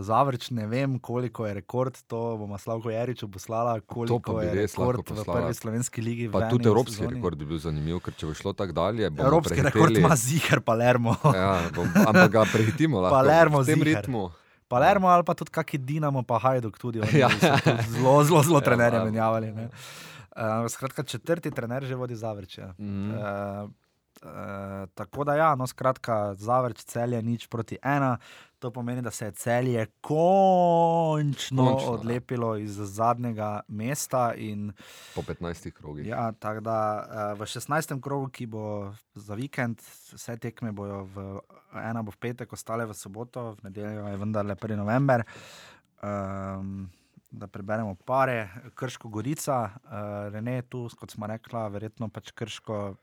zavrč, 0.00 0.50
ne 0.50 0.66
vem, 0.66 0.98
koliko 0.98 1.46
je 1.46 1.54
rekord, 1.54 1.98
to 2.02 2.36
bomo 2.36 2.54
Slavko 2.56 2.90
Jariču 2.90 3.28
poslala, 3.28 3.80
koliko 3.80 4.40
je 4.40 4.54
rekord 4.56 5.00
v 5.02 5.24
prvi 5.24 5.54
slovenski 5.54 6.00
ligi. 6.00 6.30
Pa 6.30 6.48
tudi 6.48 6.66
evropski 6.66 6.94
sezoni. 6.94 7.14
rekord 7.14 7.36
bi 7.36 7.44
bil 7.44 7.58
zanimiv, 7.58 8.00
ker 8.00 8.14
če 8.14 8.26
bo 8.26 8.34
šlo 8.34 8.52
tako 8.52 8.72
dalje, 8.74 9.06
Evropski 9.08 9.58
rekord 9.60 9.90
prehiteli- 9.90 9.98
ima 10.00 10.16
Ziger, 10.16 10.60
Palermo. 10.60 11.16
Ja, 11.26 11.66
bom, 11.70 11.86
ampak 11.98 12.30
ga 12.30 12.44
prehitimo 12.46 13.00
lahko. 13.00 13.14
Palermo 13.16 13.58
v 13.58 13.66
tem 13.66 13.74
ziher. 13.76 13.96
ritmu. 13.96 14.30
Palermo 14.66 15.06
ali 15.06 15.22
pa 15.22 15.34
tudi 15.34 15.50
kaki 15.50 15.78
Dinamo, 15.78 16.22
pa 16.22 16.38
Hajduk 16.38 16.74
tudi. 16.76 16.98
Ja. 17.16 17.30
Zelo, 17.88 18.22
zelo, 18.22 18.42
zelo 18.42 18.58
Ja, 18.58 18.60
trenerje 18.62 18.98
ja. 18.98 19.04
menjavali. 19.04 19.52
ne. 19.52 19.68
Uh, 20.32 20.68
skratka, 20.68 21.02
četrti 21.02 21.50
trener 21.50 21.82
že 21.82 21.94
vodi 21.94 22.14
Zavrč. 22.14 22.58
Ja. 22.58 22.74
Mhm. 22.76 23.10
Uh, 23.10 23.70
uh, 24.22 24.88
tako 24.94 25.24
da, 25.24 25.34
ja, 25.34 25.54
no, 25.54 25.66
skratka, 25.66 26.34
Zavrč 26.34 26.84
celje 26.84 27.22
nič 27.22 27.46
proti 27.46 27.78
ena. 27.82 28.16
To 28.58 28.70
pomeni, 28.70 29.02
da 29.02 29.10
se 29.10 29.24
je 29.24 29.32
celje 29.32 29.86
končno, 30.00 31.64
Končno, 31.64 31.80
ja. 31.80 31.90
odlepilo 31.90 32.56
iz 32.56 32.72
zadnjega 32.72 33.60
mesta. 33.68 34.34
In, 34.34 34.72
Po 35.14 35.22
15 35.22 35.70
krogih. 35.70 36.06
ja, 36.06 36.32
tako 36.32 36.60
da 36.60 36.78
uh, 37.34 37.38
v 37.38 37.44
16. 37.44 38.00
krogu, 38.00 38.28
ki 38.28 38.46
bo 38.46 38.92
za 39.14 39.34
vikend, 39.34 39.80
vse 40.12 40.36
tekme 40.36 40.72
bojo 40.72 41.04
v 41.14 41.40
ena 41.84 42.02
bo 42.02 42.10
v 42.10 42.16
petek, 42.16 42.52
ostale 42.52 42.86
v 42.86 42.94
soboto, 42.94 43.52
v 43.60 43.68
nedeljo 43.68 44.08
je 44.08 44.16
vendarle 44.16 44.54
1. 44.56 44.76
november. 44.76 45.24
Um, 46.02 46.88
da 47.30 47.46
preberemo 47.46 47.94
pare, 47.94 48.48
Krško 48.74 49.08
Gorica, 49.08 49.70
uh, 49.84 50.32
Rene 50.32 50.62
tu, 50.62 50.88
kot 50.96 51.10
smo 51.10 51.26
rekli, 51.26 51.60
verjetno 51.70 52.08
pač 52.08 52.30
Krško. 52.32 52.94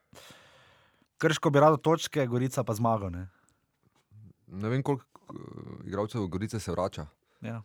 Krško 1.23 1.49
bi 1.49 1.61
rado 1.63 1.77
točke, 1.79 2.25
Gorica 2.27 2.63
pa 2.67 2.75
zmago. 2.75 3.07
Ne? 3.09 3.27
Ne 4.47 4.69
vem, 4.69 4.83
koliko 4.83 5.05
uh, 5.31 5.85
igralcev 5.87 6.27
Gorice 6.27 6.59
se 6.59 6.71
vrača. 6.71 7.07
Ja. 7.43 7.61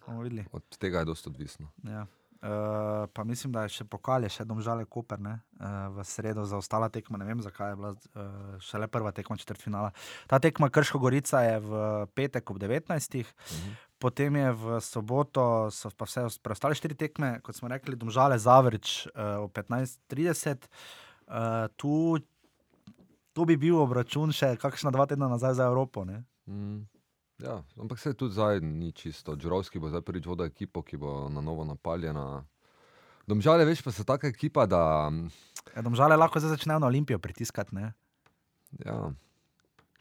Od 0.52 0.78
tega 0.78 1.02
je 1.02 1.10
dosta 1.10 1.30
odvisno. 1.30 1.68
Ja. 1.82 2.06
Uh, 2.38 3.08
pa 3.12 3.24
mislim, 3.26 3.50
da 3.52 3.64
je 3.66 3.72
še 3.74 3.84
pokal, 3.90 4.22
je 4.22 4.30
še 4.30 4.44
domžale 4.46 4.84
Koper, 4.86 5.18
ne? 5.18 5.40
uh, 5.58 5.88
v 5.96 6.04
sredo 6.06 6.44
za 6.46 6.60
ostala 6.60 6.86
tekma. 6.86 7.18
Ne 7.18 7.26
vem, 7.26 7.40
zakaj 7.42 7.72
je 7.72 7.78
bila 7.80 7.90
uh, 7.90 8.60
šele 8.62 8.86
prva 8.86 9.10
tekma 9.10 9.34
četrtfinala. 9.42 9.90
Ta 10.30 10.38
tekma 10.38 10.68
Krško 10.70 11.00
Gorica 11.02 11.42
je 11.42 11.58
v 11.58 11.82
petek 12.14 12.54
ob 12.54 12.62
19. 12.62 13.18
Mhm. 13.26 13.74
Potem 13.98 14.38
je 14.38 14.52
v 14.54 14.78
soboto, 14.78 15.66
so 15.74 15.90
pa 15.90 16.06
vse 16.06 16.28
os- 16.30 16.38
preostale 16.38 16.78
štiri 16.78 16.94
tekme, 16.94 17.40
kot 17.42 17.58
smo 17.58 17.66
rekli, 17.74 17.98
domžale 17.98 18.38
Zavrč 18.38 19.08
uh, 19.10 19.42
ob 19.42 19.50
15:30. 19.58 20.70
Uh, 21.26 21.66
tu, 21.74 22.22
tu 23.38 23.46
bi 23.46 23.54
bil 23.54 23.76
obračun 23.78 24.32
še 24.34 24.56
kakšna 24.58 24.90
dva 24.90 25.06
tedna 25.06 25.28
nazaj 25.30 25.60
za 25.60 25.68
Evropo. 25.70 26.02
Ne? 26.02 26.24
Mm. 26.50 26.80
Ja, 27.38 27.60
ampak 27.78 28.00
se 28.02 28.10
tudi 28.18 28.34
zdaj 28.34 28.58
ni 28.66 28.90
čisto. 28.90 29.36
Džurovski 29.38 29.78
bo 29.78 29.92
zdaj 29.92 30.02
prvič 30.02 30.26
vodil 30.26 30.48
ekipo, 30.50 30.82
ki 30.82 30.98
bo 30.98 31.28
na 31.30 31.38
novo 31.38 31.62
napaljena. 31.62 32.42
Domžale, 33.30 33.62
veš, 33.68 33.84
pa 33.86 33.94
so 33.94 34.02
taka 34.02 34.26
ekipa, 34.26 34.66
da 34.66 34.82
Ja, 35.76 35.84
domžale 35.86 36.16
lahko 36.18 36.40
zdaj 36.42 36.56
začnejo 36.56 36.80
na 36.82 36.90
Olimpijo 36.90 37.20
pritiskati. 37.22 37.74
Ne? 37.78 37.92
Ja. 38.82 39.12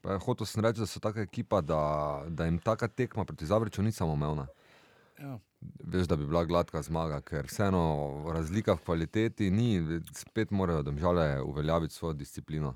Pa 0.01 0.15
je 0.15 0.23
hotel 0.25 0.49
sem 0.49 0.65
reči, 0.65 0.81
da 0.81 0.89
so 0.89 1.03
taka 1.03 1.21
ekipa, 1.21 1.61
da, 1.61 2.23
da 2.29 2.49
jim 2.49 2.57
taka 2.57 2.87
tekma 2.87 3.25
proti 3.25 3.45
Zavrču 3.45 3.85
ni 3.85 3.91
samoumevna. 3.91 4.47
Ja. 5.19 5.37
Veš, 5.83 6.09
da 6.09 6.17
bi 6.17 6.25
bila 6.25 6.45
gladka 6.45 6.81
zmaga, 6.81 7.21
ker 7.21 7.45
vseeno 7.45 7.83
razlika 8.33 8.73
v 8.77 8.85
kvaliteti 8.85 9.51
ni, 9.51 10.01
spet 10.13 10.49
morajo 10.51 10.81
domžale 10.89 11.41
uveljaviti 11.41 11.93
svojo 11.93 12.17
disciplino. 12.17 12.73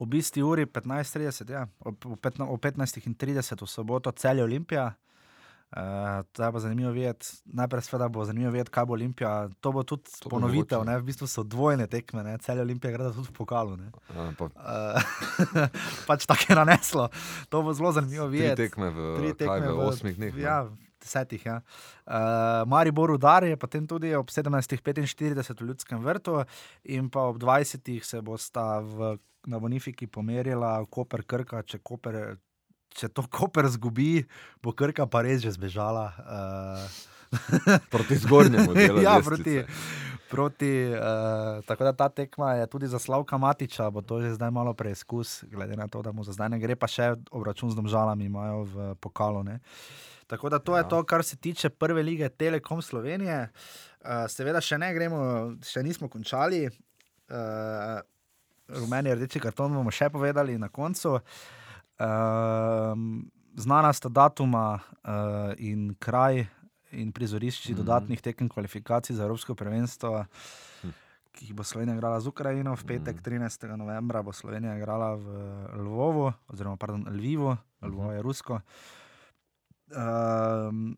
Ob 0.00 0.14
isti 0.14 0.40
uri 0.40 0.64
15:30, 0.64 1.50
ja, 1.50 1.66
ob, 1.80 1.92
ob, 2.06 2.18
petna, 2.18 2.46
ob 2.46 2.58
15:30 2.58 3.04
v 3.58 3.68
soboto 3.68 4.10
celje 4.12 4.42
Olimpija. 4.42 4.94
Uh, 5.70 5.78
to 6.32 6.42
bo 6.50 6.58
zanimivo 6.58 6.90
videti. 6.90 7.26
Najprej 7.46 7.82
seveda 7.82 8.08
bo 8.08 8.24
zanimivo 8.24 8.50
videti, 8.50 8.70
kaj 8.70 8.84
bo 8.84 8.92
Olimpija. 8.92 9.32
To 9.60 9.70
bo 9.70 9.84
tudi 9.84 10.10
To 10.18 10.26
ponovitev, 10.28 10.82
ne? 10.82 10.96
v 10.96 11.04
bistvu 11.04 11.28
so 11.28 11.44
dvojne 11.44 11.86
tekme, 11.86 12.24
ne? 12.24 12.38
celje 12.38 12.60
Olimpija 12.60 12.90
gre 12.90 13.06
tudi 13.06 13.22
v 13.22 13.32
pokalu. 13.32 13.76
ne. 13.76 13.92
Ja, 14.10 14.32
pa 14.34 14.48
Uh, 14.50 14.98
pač 16.08 16.26
tako 16.26 16.42
je 16.48 16.56
naneslo. 16.56 17.06
To 17.48 17.62
bo 17.62 17.70
zelo 17.70 17.92
zanimivo 17.92 18.26
tri 18.26 18.40
videti. 18.40 18.66
tekme 18.66 18.90
v, 18.90 18.98
Tri 19.16 19.30
tekme 19.36 19.68
v 19.68 19.78
osmih 19.84 20.16
dneh. 20.16 20.34
ne? 20.34 20.42
Ja, 20.42 20.66
desetih. 21.02 21.44
Ja. 21.46 21.60
Uh, 22.04 22.68
Maribor 22.70 23.10
udar 23.14 23.44
je 23.44 23.56
potem 23.56 23.86
tudi 23.86 24.14
ob 24.14 24.30
17:45 24.30 25.60
v 25.60 25.68
Ljudskem 25.68 26.02
vrtu, 26.04 26.44
in 26.84 27.10
pa 27.10 27.28
ob 27.30 27.38
20. 27.38 28.04
se 28.04 28.22
bosta 28.22 28.80
v, 28.80 29.16
na 29.46 29.58
Bonifiki 29.58 30.06
pomerila 30.06 30.84
Koper 30.90 31.24
Krka. 31.24 31.62
Če, 31.62 31.80
Koper, 31.82 32.36
če 32.94 33.08
to 33.08 33.24
Koper 33.30 33.68
zgubi, 33.68 34.26
bo 34.62 34.72
Krka 34.72 35.06
pa 35.06 35.22
res 35.22 35.42
že 35.42 35.56
zbežala. 35.56 36.12
Uh, 36.20 36.84
Proti 37.90 38.16
zgornjemu 38.18 38.74
delu. 38.74 39.02
ja, 39.06 39.16
lestvice. 39.16 39.30
proti. 39.30 39.54
Proti, 40.30 40.70
uh, 40.88 41.58
tako 41.66 41.84
da 41.84 41.92
ta 41.92 42.08
tekma 42.08 42.52
je 42.54 42.66
tudi 42.66 42.86
za 42.86 42.98
Slavka 42.98 43.38
Matiča, 43.38 43.90
bo 43.90 43.98
to 44.00 44.20
že 44.20 44.34
zdaj 44.34 44.50
malo 44.50 44.74
preizkus, 44.74 45.44
glede 45.44 45.76
na 45.76 45.88
to, 45.88 46.02
da 46.02 46.12
mu 46.12 46.22
za 46.24 46.32
zdaj 46.32 46.48
ne 46.48 46.58
gre, 46.58 46.76
pa 46.76 46.86
še 46.86 47.16
obračun 47.30 47.70
z 47.70 47.74
domžalami 47.74 48.24
imajo 48.24 48.62
v 48.64 48.94
pokalu. 49.00 49.42
Ne. 49.42 49.58
Tako 50.26 50.48
da 50.48 50.58
to 50.58 50.76
je 50.76 50.82
Ja. 50.82 50.88
to, 50.88 51.02
kar 51.02 51.24
se 51.24 51.36
tiče 51.36 51.68
prve 51.68 52.02
lige 52.02 52.28
Telekom 52.28 52.82
Slovenije. 52.82 53.50
Uh, 54.00 54.30
seveda 54.30 54.60
še 54.60 54.78
ne 54.78 54.94
gremo, 54.94 55.18
še 55.62 55.82
nismo 55.82 56.06
končali. 56.08 56.70
Uh, 57.26 57.98
rumeni 58.70 59.10
rdeči 59.10 59.40
karton 59.40 59.74
bomo 59.74 59.90
še 59.90 60.10
povedali 60.10 60.58
na 60.58 60.68
koncu. 60.68 61.18
Uh, 61.98 62.94
znana 63.56 63.92
sta 63.92 64.08
datuma 64.08 64.78
uh, 64.78 65.52
in 65.58 65.94
kraj 65.98 66.46
in 66.92 67.10
prizorišči 67.10 67.70
Mhm. 67.70 67.76
dodatnih 67.76 68.20
tekem 68.20 68.48
kvalifikacij 68.48 69.14
za 69.14 69.22
Evropsko 69.22 69.54
prvenstvo, 69.54 70.24
Hm. 70.82 70.88
ki 71.32 71.44
jih 71.44 71.54
bo 71.54 71.62
Slovenija 71.62 71.94
igrala 71.94 72.18
z 72.18 72.26
Ukrajino. 72.26 72.72
V 72.72 72.84
petek, 72.84 73.20
13. 73.20 73.76
novembra, 73.76 74.20
bo 74.20 74.32
Slovenija 74.32 74.74
igrala 74.74 75.14
v 75.14 75.26
Lvovu, 75.76 76.32
oziroma 76.48 76.76
pardon, 76.76 77.06
Lvivu, 77.08 77.52
Lvovo 77.80 78.10
je 78.10 78.22
rusko. 78.22 78.60
Um, 79.88 80.96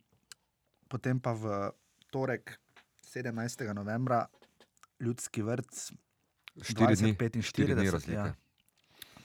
potem 0.84 1.16
pa 1.16 1.32
v 1.32 1.72
torek, 2.08 2.58
17. 3.02 3.32
novembra, 3.70 4.26
ljudski 4.98 5.42
vrt, 5.42 5.92
Štiri 6.54 6.92
dni, 6.94 7.12
20, 7.14 7.42
štiri 7.42 7.74
dni 7.74 7.82
45, 7.82 7.92
razlike. 7.92 8.12
ja. 8.14 8.34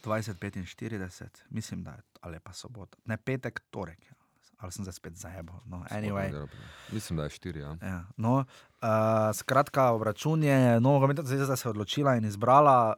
20-45, 0.01 1.43
mislim, 1.49 1.84
da 1.84 1.91
je 1.91 2.01
ali 2.22 2.39
pa 2.39 2.53
sobota. 2.53 2.97
Ne 3.05 3.18
petek, 3.18 3.61
torek. 3.70 3.99
Ja. 4.01 4.15
Ali 4.58 4.72
sem 4.72 4.86
zdaj 4.86 4.93
spet 4.93 5.14
zajebal. 5.16 5.60
No, 5.66 5.84
anyway. 5.89 6.47
Mislim, 6.91 7.18
da 7.18 7.24
je 7.24 7.30
štiri. 7.30 7.60
Ja. 7.60 7.76
Ja, 7.82 8.03
no, 8.18 8.34
uh, 8.38 8.88
skratka, 9.34 9.91
obračun 9.91 10.43
je 10.43 10.80
nogometna 10.80 11.24
zveza 11.24 11.55
se 11.55 11.70
odločila 11.70 12.16
in 12.16 12.26
izbrala 12.26 12.93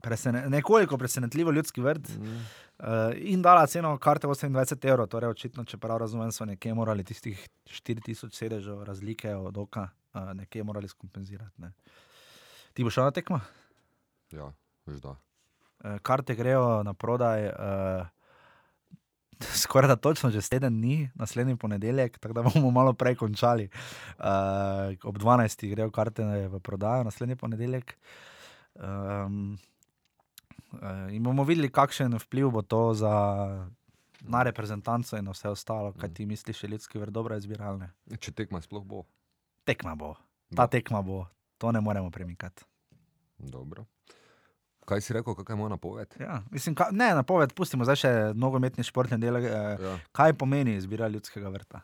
presene, 0.00 0.48
nekoliko 0.50 0.98
presenetljivo 0.98 1.50
ljudski 1.52 1.80
vrt 1.80 2.08
Mm. 2.08 2.22
uh, 2.78 2.86
in 3.14 3.42
dala 3.42 3.66
ceno 3.66 3.98
karte 3.98 4.26
28 4.26 4.88
evrov. 4.88 5.06
Torej, 5.06 5.30
očitno, 5.30 5.64
če 5.64 5.78
prav 5.78 5.98
razumem, 5.98 6.32
so 6.32 6.44
nekje 6.44 6.74
morali 6.74 7.04
tistih 7.04 7.48
4000 7.66 8.32
sedežev 8.34 8.82
razlike 8.82 9.34
od 9.34 9.58
oka, 9.58 9.88
uh, 10.14 10.32
nekje 10.32 10.64
morali 10.64 10.88
skompenzirati. 10.88 11.60
Ne. 11.60 11.72
Ti 12.72 12.84
boš 12.84 12.94
šel 12.94 13.04
na 13.04 13.10
tekmo? 13.10 13.40
Ja, 14.32 14.52
veš 14.86 15.00
da. 15.00 15.16
Eh, 15.84 15.98
karte 16.02 16.34
grejo 16.34 16.82
na 16.82 16.94
prodaj. 16.94 17.46
Uh, 17.46 18.06
Skoraj 19.62 19.88
da 19.88 19.96
točno 19.96 20.30
čez 20.32 20.48
teden 20.48 20.80
dni, 20.80 21.10
naslednji 21.14 21.56
ponedeljek, 21.56 22.18
tako 22.18 22.34
da 22.34 22.42
bomo 22.42 22.70
malo 22.70 22.92
prej 22.92 23.14
končali. 23.14 23.68
Uh, 24.18 24.24
ob 25.04 25.18
12. 25.18 25.68
grejo 25.70 25.90
karte 25.90 26.24
v 26.24 26.60
prodajo, 26.60 27.04
naslednji 27.04 27.36
ponedeljek. 27.36 27.96
Um, 28.74 29.58
uh, 30.72 31.12
in 31.12 31.22
bomo 31.22 31.44
videli, 31.44 31.70
kakšen 31.70 32.18
vpliv 32.26 32.50
bo 32.50 32.62
to 32.62 32.94
za, 32.94 33.14
na 34.20 34.42
reprezentanco 34.42 35.16
in 35.16 35.28
vse 35.28 35.48
ostalo, 35.48 35.92
kaj 35.92 36.14
ti 36.14 36.26
misliš, 36.26 36.62
je 36.62 36.68
ljudski 36.68 36.98
vrt 36.98 37.12
dobro 37.12 37.36
izbiralne. 37.36 37.90
Če 38.18 38.32
tekma 38.32 38.62
sploh 38.62 38.84
bo. 38.84 39.04
Tekma 39.64 39.94
bo, 39.94 40.16
ta 40.56 40.66
tekma 40.66 41.02
bo, 41.02 41.26
to 41.58 41.72
ne 41.72 41.80
moremo 41.80 42.10
premikati. 42.10 42.64
Dobro. 43.38 43.84
Kaj 44.92 45.00
si 45.00 45.12
rekel, 45.12 45.32
kakšna 45.34 45.54
je 45.54 45.58
moja 45.58 45.68
napoved? 45.70 46.14
Ja, 46.20 46.42
mislim, 46.50 46.74
ka, 46.74 46.90
ne, 46.92 47.14
napoved, 47.14 47.54
pustimo 47.54 47.84
zdaj 47.84 47.96
še 47.96 48.10
nogometni 48.34 48.84
športni 48.84 49.16
del. 49.16 49.36
Eh, 49.38 49.48
Ja. 49.80 49.94
Kaj 50.12 50.34
pomeni 50.34 50.76
izbira 50.76 51.08
ljudskega 51.08 51.48
vrta? 51.48 51.80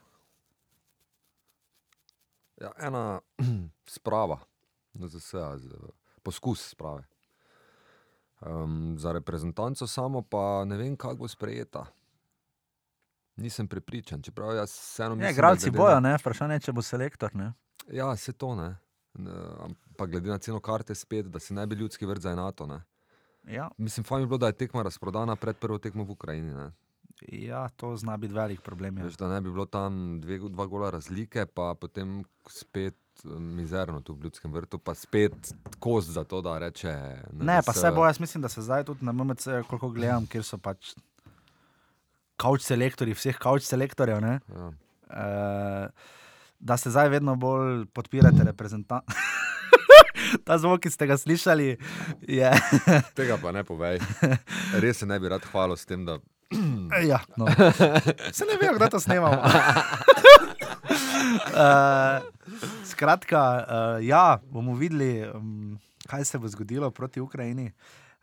Ja, 2.59 2.73
ena 2.79 3.21
sprava, 3.89 4.39
za 4.95 5.19
vse, 5.19 5.79
poskus 6.23 6.69
sprave. 6.69 7.07
Um, 8.41 8.95
za 8.99 9.13
reprezentanco 9.13 9.87
samo 9.87 10.23
pa 10.23 10.65
ne 10.65 10.77
vem, 10.77 10.97
kako 10.97 11.17
bo 11.17 11.29
sprejeta. 11.29 11.87
Nisem 13.37 13.67
prepričan, 13.67 14.23
čeprav 14.23 14.53
jaz 14.55 14.71
vseeno 14.71 15.15
mislim. 15.15 15.23
Ja, 15.23 15.27
da 15.27 15.33
Igralci 15.33 15.65
glede 15.65 15.79
bojo, 15.79 15.95
na- 15.97 16.11
ne? 16.11 16.19
vprašanje, 16.19 16.61
če 16.61 16.73
bo 16.73 16.83
selektor. 16.83 17.35
Ne? 17.35 17.53
Ja, 17.89 18.17
se 18.17 18.33
to 18.33 18.55
ne. 18.55 18.77
ne 19.15 19.33
pa 19.97 20.07
glede 20.07 20.31
na 20.31 20.39
ceno 20.39 20.61
karte 20.61 20.95
spet, 20.95 21.27
da 21.27 21.39
se 21.39 21.55
ne 21.55 21.67
bi 21.67 21.75
ljudski 21.77 22.07
vrt 22.07 22.21
za 22.21 22.31
enato. 22.31 22.67
Ne. 22.67 22.83
Ja, 23.49 23.71
Mislim, 23.79 24.05
fajn 24.05 24.23
bi 24.23 24.27
bilo, 24.27 24.39
da 24.39 24.47
je 24.47 24.53
tekma 24.53 24.83
razprodana 24.83 25.37
pred 25.37 25.57
prvo 25.57 25.79
tekmo 25.79 26.05
v 26.05 26.11
Ukrajini. 26.11 26.55
Ne. 26.55 26.71
ja, 27.33 27.69
to 27.69 27.97
zna 27.97 28.17
biti 28.17 28.35
velik 28.35 28.61
problem. 28.61 28.99
Ja. 28.99 29.05
Veš, 29.05 29.17
da 29.17 29.29
ne 29.29 29.41
bi 29.41 29.51
bilo 29.51 29.67
tam 29.67 30.21
dve, 30.21 30.39
dva 30.39 30.67
gola 30.67 30.91
razlike, 30.91 31.47
pa 31.47 31.75
potem 31.81 32.25
spet 32.49 32.97
eh, 33.25 33.39
mizerno 33.39 34.01
tu 34.01 34.15
v 34.15 34.29
ljudskem 34.29 34.53
vrtu, 34.53 34.79
pa 34.79 34.95
spet 34.95 35.55
kost 35.79 36.11
za 36.11 36.25
to, 36.25 36.43
da 36.43 36.59
reče. 36.59 36.93
Ne, 37.33 37.61
pa 37.67 37.73
NLS, 37.73 37.81
se 37.81 37.93
bo, 37.97 38.07
jaz 38.07 38.21
mislim, 38.21 38.43
da 38.43 38.49
se 38.49 38.63
zdaj 38.63 38.85
tudi 38.85 39.05
na 39.05 39.13
MMC, 39.13 39.45
koliko 39.69 39.91
gledam, 39.91 40.27
kjer 40.27 40.45
so 40.45 40.59
pač 40.59 40.95
kauč 42.39 42.63
selektorji, 42.63 43.17
vseh 43.19 43.39
kauč 43.41 43.67
selektorjev, 43.67 44.21
ne? 44.23 44.39
Ja. 44.55 44.71
Uh, 45.09 46.15
da 46.61 46.77
se 46.77 46.91
zdaj 46.91 47.09
vedno 47.09 47.37
bolj 47.37 47.87
podpirate 47.97 48.45
reprezentante. 48.45 49.15
Ta 50.47 50.59
zvok, 50.59 50.83
ki 50.87 50.91
ste 50.91 51.07
ga 51.07 51.17
slišali, 51.21 51.77
je. 52.29 52.51
Tega 53.19 53.39
pa 53.43 53.53
ne 53.53 53.65
povej. 53.65 54.01
Res 54.83 55.03
se 55.03 55.07
ne 55.07 55.19
bi 55.21 55.31
rad 55.31 55.45
hvalil 55.53 55.77
s 55.79 55.87
tem, 55.89 56.05
da 56.07 56.19
Ja, 57.09 57.21
no. 57.37 57.47
Se 58.33 58.45
ne 58.45 58.57
vem, 58.61 58.75
kdaj 58.77 58.91
to 58.91 59.01
snemamo. 59.01 59.43
uh, 61.53 62.25
skratka, 62.91 63.65
uh, 63.69 64.07
ja, 64.07 64.41
bomo 64.51 64.75
videli, 64.75 65.29
um, 65.35 65.79
kaj 66.09 66.25
se 66.25 66.39
bo 66.39 66.49
zgodilo 66.49 66.91
proti 66.91 67.21
Ukrajini. 67.21 67.73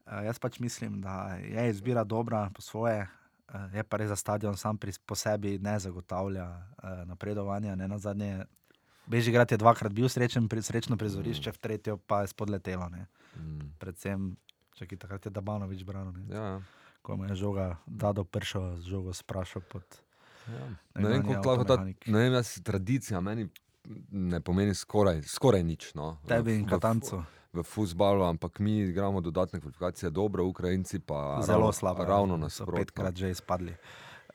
Uh, 0.05 0.25
jaz 0.25 0.39
pač 0.39 0.59
mislim, 0.59 1.01
da 1.01 1.37
je 1.41 1.69
izbira 1.69 2.03
dobra 2.03 2.49
po 2.55 2.61
svoje. 2.61 3.07
Uh, 3.53 3.73
je 3.73 3.83
pa 3.83 3.97
res 3.97 4.09
za 4.09 4.15
stadion 4.15 4.57
sam 4.57 4.77
pri, 4.77 4.91
po 5.05 5.15
sebi 5.15 5.59
ne 5.61 5.79
zagotavlja 5.79 6.49
uh, 6.49 7.05
napredovanja. 7.05 7.75
Ne 7.75 7.87
na 7.87 7.97
zadnje, 7.97 8.45
Bežigrad 9.05 9.45
je 9.47 9.57
dvakrat 9.57 9.91
bil 9.91 10.05
srečen, 10.05 10.45
pri, 10.45 10.59
srečno 10.59 10.95
prizorišče, 10.95 11.51
v 11.51 11.57
tretjo 11.57 11.93
pa 11.99 12.21
je 12.21 12.27
spodletelo. 12.27 12.89
Ne. 12.89 13.05
mm, 13.35 13.77
Predvsem, 13.77 14.33
če 14.73 14.83
ki 14.83 14.95
takrat 14.95 15.21
je 15.21 15.31
Dabanovič 15.31 15.83
branil. 15.83 16.13
ja, 16.27 16.61
Ko 17.01 17.13
mu 17.13 17.25
je 17.25 17.35
žoga, 17.35 17.77
da 17.85 18.09
do 18.11 18.23
pršo, 18.23 18.75
z 18.75 18.87
žogo 18.87 19.11
sprašal 19.11 19.61
pod 19.63 19.85
ja. 20.47 20.65
Ne 20.95 21.07
vem, 21.07 21.21
koliko 21.21 21.45
lahko 21.47 21.63
ta 21.63 21.77
ne 21.85 22.17
vem, 22.19 22.33
jaz, 22.33 22.57
tradicija 22.59 23.19
meni 23.19 23.45
ne 24.09 24.39
pomeni 24.39 24.73
skoraj, 24.73 25.21
skoraj 25.23 25.61
nič. 25.61 25.93
No. 25.93 26.17
tebi 26.25 26.55
in 26.55 26.61
V- 26.61 26.65
v- 26.65 26.69
Katancu. 26.71 27.21
v 27.51 27.61
futbalu, 27.61 28.25
ampak 28.25 28.57
mi 28.57 28.81
igramo 28.83 29.21
dodatne 29.21 29.59
kvalifikacije, 29.59 30.09
dobro, 30.09 30.43
Ukrajinci 30.43 30.97
pa 30.99 31.39
Zelo 31.39 31.59
ravno, 31.61 31.71
slabo. 31.71 32.03
Ravno 32.03 32.35
nasprotno. 32.35 32.75
Petkrat 32.75 33.13
že 33.13 33.29
izpadli. 33.29 33.77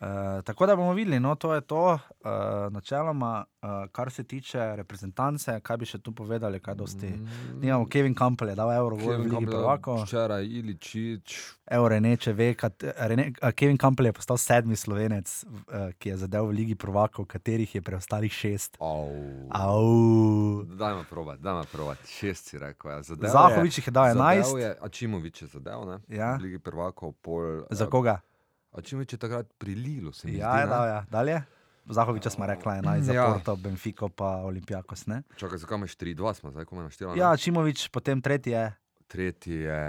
Uh, 0.01 0.07
tako 0.45 0.67
da 0.67 0.77
bomo 0.77 0.93
videli, 0.93 1.21
no, 1.21 1.35
to 1.35 1.55
je 1.55 1.61
to. 1.61 1.93
Uh, 1.93 2.31
načeloma, 2.71 3.45
uh, 3.63 3.69
kar 3.93 4.11
se 4.11 4.25
tiče 4.25 4.77
reprezentance, 4.77 5.61
kaj 5.61 5.77
bi 5.77 5.89
še 5.89 5.99
tu 6.01 6.15
povedali, 6.17 6.61
kaj 6.61 6.75
dosti. 6.75 7.07
Mm. 7.07 7.59
Nimamo 7.61 7.89
Kevin 7.89 8.15
Campbell, 8.17 8.49
je 8.49 8.57
dal 8.57 8.73
Euro, 8.73 8.97
gol 8.97 9.19
v 9.19 9.27
Ligi 9.27 9.47
prvako. 9.51 9.99
Včeraj 10.07 10.47
Iličič, 10.47 11.37
Euro 11.77 12.01
ne, 12.01 12.15
če 12.17 12.33
ve, 12.33 12.55
kat, 12.57 12.87
Rene, 13.13 13.29
Kevin 13.53 13.77
Campbell 13.77 14.09
je 14.09 14.15
postal 14.17 14.41
sedmi 14.41 14.77
slovenec, 14.77 15.35
uh, 15.45 15.93
ki 16.01 16.15
je 16.15 16.17
zadev 16.25 16.49
v 16.49 16.57
Ligi 16.63 16.79
prvako, 16.81 17.29
katerih 17.29 17.77
je 17.77 17.85
preostalih 17.85 18.33
šest. 18.33 18.81
Au. 18.81 19.13
Au. 19.53 20.65
Dajmo 20.65 21.05
provat, 21.13 21.45
dajmo 21.45 21.69
provat. 21.73 22.09
Šest 22.09 22.49
si 22.49 22.63
rekel. 22.63 22.97
Ja. 22.97 23.03
Zahovič 23.05 23.83
jih 23.83 23.93
je 23.93 23.97
dal 24.01 24.15
11. 24.17 24.49
Zadev 24.49 24.65
je, 24.65 25.47
zadev, 25.53 25.85
ne? 25.93 26.01
Ja. 26.09 26.39
V 26.41 26.49
Ligi 26.49 26.59
prvakov 26.59 27.13
pol. 27.21 27.69
Za 27.69 27.85
eh, 28.71 28.73
koga? 28.73 28.79
Ačimovič 28.79 29.13
je 29.13 29.19
takrat 29.19 29.47
pri 29.55 29.75
Lilu, 29.75 30.13
se 30.13 30.27
mi 30.27 30.35
Ja, 30.35 30.53
zdi. 30.53 30.59
je 30.59 30.65
ne? 30.65 30.71
dal, 30.71 30.87
ja. 30.87 31.05
Dalje? 31.11 31.43
Zahoviča 31.87 32.31
smo 32.31 32.47
rekla 32.47 32.75
11, 32.77 33.03
za 33.03 33.13
Ja. 33.13 33.27
Porto, 33.27 33.57
Benfico 33.57 34.09
pa 34.09 34.25
Olimpijakos. 34.39 35.07
Ne? 35.07 35.23
Čakaj, 35.37 35.59
zakaj 35.59 35.77
imaš 35.77 35.97
3-2, 35.97 36.35
smo 36.35 36.51
zdaj 36.51 36.65
komaj 36.65 36.85
naštevali. 36.85 37.19
Ja, 37.19 37.37
Čimovič, 37.37 37.89
potem 37.89 38.21
tretji 38.21 38.51
je. 38.53 38.73
Tretji 39.07 39.55
je. 39.57 39.83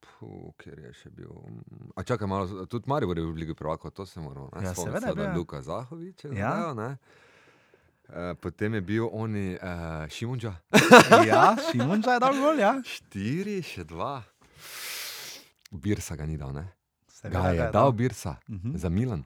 Puh, 0.00 0.50
kjer 0.56 0.78
je 0.80 0.92
še 0.94 1.10
bil. 1.10 1.28
A 1.92 2.02
čakaj 2.02 2.24
malo, 2.24 2.64
tudi 2.64 2.88
Maribor 2.88 3.12
je 3.12 3.22
bil 3.22 3.30
v 3.30 3.38
Ligi 3.38 3.54
prvakov, 3.54 3.90
to 3.90 4.02
se 4.02 4.18
moramo. 4.18 4.48
Ja, 4.54 4.72
seveda 4.74 5.06
je 5.06 5.14
bil, 5.14 5.20
da 5.20 5.30
ja. 5.30 5.36
Luka 5.36 5.60
Zahovič 5.60 6.24
je 6.24 6.30
Ja. 6.32 6.50
zadev, 6.50 6.74
ne. 6.74 6.90
Eh, 8.08 8.34
Potem 8.34 8.74
je 8.74 8.80
bil 8.80 9.04
oni 9.06 9.52
uh, 9.54 9.60
Šimunča. 10.08 10.54
Ja, 11.28 11.52
Šimunča 11.62 12.10
je 12.10 12.20
dal 12.20 12.34
gol, 12.34 12.56
ja. 12.56 12.72
Štiri, 12.80 13.60
še 13.60 13.84
dva. 13.84 14.22
Birsa 15.70 16.16
ga 16.16 16.24
ni 16.24 16.34
dal, 16.34 16.50
ne? 16.52 16.64
Seveda 17.18 17.42
Ga 17.42 17.48
je 17.50 17.70
dal 17.72 17.90
Birsa 17.92 18.36
Mhm. 18.48 18.76
za 18.76 18.88
Milan. 18.90 19.24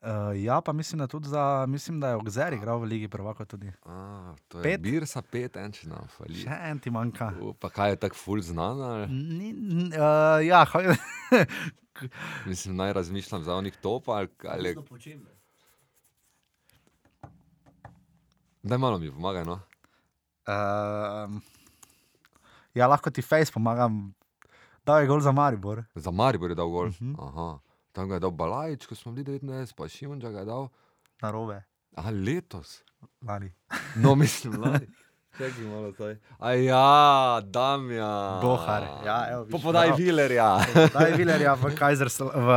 Uh, 0.00 0.08
ja, 0.34 0.60
pa 0.60 0.72
mislim, 0.72 0.98
da 0.98 1.20
za, 1.22 1.66
mislim, 1.68 2.00
da 2.00 2.08
je 2.08 2.16
Ogzer 2.16 2.52
igral 2.52 2.78
v 2.78 2.84
Ligi 2.84 3.08
prvako 3.08 3.44
tudi. 3.44 3.72
A, 3.84 3.96
to 4.48 4.58
je 4.58 4.62
Pet? 4.64 4.80
Birsa 4.80 5.20
pet, 5.22 5.56
en 5.56 5.68
če 5.70 5.88
nam 5.88 6.08
fali. 6.08 6.34
Še 6.34 6.56
en 6.62 6.78
ti 6.78 6.88
manjka. 6.90 7.28
U, 7.38 7.52
Pa 7.52 7.68
kaj 7.68 7.90
je 7.90 7.96
tako 7.98 8.16
ful 8.16 8.40
znan? 8.40 8.80
ali? 8.80 9.06
Ni, 9.08 9.50
n- 9.50 9.92
uh, 9.92 10.40
ja, 10.40 10.64
Mislim, 12.46 12.76
naj 12.76 12.92
razmišljam 12.94 13.44
za 13.44 13.54
onih 13.54 13.76
top 13.76 14.08
ali, 14.08 14.28
ne? 14.56 14.74
Daj 18.62 18.78
malo 18.78 18.98
mi 18.98 19.10
pomagaj, 19.10 19.44
no. 19.44 19.60
Uh, 20.46 21.40
ja, 22.74 22.86
lahko 22.86 23.10
ti 23.10 23.22
face 23.22 23.52
pomagam. 23.52 24.14
Da 24.90 24.98
je 24.98 25.06
gol 25.06 25.20
za 25.20 25.32
Maribor. 25.32 25.84
Za 25.94 26.10
Maribor 26.10 26.50
je 26.50 26.54
dal 26.58 26.68
gol. 26.68 26.86
Uh 26.86 26.94
-huh. 26.94 27.14
Aha. 27.18 27.58
Tam 27.92 28.08
ga 28.08 28.14
je 28.14 28.20
dal 28.20 28.30
Balajič, 28.30 28.86
ko 28.86 28.94
smo 28.94 29.12
bili 29.12 29.38
19, 29.38 29.74
pa 29.76 29.88
Šimunča 29.88 30.30
ga 30.30 30.38
je 30.38 30.44
dal. 30.44 30.68
Na 31.22 31.30
robe, 31.30 31.62
Aha, 31.94 32.10
letos. 32.10 32.82
lani. 33.22 33.52
No, 33.96 34.14
mislim, 34.14 34.60
lani. 34.62 34.86
Čakaj 35.38 35.64
malo 35.64 35.92
zdaj. 35.92 36.16
A 36.38 36.52
ja, 36.52 37.40
Damja. 37.44 38.38
Bohar, 38.42 38.82
ja, 39.06 39.26
evo, 39.32 39.46
Popodaj 39.50 39.86
bravo. 39.86 40.02
Vilerja. 40.02 40.58
Da 40.92 41.00
je 41.00 41.16
Vilerja 41.16 41.54
v, 41.54 41.74
Kaisersl 41.78 42.24
v 42.34 42.48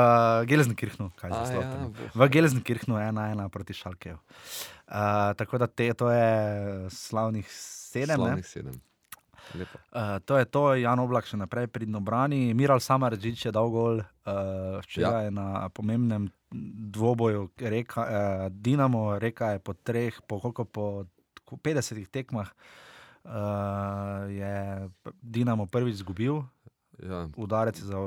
Gelsenkirchnu. 0.46 1.12
A 1.22 1.28
ja, 1.28 1.90
v 2.16 2.30
Gelsenkirchnu 2.30 2.98
je 2.98 3.08
ena 3.08 3.30
ena 3.32 3.50
proti 3.50 3.74
Šalkeju. 3.74 4.18
Uh, 4.18 5.34
tako 5.38 5.58
da 5.58 5.68
te, 5.68 5.94
to 5.94 6.10
je 6.10 6.90
slavnih 6.90 7.48
sedem. 7.52 8.20
ne? 8.20 8.26
Slavnih 8.26 8.48
sedem. 8.48 8.82
Lepo. 9.54 9.78
Uh, 9.92 10.20
to 10.26 10.38
je 10.38 10.46
to, 10.46 10.64
Jan 10.76 11.00
Oblak 11.00 11.28
še 11.30 11.38
naprej 11.38 11.68
pridno 11.68 12.00
brani. 12.00 12.54
Miral 12.58 12.80
Samarđič 12.80 13.46
je 13.48 13.52
dal 13.54 13.70
gol 13.70 14.02
uh, 14.02 14.80
včeraj 14.82 15.30
ja. 15.30 15.34
na 15.34 15.70
pomembnem 15.70 16.30
dvoboju 16.94 17.50
reka, 17.60 18.02
uh, 18.02 18.48
Dinamo, 18.50 19.20
reka 19.20 19.54
je 19.56 19.60
po 19.60 19.74
treh, 19.74 20.18
po 20.28 20.40
koliko 20.40 20.66
po 20.66 20.86
50 21.50 22.08
tekmah. 22.10 22.50
Uh, 23.24 24.28
je 24.28 24.90
Dinamo 25.22 25.66
prvič 25.66 26.02
izgubil, 26.02 26.44
Ja, 27.00 27.28
udarec 27.36 27.80
za, 27.80 27.98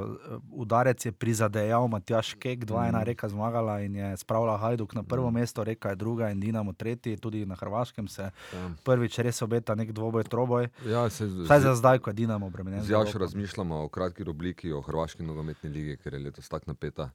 udarec 0.48 1.00
je 1.00 1.12
prizadejal 1.12 1.88
Matjaš 1.88 2.34
Kek, 2.34 2.60
2-1 2.60 2.70
Mhm. 2.92 3.02
reka 3.02 3.28
zmagala 3.28 3.80
in 3.80 3.94
je 3.94 4.16
spravila 4.16 4.56
Hajduk 4.56 4.94
na 4.94 5.02
prvo 5.02 5.30
mesto, 5.30 5.64
reka 5.64 5.88
je 5.88 5.96
druga 5.96 6.30
in 6.30 6.40
Dinamo 6.40 6.72
tretji, 6.72 7.16
tudi 7.16 7.42
na 7.42 7.54
Hrvaškem 7.54 8.08
se 8.08 8.22
ja. 8.22 8.70
prvič 8.78 9.18
res 9.18 9.42
obeta 9.42 9.74
nek 9.74 9.90
dvoboj, 9.90 10.24
troboj. 10.24 10.68
ja 10.84 11.10
se 11.10 11.26
Vsaj 11.26 11.60
za 11.60 11.74
zdaj, 11.74 11.98
ko 11.98 12.10
je 12.10 12.14
Dinamo 12.14 12.46
obremenjen. 12.46 12.80
Z 12.80 12.86
z 12.86 12.90
Jašo 12.90 13.00
Evropo. 13.02 13.18
razmišljamo 13.18 13.76
o 13.76 13.88
kratki 13.88 14.22
obliki, 14.24 14.72
o 14.72 14.80
Hrvaški 14.80 15.22
nogometni 15.22 15.68
ligi, 15.68 15.96
ker 15.96 16.14
je 16.14 16.20
letos 16.20 16.48
tako 16.48 16.64
napeta. 16.68 17.10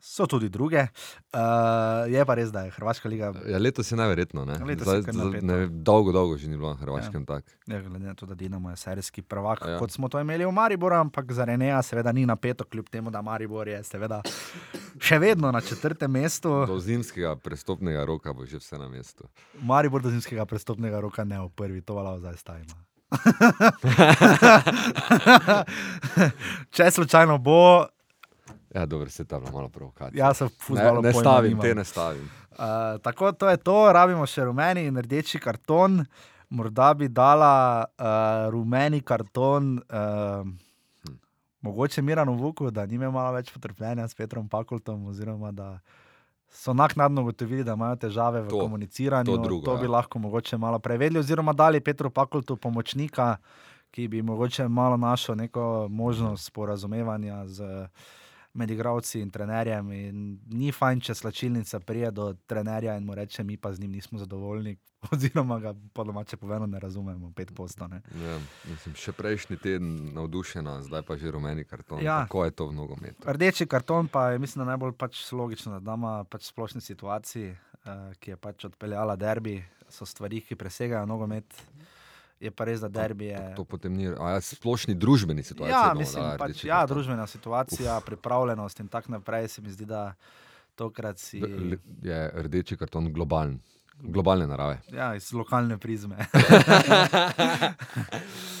So 0.00 0.26
tudi 0.26 0.48
druge. 0.48 0.86
Uh, 1.30 1.38
je 2.06 2.24
pa 2.24 2.34
res, 2.34 2.48
da 2.48 2.60
je 2.60 2.70
Hrvaška 2.70 3.08
liga, 3.08 3.32
Ja, 3.46 3.58
letos 3.58 3.90
je 3.90 3.96
najverjetno. 3.96 4.44
Ne? 4.44 4.58
Letos 4.60 4.84
Zdaj, 4.84 4.98
je 4.98 5.02
napeto. 5.14 5.46
ne, 5.46 5.68
dolgo, 5.68 6.12
dolgo 6.12 6.36
že 6.36 6.46
ni 6.46 6.56
bilo 6.56 6.70
na 6.70 6.76
Hrvaškem 6.76 7.22
ja. 7.22 7.26
tako. 7.26 7.48
ja, 7.66 7.80
glede 7.80 8.00
na 8.00 8.14
to, 8.14 8.26
da 8.26 8.34
Dinamo 8.34 8.70
je 8.70 8.76
serijski 8.76 9.22
prvak, 9.22 9.62
Ja. 9.62 9.78
kot 9.78 9.90
smo 9.90 10.08
to 10.08 10.20
imeli 10.20 10.44
v 10.44 10.50
Mariboru, 10.50 10.96
ampak 10.96 11.32
za 11.32 11.44
Reneja 11.44 11.82
seveda 11.82 12.12
ni 12.12 12.26
napeto, 12.26 12.64
kljub 12.64 12.88
temu, 12.88 13.10
da 13.10 13.22
Maribor 13.22 13.68
je 13.68 13.84
seveda 13.84 14.22
še 14.98 15.18
vedno 15.18 15.50
na 15.50 15.60
četrtem 15.60 16.10
mestu. 16.10 16.66
Do 16.66 16.78
zimskega 16.78 17.36
prestopnega 17.36 18.04
roka 18.04 18.32
bo 18.32 18.46
že 18.46 18.56
vse 18.56 18.78
na 18.78 18.88
mestu. 18.88 19.24
Maribor 19.56 20.02
do 20.02 20.10
zimskega 20.10 20.44
prestopnega 20.44 21.00
roka 21.00 21.24
ne 21.24 21.40
v 21.40 21.50
prvi, 21.50 21.80
to 21.80 21.94
valava 21.94 22.18
zdaj 22.18 22.36
stavimo. 22.36 22.74
Če 26.70 26.90
slučajno 26.90 27.38
bo, 27.38 27.86
Ja, 28.70 28.86
dobro, 28.86 29.10
se 29.10 29.24
tam 29.24 29.42
malo 29.44 29.68
provokacija. 29.68 30.26
jaz 30.26 30.36
se 30.36 30.44
v 30.44 30.50
ne, 30.70 30.92
ne 31.02 31.12
stavim, 31.12 31.48
nimam. 31.48 31.62
te 31.62 31.74
ne 31.74 31.84
stavim. 31.84 32.28
Uh, 32.52 32.56
tako 33.00 33.32
to 33.32 33.48
je 33.48 33.56
to, 33.58 33.92
rabimo 33.92 34.26
še 34.26 34.44
rumeni 34.44 34.84
in 34.84 34.96
rdeči 34.96 35.38
karton. 35.38 36.04
Morda 36.50 36.94
bi 36.94 37.08
dala 37.08 37.54
uh, 37.88 38.04
rumeni 38.50 39.00
karton, 39.02 39.78
uh, 39.80 40.46
Hm. 41.02 41.14
mogoče 41.62 42.02
Miranu 42.02 42.34
Vuku, 42.34 42.70
da 42.70 42.86
ni 42.86 42.94
imel 42.94 43.10
malo 43.10 43.32
več 43.32 43.50
potrpljenja 43.50 44.04
s 44.04 44.14
Petrom 44.14 44.48
Pakultom, 44.48 45.06
oziroma 45.06 45.52
da 45.52 45.78
so 46.52 46.72
naknadno 46.72 47.22
ugotovili, 47.22 47.64
da 47.64 47.72
imajo 47.72 47.96
težave 47.98 48.42
v 48.42 48.48
To- 48.48 48.58
komuniciranju. 48.60 49.26
to 49.26 49.36
drugo, 49.38 49.64
to 49.64 49.76
bi 49.76 49.84
ja. 49.84 49.90
lahko 49.90 50.18
mogoče 50.18 50.56
malo 50.58 50.78
prevedli, 50.78 51.18
oziroma 51.18 51.52
dali 51.54 51.80
Petru 51.80 52.10
Pakultu 52.10 52.56
pomočnika, 52.56 53.36
ki 53.90 54.08
bi 54.08 54.22
mogoče 54.22 54.68
malo 54.68 54.96
našel 54.96 55.36
neko 55.36 55.64
možnost 55.88 56.44
sporazumevanja 56.44 57.46
z 57.46 57.86
med 58.52 58.70
igravci 58.70 59.20
in 59.20 59.30
trenerjem. 59.30 59.92
In 59.92 60.22
ni 60.50 60.72
fajn, 60.72 61.00
če 61.00 61.14
slačilnica 61.14 61.80
prije 61.86 62.10
do 62.10 62.32
trenerja 62.50 62.96
in 62.98 63.04
mu 63.06 63.14
reče, 63.14 63.44
mi 63.44 63.56
pa 63.56 63.72
z 63.72 63.80
njim 63.80 63.92
nismo 63.92 64.18
zadovoljni, 64.18 64.76
oziroma 65.12 65.58
ga 65.58 65.74
po 65.92 66.04
domače 66.04 66.36
povedano 66.36 66.66
ne 66.66 66.80
razumemo, 66.80 67.32
pet 67.36 67.54
postane. 67.56 68.02
Ja, 68.24 68.38
mislim, 68.68 68.94
še 68.98 69.12
prejšnji 69.12 69.56
teden 69.62 69.92
navdušena, 70.14 70.80
zdaj 70.88 71.02
pa 71.06 71.16
že 71.16 71.30
rumeni 71.30 71.64
karton. 71.64 72.02
Ja. 72.02 72.24
Kako 72.26 72.44
je 72.44 72.50
to 72.50 72.66
v 72.66 72.76
nogometu? 72.76 73.26
Rdeči 73.26 73.66
karton 73.66 74.08
pa 74.08 74.30
je, 74.30 74.38
mislim, 74.38 74.66
najbolj 74.66 74.96
pač 74.98 75.22
logično, 75.32 75.78
da 75.78 75.92
dama 75.92 76.24
pač 76.24 76.50
splošni 76.50 76.82
situaciji, 76.82 77.54
uh, 77.54 78.10
ki 78.18 78.34
je 78.34 78.36
pač 78.36 78.66
odpeljala 78.66 79.16
derbi, 79.16 79.60
so 79.90 80.06
stvari, 80.06 80.42
ki 80.42 80.58
presegajo 80.58 81.06
nogomet. 81.06 81.46
Je 82.40 82.50
pa 82.50 82.64
res, 82.64 82.80
da 82.80 82.88
derbi 82.88 83.26
je. 83.28 83.40
To 83.56 83.64
potem 83.68 83.92
ni, 83.92 84.06
ja, 84.08 84.38
splošni 84.40 84.94
družbeni 84.96 85.42
situaciji. 85.44 85.74
Ja, 85.74 85.88
bomo 85.90 86.00
mislim, 86.00 86.24
dali 86.24 86.38
pač, 86.40 86.62
ja, 86.64 86.78
družbena 86.88 87.26
situacija, 87.28 87.98
Uf. 87.98 88.06
pripravljenost 88.06 88.80
in 88.80 88.88
tako 88.88 89.12
naprej. 89.18 89.48
Se 89.48 89.62
mi 89.62 89.70
zdi, 89.70 89.84
da 89.84 90.14
tokrat 90.74 91.18
si. 91.20 91.42
Je 92.02 92.20
rdeči 92.46 92.76
karton 92.80 93.12
globalen, 93.12 93.58
globalne 94.00 94.46
narave. 94.48 94.80
Ja, 94.92 95.12
iz 95.14 95.32
lokalne 95.36 95.76
prizme. 95.78 96.16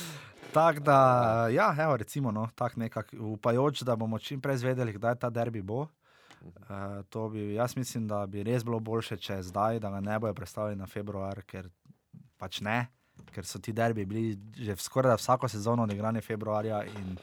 Tako 0.52 0.80
da, 0.80 1.48
ja, 1.52 1.74
evo, 1.78 1.96
recimo, 1.96 2.30
no, 2.30 2.48
tako 2.54 2.80
nekako 2.80 3.16
upajoč, 3.20 3.82
da 3.82 3.96
bomo 3.96 4.18
čim 4.18 4.40
prej 4.40 4.54
izvedeli, 4.54 4.92
kdaj 4.92 5.14
ta 5.14 5.30
derbi 5.30 5.62
bo. 5.62 5.80
Uh, 5.80 5.86
to 7.08 7.28
bi, 7.28 7.54
jaz 7.54 7.76
mislim, 7.76 8.08
da 8.08 8.26
bi 8.26 8.42
res 8.42 8.64
bilo 8.64 8.80
boljše, 8.80 9.16
če 9.16 9.42
zdaj, 9.42 9.80
da 9.80 9.90
ga 9.90 10.00
ne 10.00 10.18
bojo 10.18 10.34
predstavili 10.34 10.76
na 10.76 10.86
februar, 10.86 11.42
ker 11.46 11.68
pač 12.38 12.60
ne, 12.60 12.86
ker 13.34 13.46
so 13.46 13.60
ti 13.62 13.72
derbi 13.72 14.04
bili 14.04 14.38
že 14.56 14.76
skoraj 14.76 15.16
vsako 15.20 15.48
sezono 15.48 15.86
odigrani 15.88 16.20
februarja 16.20 16.82
in 16.84 17.16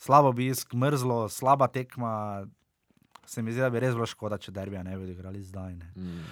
slabo 0.00 0.28
obisk, 0.28 0.74
mrzlo, 0.74 1.28
slaba 1.28 1.68
tekma. 1.68 2.46
Se 3.26 3.42
mi 3.42 3.52
zdi, 3.52 3.60
da 3.60 3.70
bi 3.70 3.80
res 3.80 3.94
bilo 3.94 4.06
škoda, 4.06 4.38
če 4.38 4.52
derbija 4.52 4.82
ne 4.82 4.96
bi 4.96 5.04
odigrali 5.04 5.42
zdaj. 5.42 5.74
Ne. 5.74 5.92
Mm. 5.96 6.24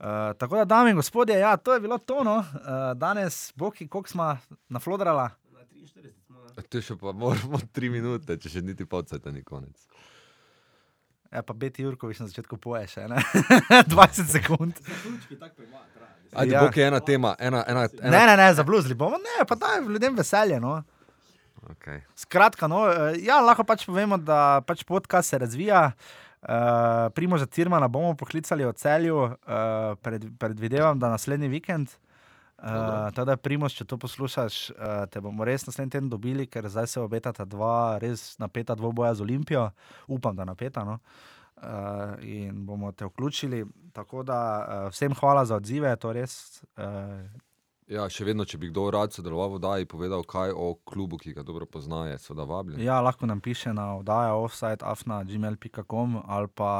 Uh, 0.00 0.06
tako 0.40 0.56
da, 0.56 0.64
dame 0.64 0.94
in 0.94 0.96
gospodje, 0.96 1.36
ja, 1.38 1.56
to 1.56 1.74
je 1.74 1.80
bilo 1.80 1.98
tono. 1.98 2.38
Uh, 2.38 2.78
danes, 2.96 3.52
Boki, 3.56 3.88
koliko 3.88 4.08
smo 4.08 4.36
naflodrala? 4.68 5.28
Na 5.52 5.60
43 5.60 6.12
smo 6.26 6.40
na 6.56 6.62
Te 6.62 6.80
še 6.80 6.96
pa 6.96 7.12
moramo 7.12 7.60
tri 7.72 7.90
minute, 7.92 8.38
če 8.40 8.54
še 8.54 8.62
niti 8.64 8.86
polcajta 8.88 9.34
ni 9.34 9.44
konec. 9.44 9.76
Ja, 11.30 11.42
pa 11.46 11.54
Beti 11.54 11.82
Jurkovič 11.82 12.18
na 12.18 12.26
začetku 12.26 12.58
poje 12.58 12.88
še, 12.90 13.06
ne? 13.06 13.20
20 13.94 14.26
sekund. 14.26 14.74
Ajde, 16.30 16.54
Ja. 16.54 16.62
ja. 16.62 16.70
je 16.74 16.86
ena 16.86 17.00
tema, 17.02 17.34
ena, 17.38 17.64
ena, 17.66 17.88
ena 17.90 18.10
Ne, 18.10 18.22
ne, 18.26 18.34
ne, 18.38 18.48
zabluzli 18.54 18.94
bomo, 18.94 19.18
ne, 19.18 19.44
pa 19.46 19.54
daj 19.58 19.82
ljudem 19.86 20.14
veselje. 20.14 20.60
No. 20.62 20.76
Okay. 21.74 22.02
Skratka, 22.18 22.66
no, 22.70 22.84
eh, 22.90 23.18
ja, 23.26 23.40
lahko 23.42 23.66
pač 23.66 23.82
povemo, 23.86 24.18
da 24.18 24.60
pač 24.66 24.84
podcast 24.86 25.30
se 25.30 25.38
razvija. 25.38 25.90
Uh, 26.40 27.10
Primoža 27.12 27.44
Cirmana 27.52 27.84
bomo 27.92 28.14
poklicali 28.16 28.64
v 28.64 28.72
celju, 28.72 29.16
uh, 29.28 29.34
pred, 30.00 30.24
predvidevam, 30.40 30.96
da 30.98 31.10
naslednji 31.12 31.50
vikend. 31.52 31.90
Uh, 31.92 32.09
teda, 33.16 33.36
Primož, 33.40 33.74
če 33.78 33.84
to 33.88 33.98
poslušaš, 34.00 34.60
uh, 34.70 35.04
te 35.10 35.20
bomo 35.20 35.44
res 35.48 35.66
naslednji 35.66 35.96
teden 35.96 36.10
dobili, 36.12 36.46
ker 36.46 36.68
zdaj 36.68 36.86
se 36.86 37.00
obetata 37.00 37.44
dva 37.48 37.98
res 38.02 38.38
napeta 38.38 38.76
dvoboja 38.76 39.14
z 39.14 39.24
Olimpijo, 39.24 39.70
upam, 40.08 40.36
da 40.36 40.44
napeta. 40.44 40.84
No? 40.84 40.98
Uh, 41.60 42.16
in 42.24 42.64
bomo 42.66 42.92
te 42.92 43.04
vključili. 43.04 43.64
Tako 43.92 44.22
da 44.22 44.40
uh, 44.40 44.88
vsem 44.92 45.14
hvala 45.14 45.44
za 45.44 45.56
odzive, 45.56 45.96
to 45.96 46.12
res. 46.12 46.62
Uh, 46.76 47.24
Ja, 47.90 48.04
še 48.06 48.22
vedno, 48.22 48.44
če 48.46 48.54
bi 48.62 48.68
kdo 48.70 48.84
rad 48.94 49.10
sodeloval 49.10 49.48
v 49.50 49.56
oddaji, 49.58 49.86
povedal 49.90 50.22
kaj 50.22 50.52
o 50.54 50.76
klubu, 50.86 51.18
ki 51.18 51.32
ga 51.34 51.42
dobro 51.42 51.66
pozna, 51.66 52.04
je 52.12 52.20
seveda 52.22 52.46
vabljen. 52.46 52.78
Ja, 52.86 53.00
lahko 53.02 53.26
nam 53.26 53.40
piše 53.42 53.72
na 53.74 53.96
oddaja 53.98 54.36
offside.afna.gmail.com 54.38 56.20
ali 56.22 56.50
pa 56.54 56.70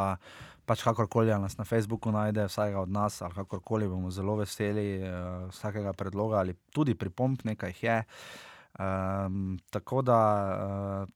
pač 0.70 0.84
kakorkoli 0.86 1.34
nas 1.42 1.56
na 1.58 1.66
Facebooku 1.66 2.12
najde, 2.14 2.46
vsakega 2.46 2.84
od 2.84 2.92
nas 2.94 3.18
ali 3.26 3.34
kakorkoli 3.34 3.88
bomo 3.90 4.10
zelo 4.14 4.36
veseli 4.38 5.02
uh, 5.02 5.48
vsakega 5.50 5.92
predloga 5.98 6.44
ali 6.44 6.54
tudi 6.70 6.94
pripomp, 6.94 7.42
nekaj 7.44 7.74
jih 7.74 7.82
je. 7.82 7.96
Um, 8.78 9.58
tako 9.74 10.02
da 10.06 10.20
uh, 10.54 11.10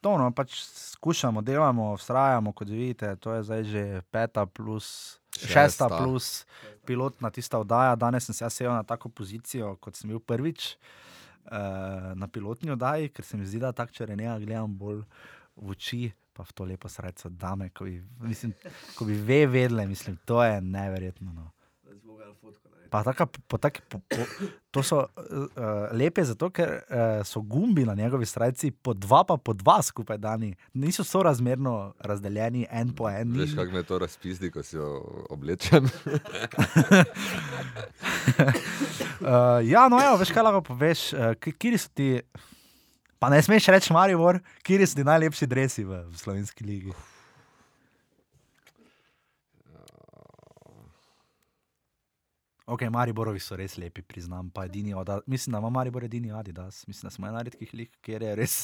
to 0.00 0.16
no, 0.16 0.30
pač 0.32 0.56
skušamo, 0.96 1.42
delamo, 1.44 1.92
vztrajamo, 2.00 2.54
kot 2.56 2.72
vidite, 2.72 3.12
to 3.20 3.36
je 3.36 3.42
zdaj 3.42 3.64
že 3.64 3.84
peta 4.10 4.46
plus. 4.46 5.18
Šesta, 5.30 5.86
Šesta. 5.86 5.88
plus 5.88 6.46
pilotna 6.84 7.30
tista 7.30 7.60
oddaja. 7.62 7.94
Danes 7.96 8.24
sem 8.26 8.34
se 8.34 8.42
jaz 8.44 8.56
sedel 8.56 8.72
na 8.74 8.82
tako 8.82 9.08
pozicijo, 9.14 9.76
kot 9.78 9.94
sem 9.96 10.10
bil 10.10 10.18
prvič 10.18 10.72
uh, 10.74 12.16
na 12.18 12.26
pilotni 12.26 12.72
oddaji, 12.74 13.12
ker 13.14 13.24
se 13.24 13.38
mi 13.38 13.46
zdi, 13.46 13.60
da 13.62 13.70
tako 13.72 13.94
če 13.94 14.08
ne 14.10 14.34
gledam 14.42 14.74
bolj 14.74 15.04
v 15.54 15.70
oči, 15.70 16.10
pa 16.32 16.44
v 16.46 16.52
to 16.52 16.64
lepo 16.64 16.88
srce 16.88 17.30
dame, 17.30 17.70
ko 17.70 17.84
bi, 17.84 18.00
mislim, 18.20 18.52
ko 18.98 19.04
bi 19.04 19.14
ve 19.14 19.46
vedle, 19.46 19.86
mislim, 19.86 20.18
to 20.24 20.44
je 20.44 20.60
neverjetno. 20.60 21.32
No. 21.32 21.50
Pa 22.90 23.04
taka, 23.06 23.26
po, 23.26 23.54
taki, 23.54 23.80
po, 23.86 24.02
po, 24.02 24.22
to 24.74 24.82
so 24.82 24.98
uh, 24.98 25.86
lepe 25.94 26.24
zato, 26.26 26.50
ker 26.50 26.82
uh, 26.90 27.22
so 27.22 27.38
gumbi 27.38 27.84
na 27.86 27.94
njegovi 27.94 28.26
strajci 28.26 28.70
po 28.70 28.94
dva, 28.94 29.22
pa 29.24 29.36
po 29.38 29.54
dva 29.54 29.78
skupaj 29.82 30.18
dani. 30.18 30.56
Niso 30.74 31.04
sorazmerno 31.06 31.94
razdeljeni, 32.02 32.66
en 32.70 32.90
po 32.94 33.06
en. 33.08 33.38
Veš, 33.38 33.54
kako 33.54 33.72
me 33.72 33.82
to 33.86 33.98
razpisni, 33.98 34.50
ko 34.50 34.62
si 34.66 34.76
jo 34.76 34.90
oblečem. 35.30 35.86
Uh, 39.22 39.62
ja, 39.72 39.86
no, 39.86 40.02
evo, 40.02 40.18
veš, 40.18 40.34
kaj 40.34 40.48
lahko 40.50 40.66
poveš, 40.74 41.12
uh, 41.14 41.38
kje 41.38 41.78
so 41.78 41.94
ti. 41.94 42.16
Pa 43.20 43.28
ne 43.28 43.42
smeš 43.42 43.66
reči, 43.68 43.92
Maribor, 43.92 44.38
kje 44.64 44.86
so 44.88 44.96
ti 44.96 45.04
najlepši 45.04 45.46
dresi 45.46 45.82
v, 45.84 45.98
v 46.08 46.16
slovenski 46.16 46.64
ligi. 46.64 46.94
Ok, 52.70 52.86
Mariborovi 52.88 53.42
so 53.42 53.58
res 53.58 53.74
lepi, 53.76 54.00
priznam. 54.06 54.48
Edini, 54.64 54.94
mislim, 55.26 55.52
da 55.52 55.58
ima 55.58 55.70
Maribor 55.74 56.04
edini 56.04 56.32
Adidas. 56.32 56.86
Mislim, 56.86 57.08
da 57.08 57.10
smo 57.10 57.28
ena 57.28 57.42
redkih 57.42 57.74
lig, 57.74 57.90
kjer 58.00 58.22
je 58.22 58.34
res. 58.40 58.56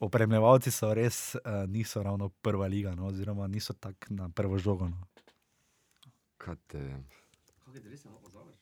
Opremljevalci 0.00 0.72
so 0.74 0.90
res, 0.94 1.36
uh, 1.36 1.62
niso 1.68 2.02
ravno 2.02 2.28
prva 2.42 2.66
liga, 2.66 2.94
no, 2.96 3.06
oziroma 3.06 3.46
niso 3.46 3.72
tako 3.72 4.16
na 4.18 4.28
prvo 4.34 4.58
žogo. 4.58 4.88
No. 4.88 5.06
Kaj 6.42 6.58
te 6.66 6.82
vem. 6.82 7.06
Kako 7.62 7.76
je 7.76 7.86
res, 7.86 8.04
lahko 8.04 8.18
pozoveš? 8.24 8.58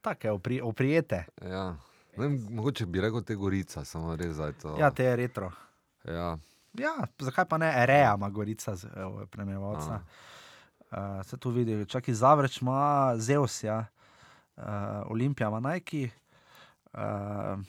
Tako 0.00 0.26
je, 0.26 0.32
opri, 0.32 0.60
oprijete. 0.60 1.24
Ja. 1.42 1.74
Ne 2.20 2.28
vem, 2.28 2.38
mogoče 2.50 2.86
bi 2.86 3.00
rekel 3.00 3.22
te 3.24 3.34
gorica, 3.34 3.84
samo 3.84 4.16
res 4.16 4.34
za 4.36 4.52
to. 4.52 4.76
Ja, 4.78 4.90
te 4.90 5.04
je 5.04 5.16
retro. 5.16 5.50
Ja. 6.04 6.34
Ja, 6.78 6.92
zakaj 7.18 7.44
pa 7.48 7.58
ne, 7.58 7.70
Reja 7.86 8.14
ima 8.18 8.28
gorica, 8.30 8.76
premjevalca. 9.30 10.00
Uh, 10.90 11.24
se 11.26 11.36
tu 11.36 11.50
vidi, 11.50 11.86
čak 11.86 12.08
iz 12.08 12.18
Zavreč 12.18 12.60
ima 12.62 13.14
Zeus, 13.16 13.62
ja. 13.64 13.86
uh, 14.56 14.64
Olimpija 15.06 15.48
ima 15.48 15.60
Nike. 15.60 16.10
Uh, 16.92 17.64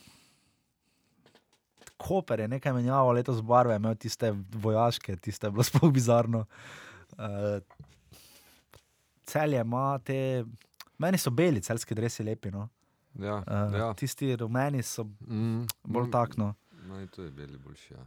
Koper 1.98 2.40
je 2.40 2.48
nekaj 2.48 2.74
menjal, 2.74 3.12
letos 3.14 3.42
barve, 3.42 3.76
imel 3.76 3.96
tiste 3.96 4.34
vojaške, 4.54 5.16
tiste 5.16 5.48
je 5.48 5.52
bilo 5.52 5.64
sploh 5.64 5.94
bizarno. 5.94 6.46
Uh, 7.12 7.62
celje 9.26 9.62
ima 9.62 10.00
te, 10.00 10.46
meni 10.98 11.18
so 11.18 11.30
beli, 11.30 11.62
celski 11.62 11.96
dresi 11.96 12.24
lepi. 12.24 12.52
No. 12.52 12.68
Ja, 13.20 13.44
Uh, 13.48 13.76
ja. 13.76 13.94
Tisti 13.94 14.36
rumeni 14.36 14.84
so 14.84 15.04
Mm, 15.28 15.66
bolj 15.84 16.08
mm, 16.08 16.12
takno. 16.12 16.54
No, 16.88 17.00
in 17.00 17.08
to 17.08 17.24
je 17.24 17.32
beli 17.32 17.58
boljši. 17.58 17.94
Ja. 17.94 18.06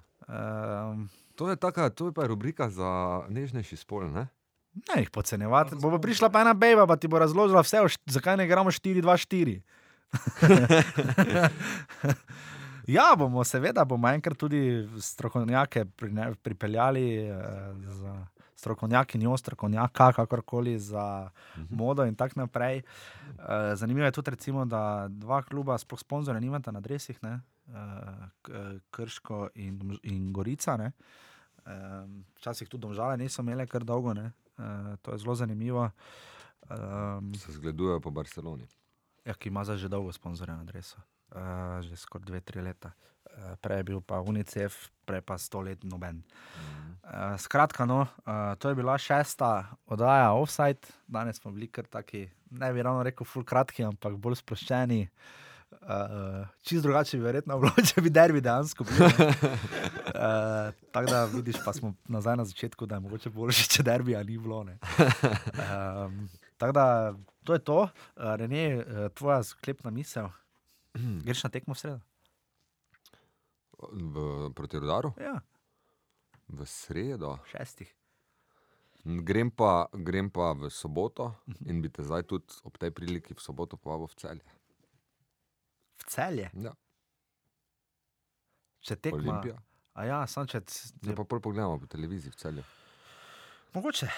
Um, 0.91 1.09
To 1.35 1.51
je, 1.51 1.57
taka, 1.57 1.91
to 1.91 2.07
je 2.07 2.13
pa 2.15 2.27
rubrika 2.27 2.71
za 2.71 3.23
nežnejši 3.29 3.77
spol. 3.77 4.07
Ne? 4.07 4.29
Ne, 4.75 5.03
jih 5.03 5.11
podcenjevati. 5.11 5.75
Bo 5.83 5.91
pa 5.91 5.99
prišla 5.99 6.31
pa 6.31 6.41
ena 6.47 6.55
beba, 6.55 6.87
pa 6.87 6.97
ti 6.97 7.11
bo 7.11 7.19
razložila 7.19 7.63
vse, 7.63 7.83
zakaj 8.07 8.37
ne 8.39 8.47
igramo 8.47 8.71
4-2-4. 8.71 9.59
ja, 12.97 13.15
bomo, 13.19 13.45
seveda, 13.45 13.85
bomo 13.85 14.09
enkrat 14.09 14.39
tudi 14.39 14.89
strokovnjake 15.01 15.85
pripeljali, 16.43 17.27
eh, 17.27 17.35
za 17.99 18.27
strokovnjakinjo, 18.57 19.37
strokovnjaka, 19.37 20.13
kakorkoli 20.13 20.79
za 20.79 21.31
modo 21.71 22.05
in 22.05 22.15
tako 22.15 22.41
naprej. 22.41 22.79
Eh, 22.79 22.85
zanimivo 23.77 24.07
je 24.07 24.13
tudi, 24.13 24.31
recimo, 24.31 24.65
da 24.65 24.83
dva 25.09 25.43
kluba, 25.43 25.79
sploh 25.79 26.01
sponzorja, 26.01 26.41
nimata 26.41 26.71
na 26.71 26.81
dresih, 26.81 27.23
ne? 27.23 27.41
K- 28.43 28.53
Krško 28.91 29.49
in, 29.55 29.99
in 30.03 30.33
Gorica. 30.33 30.77
Ne? 30.77 30.93
Um, 31.65 32.25
včasih 32.37 32.69
tudi 32.69 32.83
domžale 32.83 33.17
niso 33.17 33.43
imele 33.43 33.67
kar 33.67 33.85
dolgo, 33.85 34.13
ne? 34.15 34.33
uh, 34.59 34.65
to 34.97 35.13
je 35.13 35.19
zelo 35.19 35.35
zanimivo. 35.35 35.91
Um, 36.71 37.35
Se 37.35 37.53
zgledujejo 37.53 38.01
po 38.01 38.11
Barceloni. 38.11 38.67
ja, 39.25 39.35
ki 39.35 39.49
ima 39.49 39.65
zdaj 39.65 39.77
že 39.77 39.89
dolgo 39.89 40.13
sponzorja 40.13 40.55
na 40.55 40.61
adresu, 40.61 40.97
uh, 41.33 41.81
že 41.81 41.97
skoraj 41.97 42.25
dve, 42.25 42.41
tri 42.41 42.61
leta. 42.61 42.89
Uh, 42.89 43.14
prej 43.61 43.83
je 43.83 43.87
bil 43.91 44.01
pa 44.01 44.21
UNICEF, 44.21 44.91
prej 45.05 45.23
pa 45.25 45.39
sto 45.39 45.61
let 45.61 45.85
noben. 45.85 46.23
Uh, 47.05 47.37
skratka, 47.37 47.85
no, 47.85 48.07
uh, 48.25 48.57
to 48.59 48.69
je 48.69 48.75
bila 48.75 48.97
šesta 48.99 49.77
oddaja 49.87 50.33
Offside, 50.33 50.89
danes 51.07 51.37
smo 51.37 51.53
bili 51.53 51.69
kar 51.69 51.85
taki, 51.85 52.29
ne 52.51 52.73
bi 52.73 52.83
ravno 52.83 53.03
rekel, 53.05 53.27
full 53.29 53.45
kratki, 53.45 53.85
ampak 53.85 54.17
bolj 54.17 54.39
sproščeni. 54.41 55.09
Uh, 55.75 56.47
čist 56.63 56.83
drugače 56.87 57.19
bi 57.19 57.27
verjetno 57.27 57.59
bilo, 57.61 57.73
če 57.91 58.01
bi 58.01 58.13
derbi 58.15 58.41
dejansko 58.41 58.87
bil. 58.89 59.05
Uh, 59.05 60.71
tako 60.95 61.11
da 61.11 61.25
vidiš, 61.35 61.61
pa 61.65 61.75
smo 61.77 61.93
nazaj 62.09 62.39
na 62.41 62.49
začetku, 62.49 62.87
da 62.87 62.97
je 62.97 63.05
mogoče 63.05 63.35
boljše, 63.35 63.69
če 63.77 63.85
derbija 63.85 64.23
ni 64.23 64.39
bilo. 64.39 64.63
Um, 64.65 66.25
tako 66.57 66.73
da 66.73 66.87
to 67.45 67.53
je 67.53 67.65
to, 67.67 67.81
uh, 67.83 68.35
Rene, 68.41 68.65
tvoja 69.15 69.43
sklepna 69.43 69.91
misel. 69.91 70.33
Greš 70.95 71.45
na 71.45 71.51
tekmo 71.51 71.75
v 71.75 71.79
sredo? 71.83 72.14
V, 73.91 74.15
proti 74.51 74.79
rodaru, 74.79 75.13
Ja, 75.17 75.41
v 76.49 76.67
sredo. 76.67 77.39
šestih. 77.47 77.91
Grem 79.05 79.51
pa, 79.51 79.87
grem 79.93 80.31
pa 80.31 80.53
v 80.53 80.71
soboto 80.71 81.35
in 81.63 81.83
bi 81.83 81.89
te 81.89 82.03
zdaj 82.03 82.23
tudi 82.25 82.49
ob 82.63 82.79
tej 82.79 82.91
priliki 82.91 83.35
v 83.35 83.41
soboto 83.41 83.77
povabil 83.77 84.07
v 84.07 84.15
celje. 84.15 84.47
V 85.95 86.05
celje, 86.07 86.49
Ja, 86.55 86.73
če 88.81 88.97
tekmo. 88.99 89.21
Olimpija. 89.21 89.59
A 89.95 90.05
ja, 90.05 90.19
sam 90.27 90.47
če. 90.47 90.63
Zdaj 90.99 91.15
pa 91.15 91.25
pol 91.25 91.39
pogledamo 91.39 91.79
po 91.79 91.87
televiziji 91.87 92.33
v 92.33 92.37
celju. 92.37 92.65
Mogoče, 93.73 94.09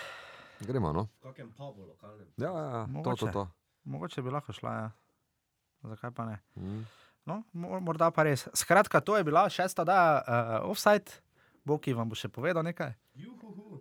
Gremo, 0.58 0.88
no? 0.88 1.02
V 1.20 1.26
kakem 1.26 1.50
pubu 1.52 1.84
lokalnem? 1.84 2.28
Ja, 2.36 2.48
ja, 2.48 2.62
ja. 2.64 2.82
to, 2.82 2.92
Mogoče. 2.94 3.26
to, 3.26 3.32
to. 3.34 3.42
mogoče 3.84 4.22
bi 4.22 4.30
lahko 4.30 4.52
šla. 4.52 4.72
Ja. 4.72 4.86
Zakaj 5.84 6.10
pa 6.10 6.24
ne? 6.24 6.36
Mm. 6.56 6.86
No, 7.26 7.42
mo- 7.52 7.80
morda 7.82 8.10
pa 8.14 8.22
res. 8.22 8.46
Skratka, 8.54 9.00
to 9.02 9.16
je 9.16 9.24
bila 9.26 9.48
šesta 9.50 9.82
oddaja 9.82 10.22
uh, 10.62 10.70
offside. 10.70 11.10
Boki 11.66 11.90
vam 11.92 12.06
bo 12.06 12.14
še 12.14 12.28
povedal 12.30 12.62
nekaj. 12.62 12.92
Juhuhu. 13.18 13.80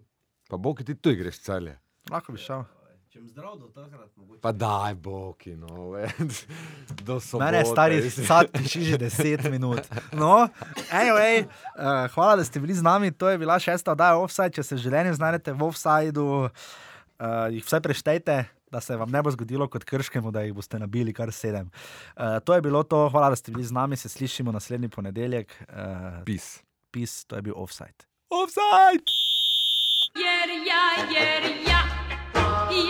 Pa 0.49 0.57
Bog, 0.57 0.81
ti 0.81 0.95
tu 0.95 1.13
greš 1.13 1.39
celje. 1.39 1.75
Lahko 2.09 2.33
bi 2.33 2.41
šel. 2.41 2.65
Če 3.09 3.21
sem 3.21 3.27
zdrav 3.29 3.53
do 3.55 3.69
takrat, 3.69 4.09
mogoče. 4.17 4.41
Pa 4.41 4.49
daj, 4.51 4.97
Boki, 4.97 5.53
no, 5.55 5.93
do 6.99 7.19
sobote. 7.21 7.45
Mene 7.45 7.61
je 7.61 7.69
stari 7.69 8.01
sad 8.09 8.49
piši 8.51 8.81
že 8.83 8.97
10 8.99 9.45
minut. 9.49 9.85
No, 10.11 10.49
anyway, 10.89 11.45
uh, 11.45 12.09
hvala, 12.11 12.35
da 12.35 12.43
ste 12.43 12.59
bili 12.59 12.73
z 12.73 12.83
nami. 12.83 13.13
To 13.13 13.29
je 13.29 13.37
bila 13.37 13.55
šesta 13.55 13.93
oddaja 13.93 14.17
offside. 14.17 14.51
Če 14.51 14.65
se 14.65 14.77
življenju 14.77 15.13
znajdete 15.15 15.53
v 15.53 15.63
offsideu, 15.63 16.27
uh, 16.43 17.47
jih 17.49 17.63
vse 17.63 17.79
preštejte. 17.79 18.35
Da 18.71 18.81
se 18.81 18.95
vam 18.95 19.09
ne 19.09 19.21
bo 19.21 19.31
zgodilo 19.31 19.67
kot 19.67 19.83
krškemu, 19.83 20.31
da 20.31 20.41
jih 20.41 20.53
boste 20.53 20.79
nabili 20.79 21.13
kar 21.13 21.31
sedem. 21.31 21.69
Uh, 22.15 22.39
to 22.45 22.55
je 22.55 22.61
bilo 22.61 22.83
to, 22.83 23.09
hvala, 23.09 23.29
da 23.29 23.35
ste 23.35 23.51
bili 23.51 23.63
z 23.63 23.71
nami, 23.71 23.97
se 23.97 24.09
slišimo 24.09 24.51
naslednji 24.51 24.89
ponedeljek. 24.89 25.63
Uh, 25.69 26.23
Pis. 26.25 26.63
Pis, 26.91 27.25
to 27.25 27.35
je 27.35 27.41
bil 27.41 27.53
offside. 27.55 28.07
Offside! 28.29 29.05
Jer 30.15 30.49
ja, 30.69 30.85
jer 31.15 31.43
ja, 31.67 31.81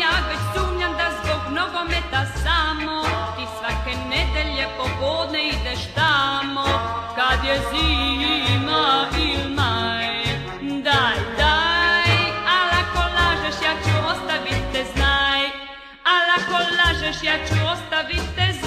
ja 0.02 0.14
već 0.30 0.42
sumnjam 0.54 0.94
da 0.94 1.08
zbog 1.18 1.42
nogometa 1.60 2.26
samo 2.44 3.02
ti 3.36 3.46
svake 3.58 3.98
nedelje 4.10 4.68
popodne 4.78 5.48
ideš 5.48 5.94
tamo 5.96 6.66
kad 7.16 7.40
je 7.48 7.56
zima 7.72 9.08
il 9.18 9.55
și 17.12 17.30
aceasta 17.30 18.06
viteză. 18.08 18.65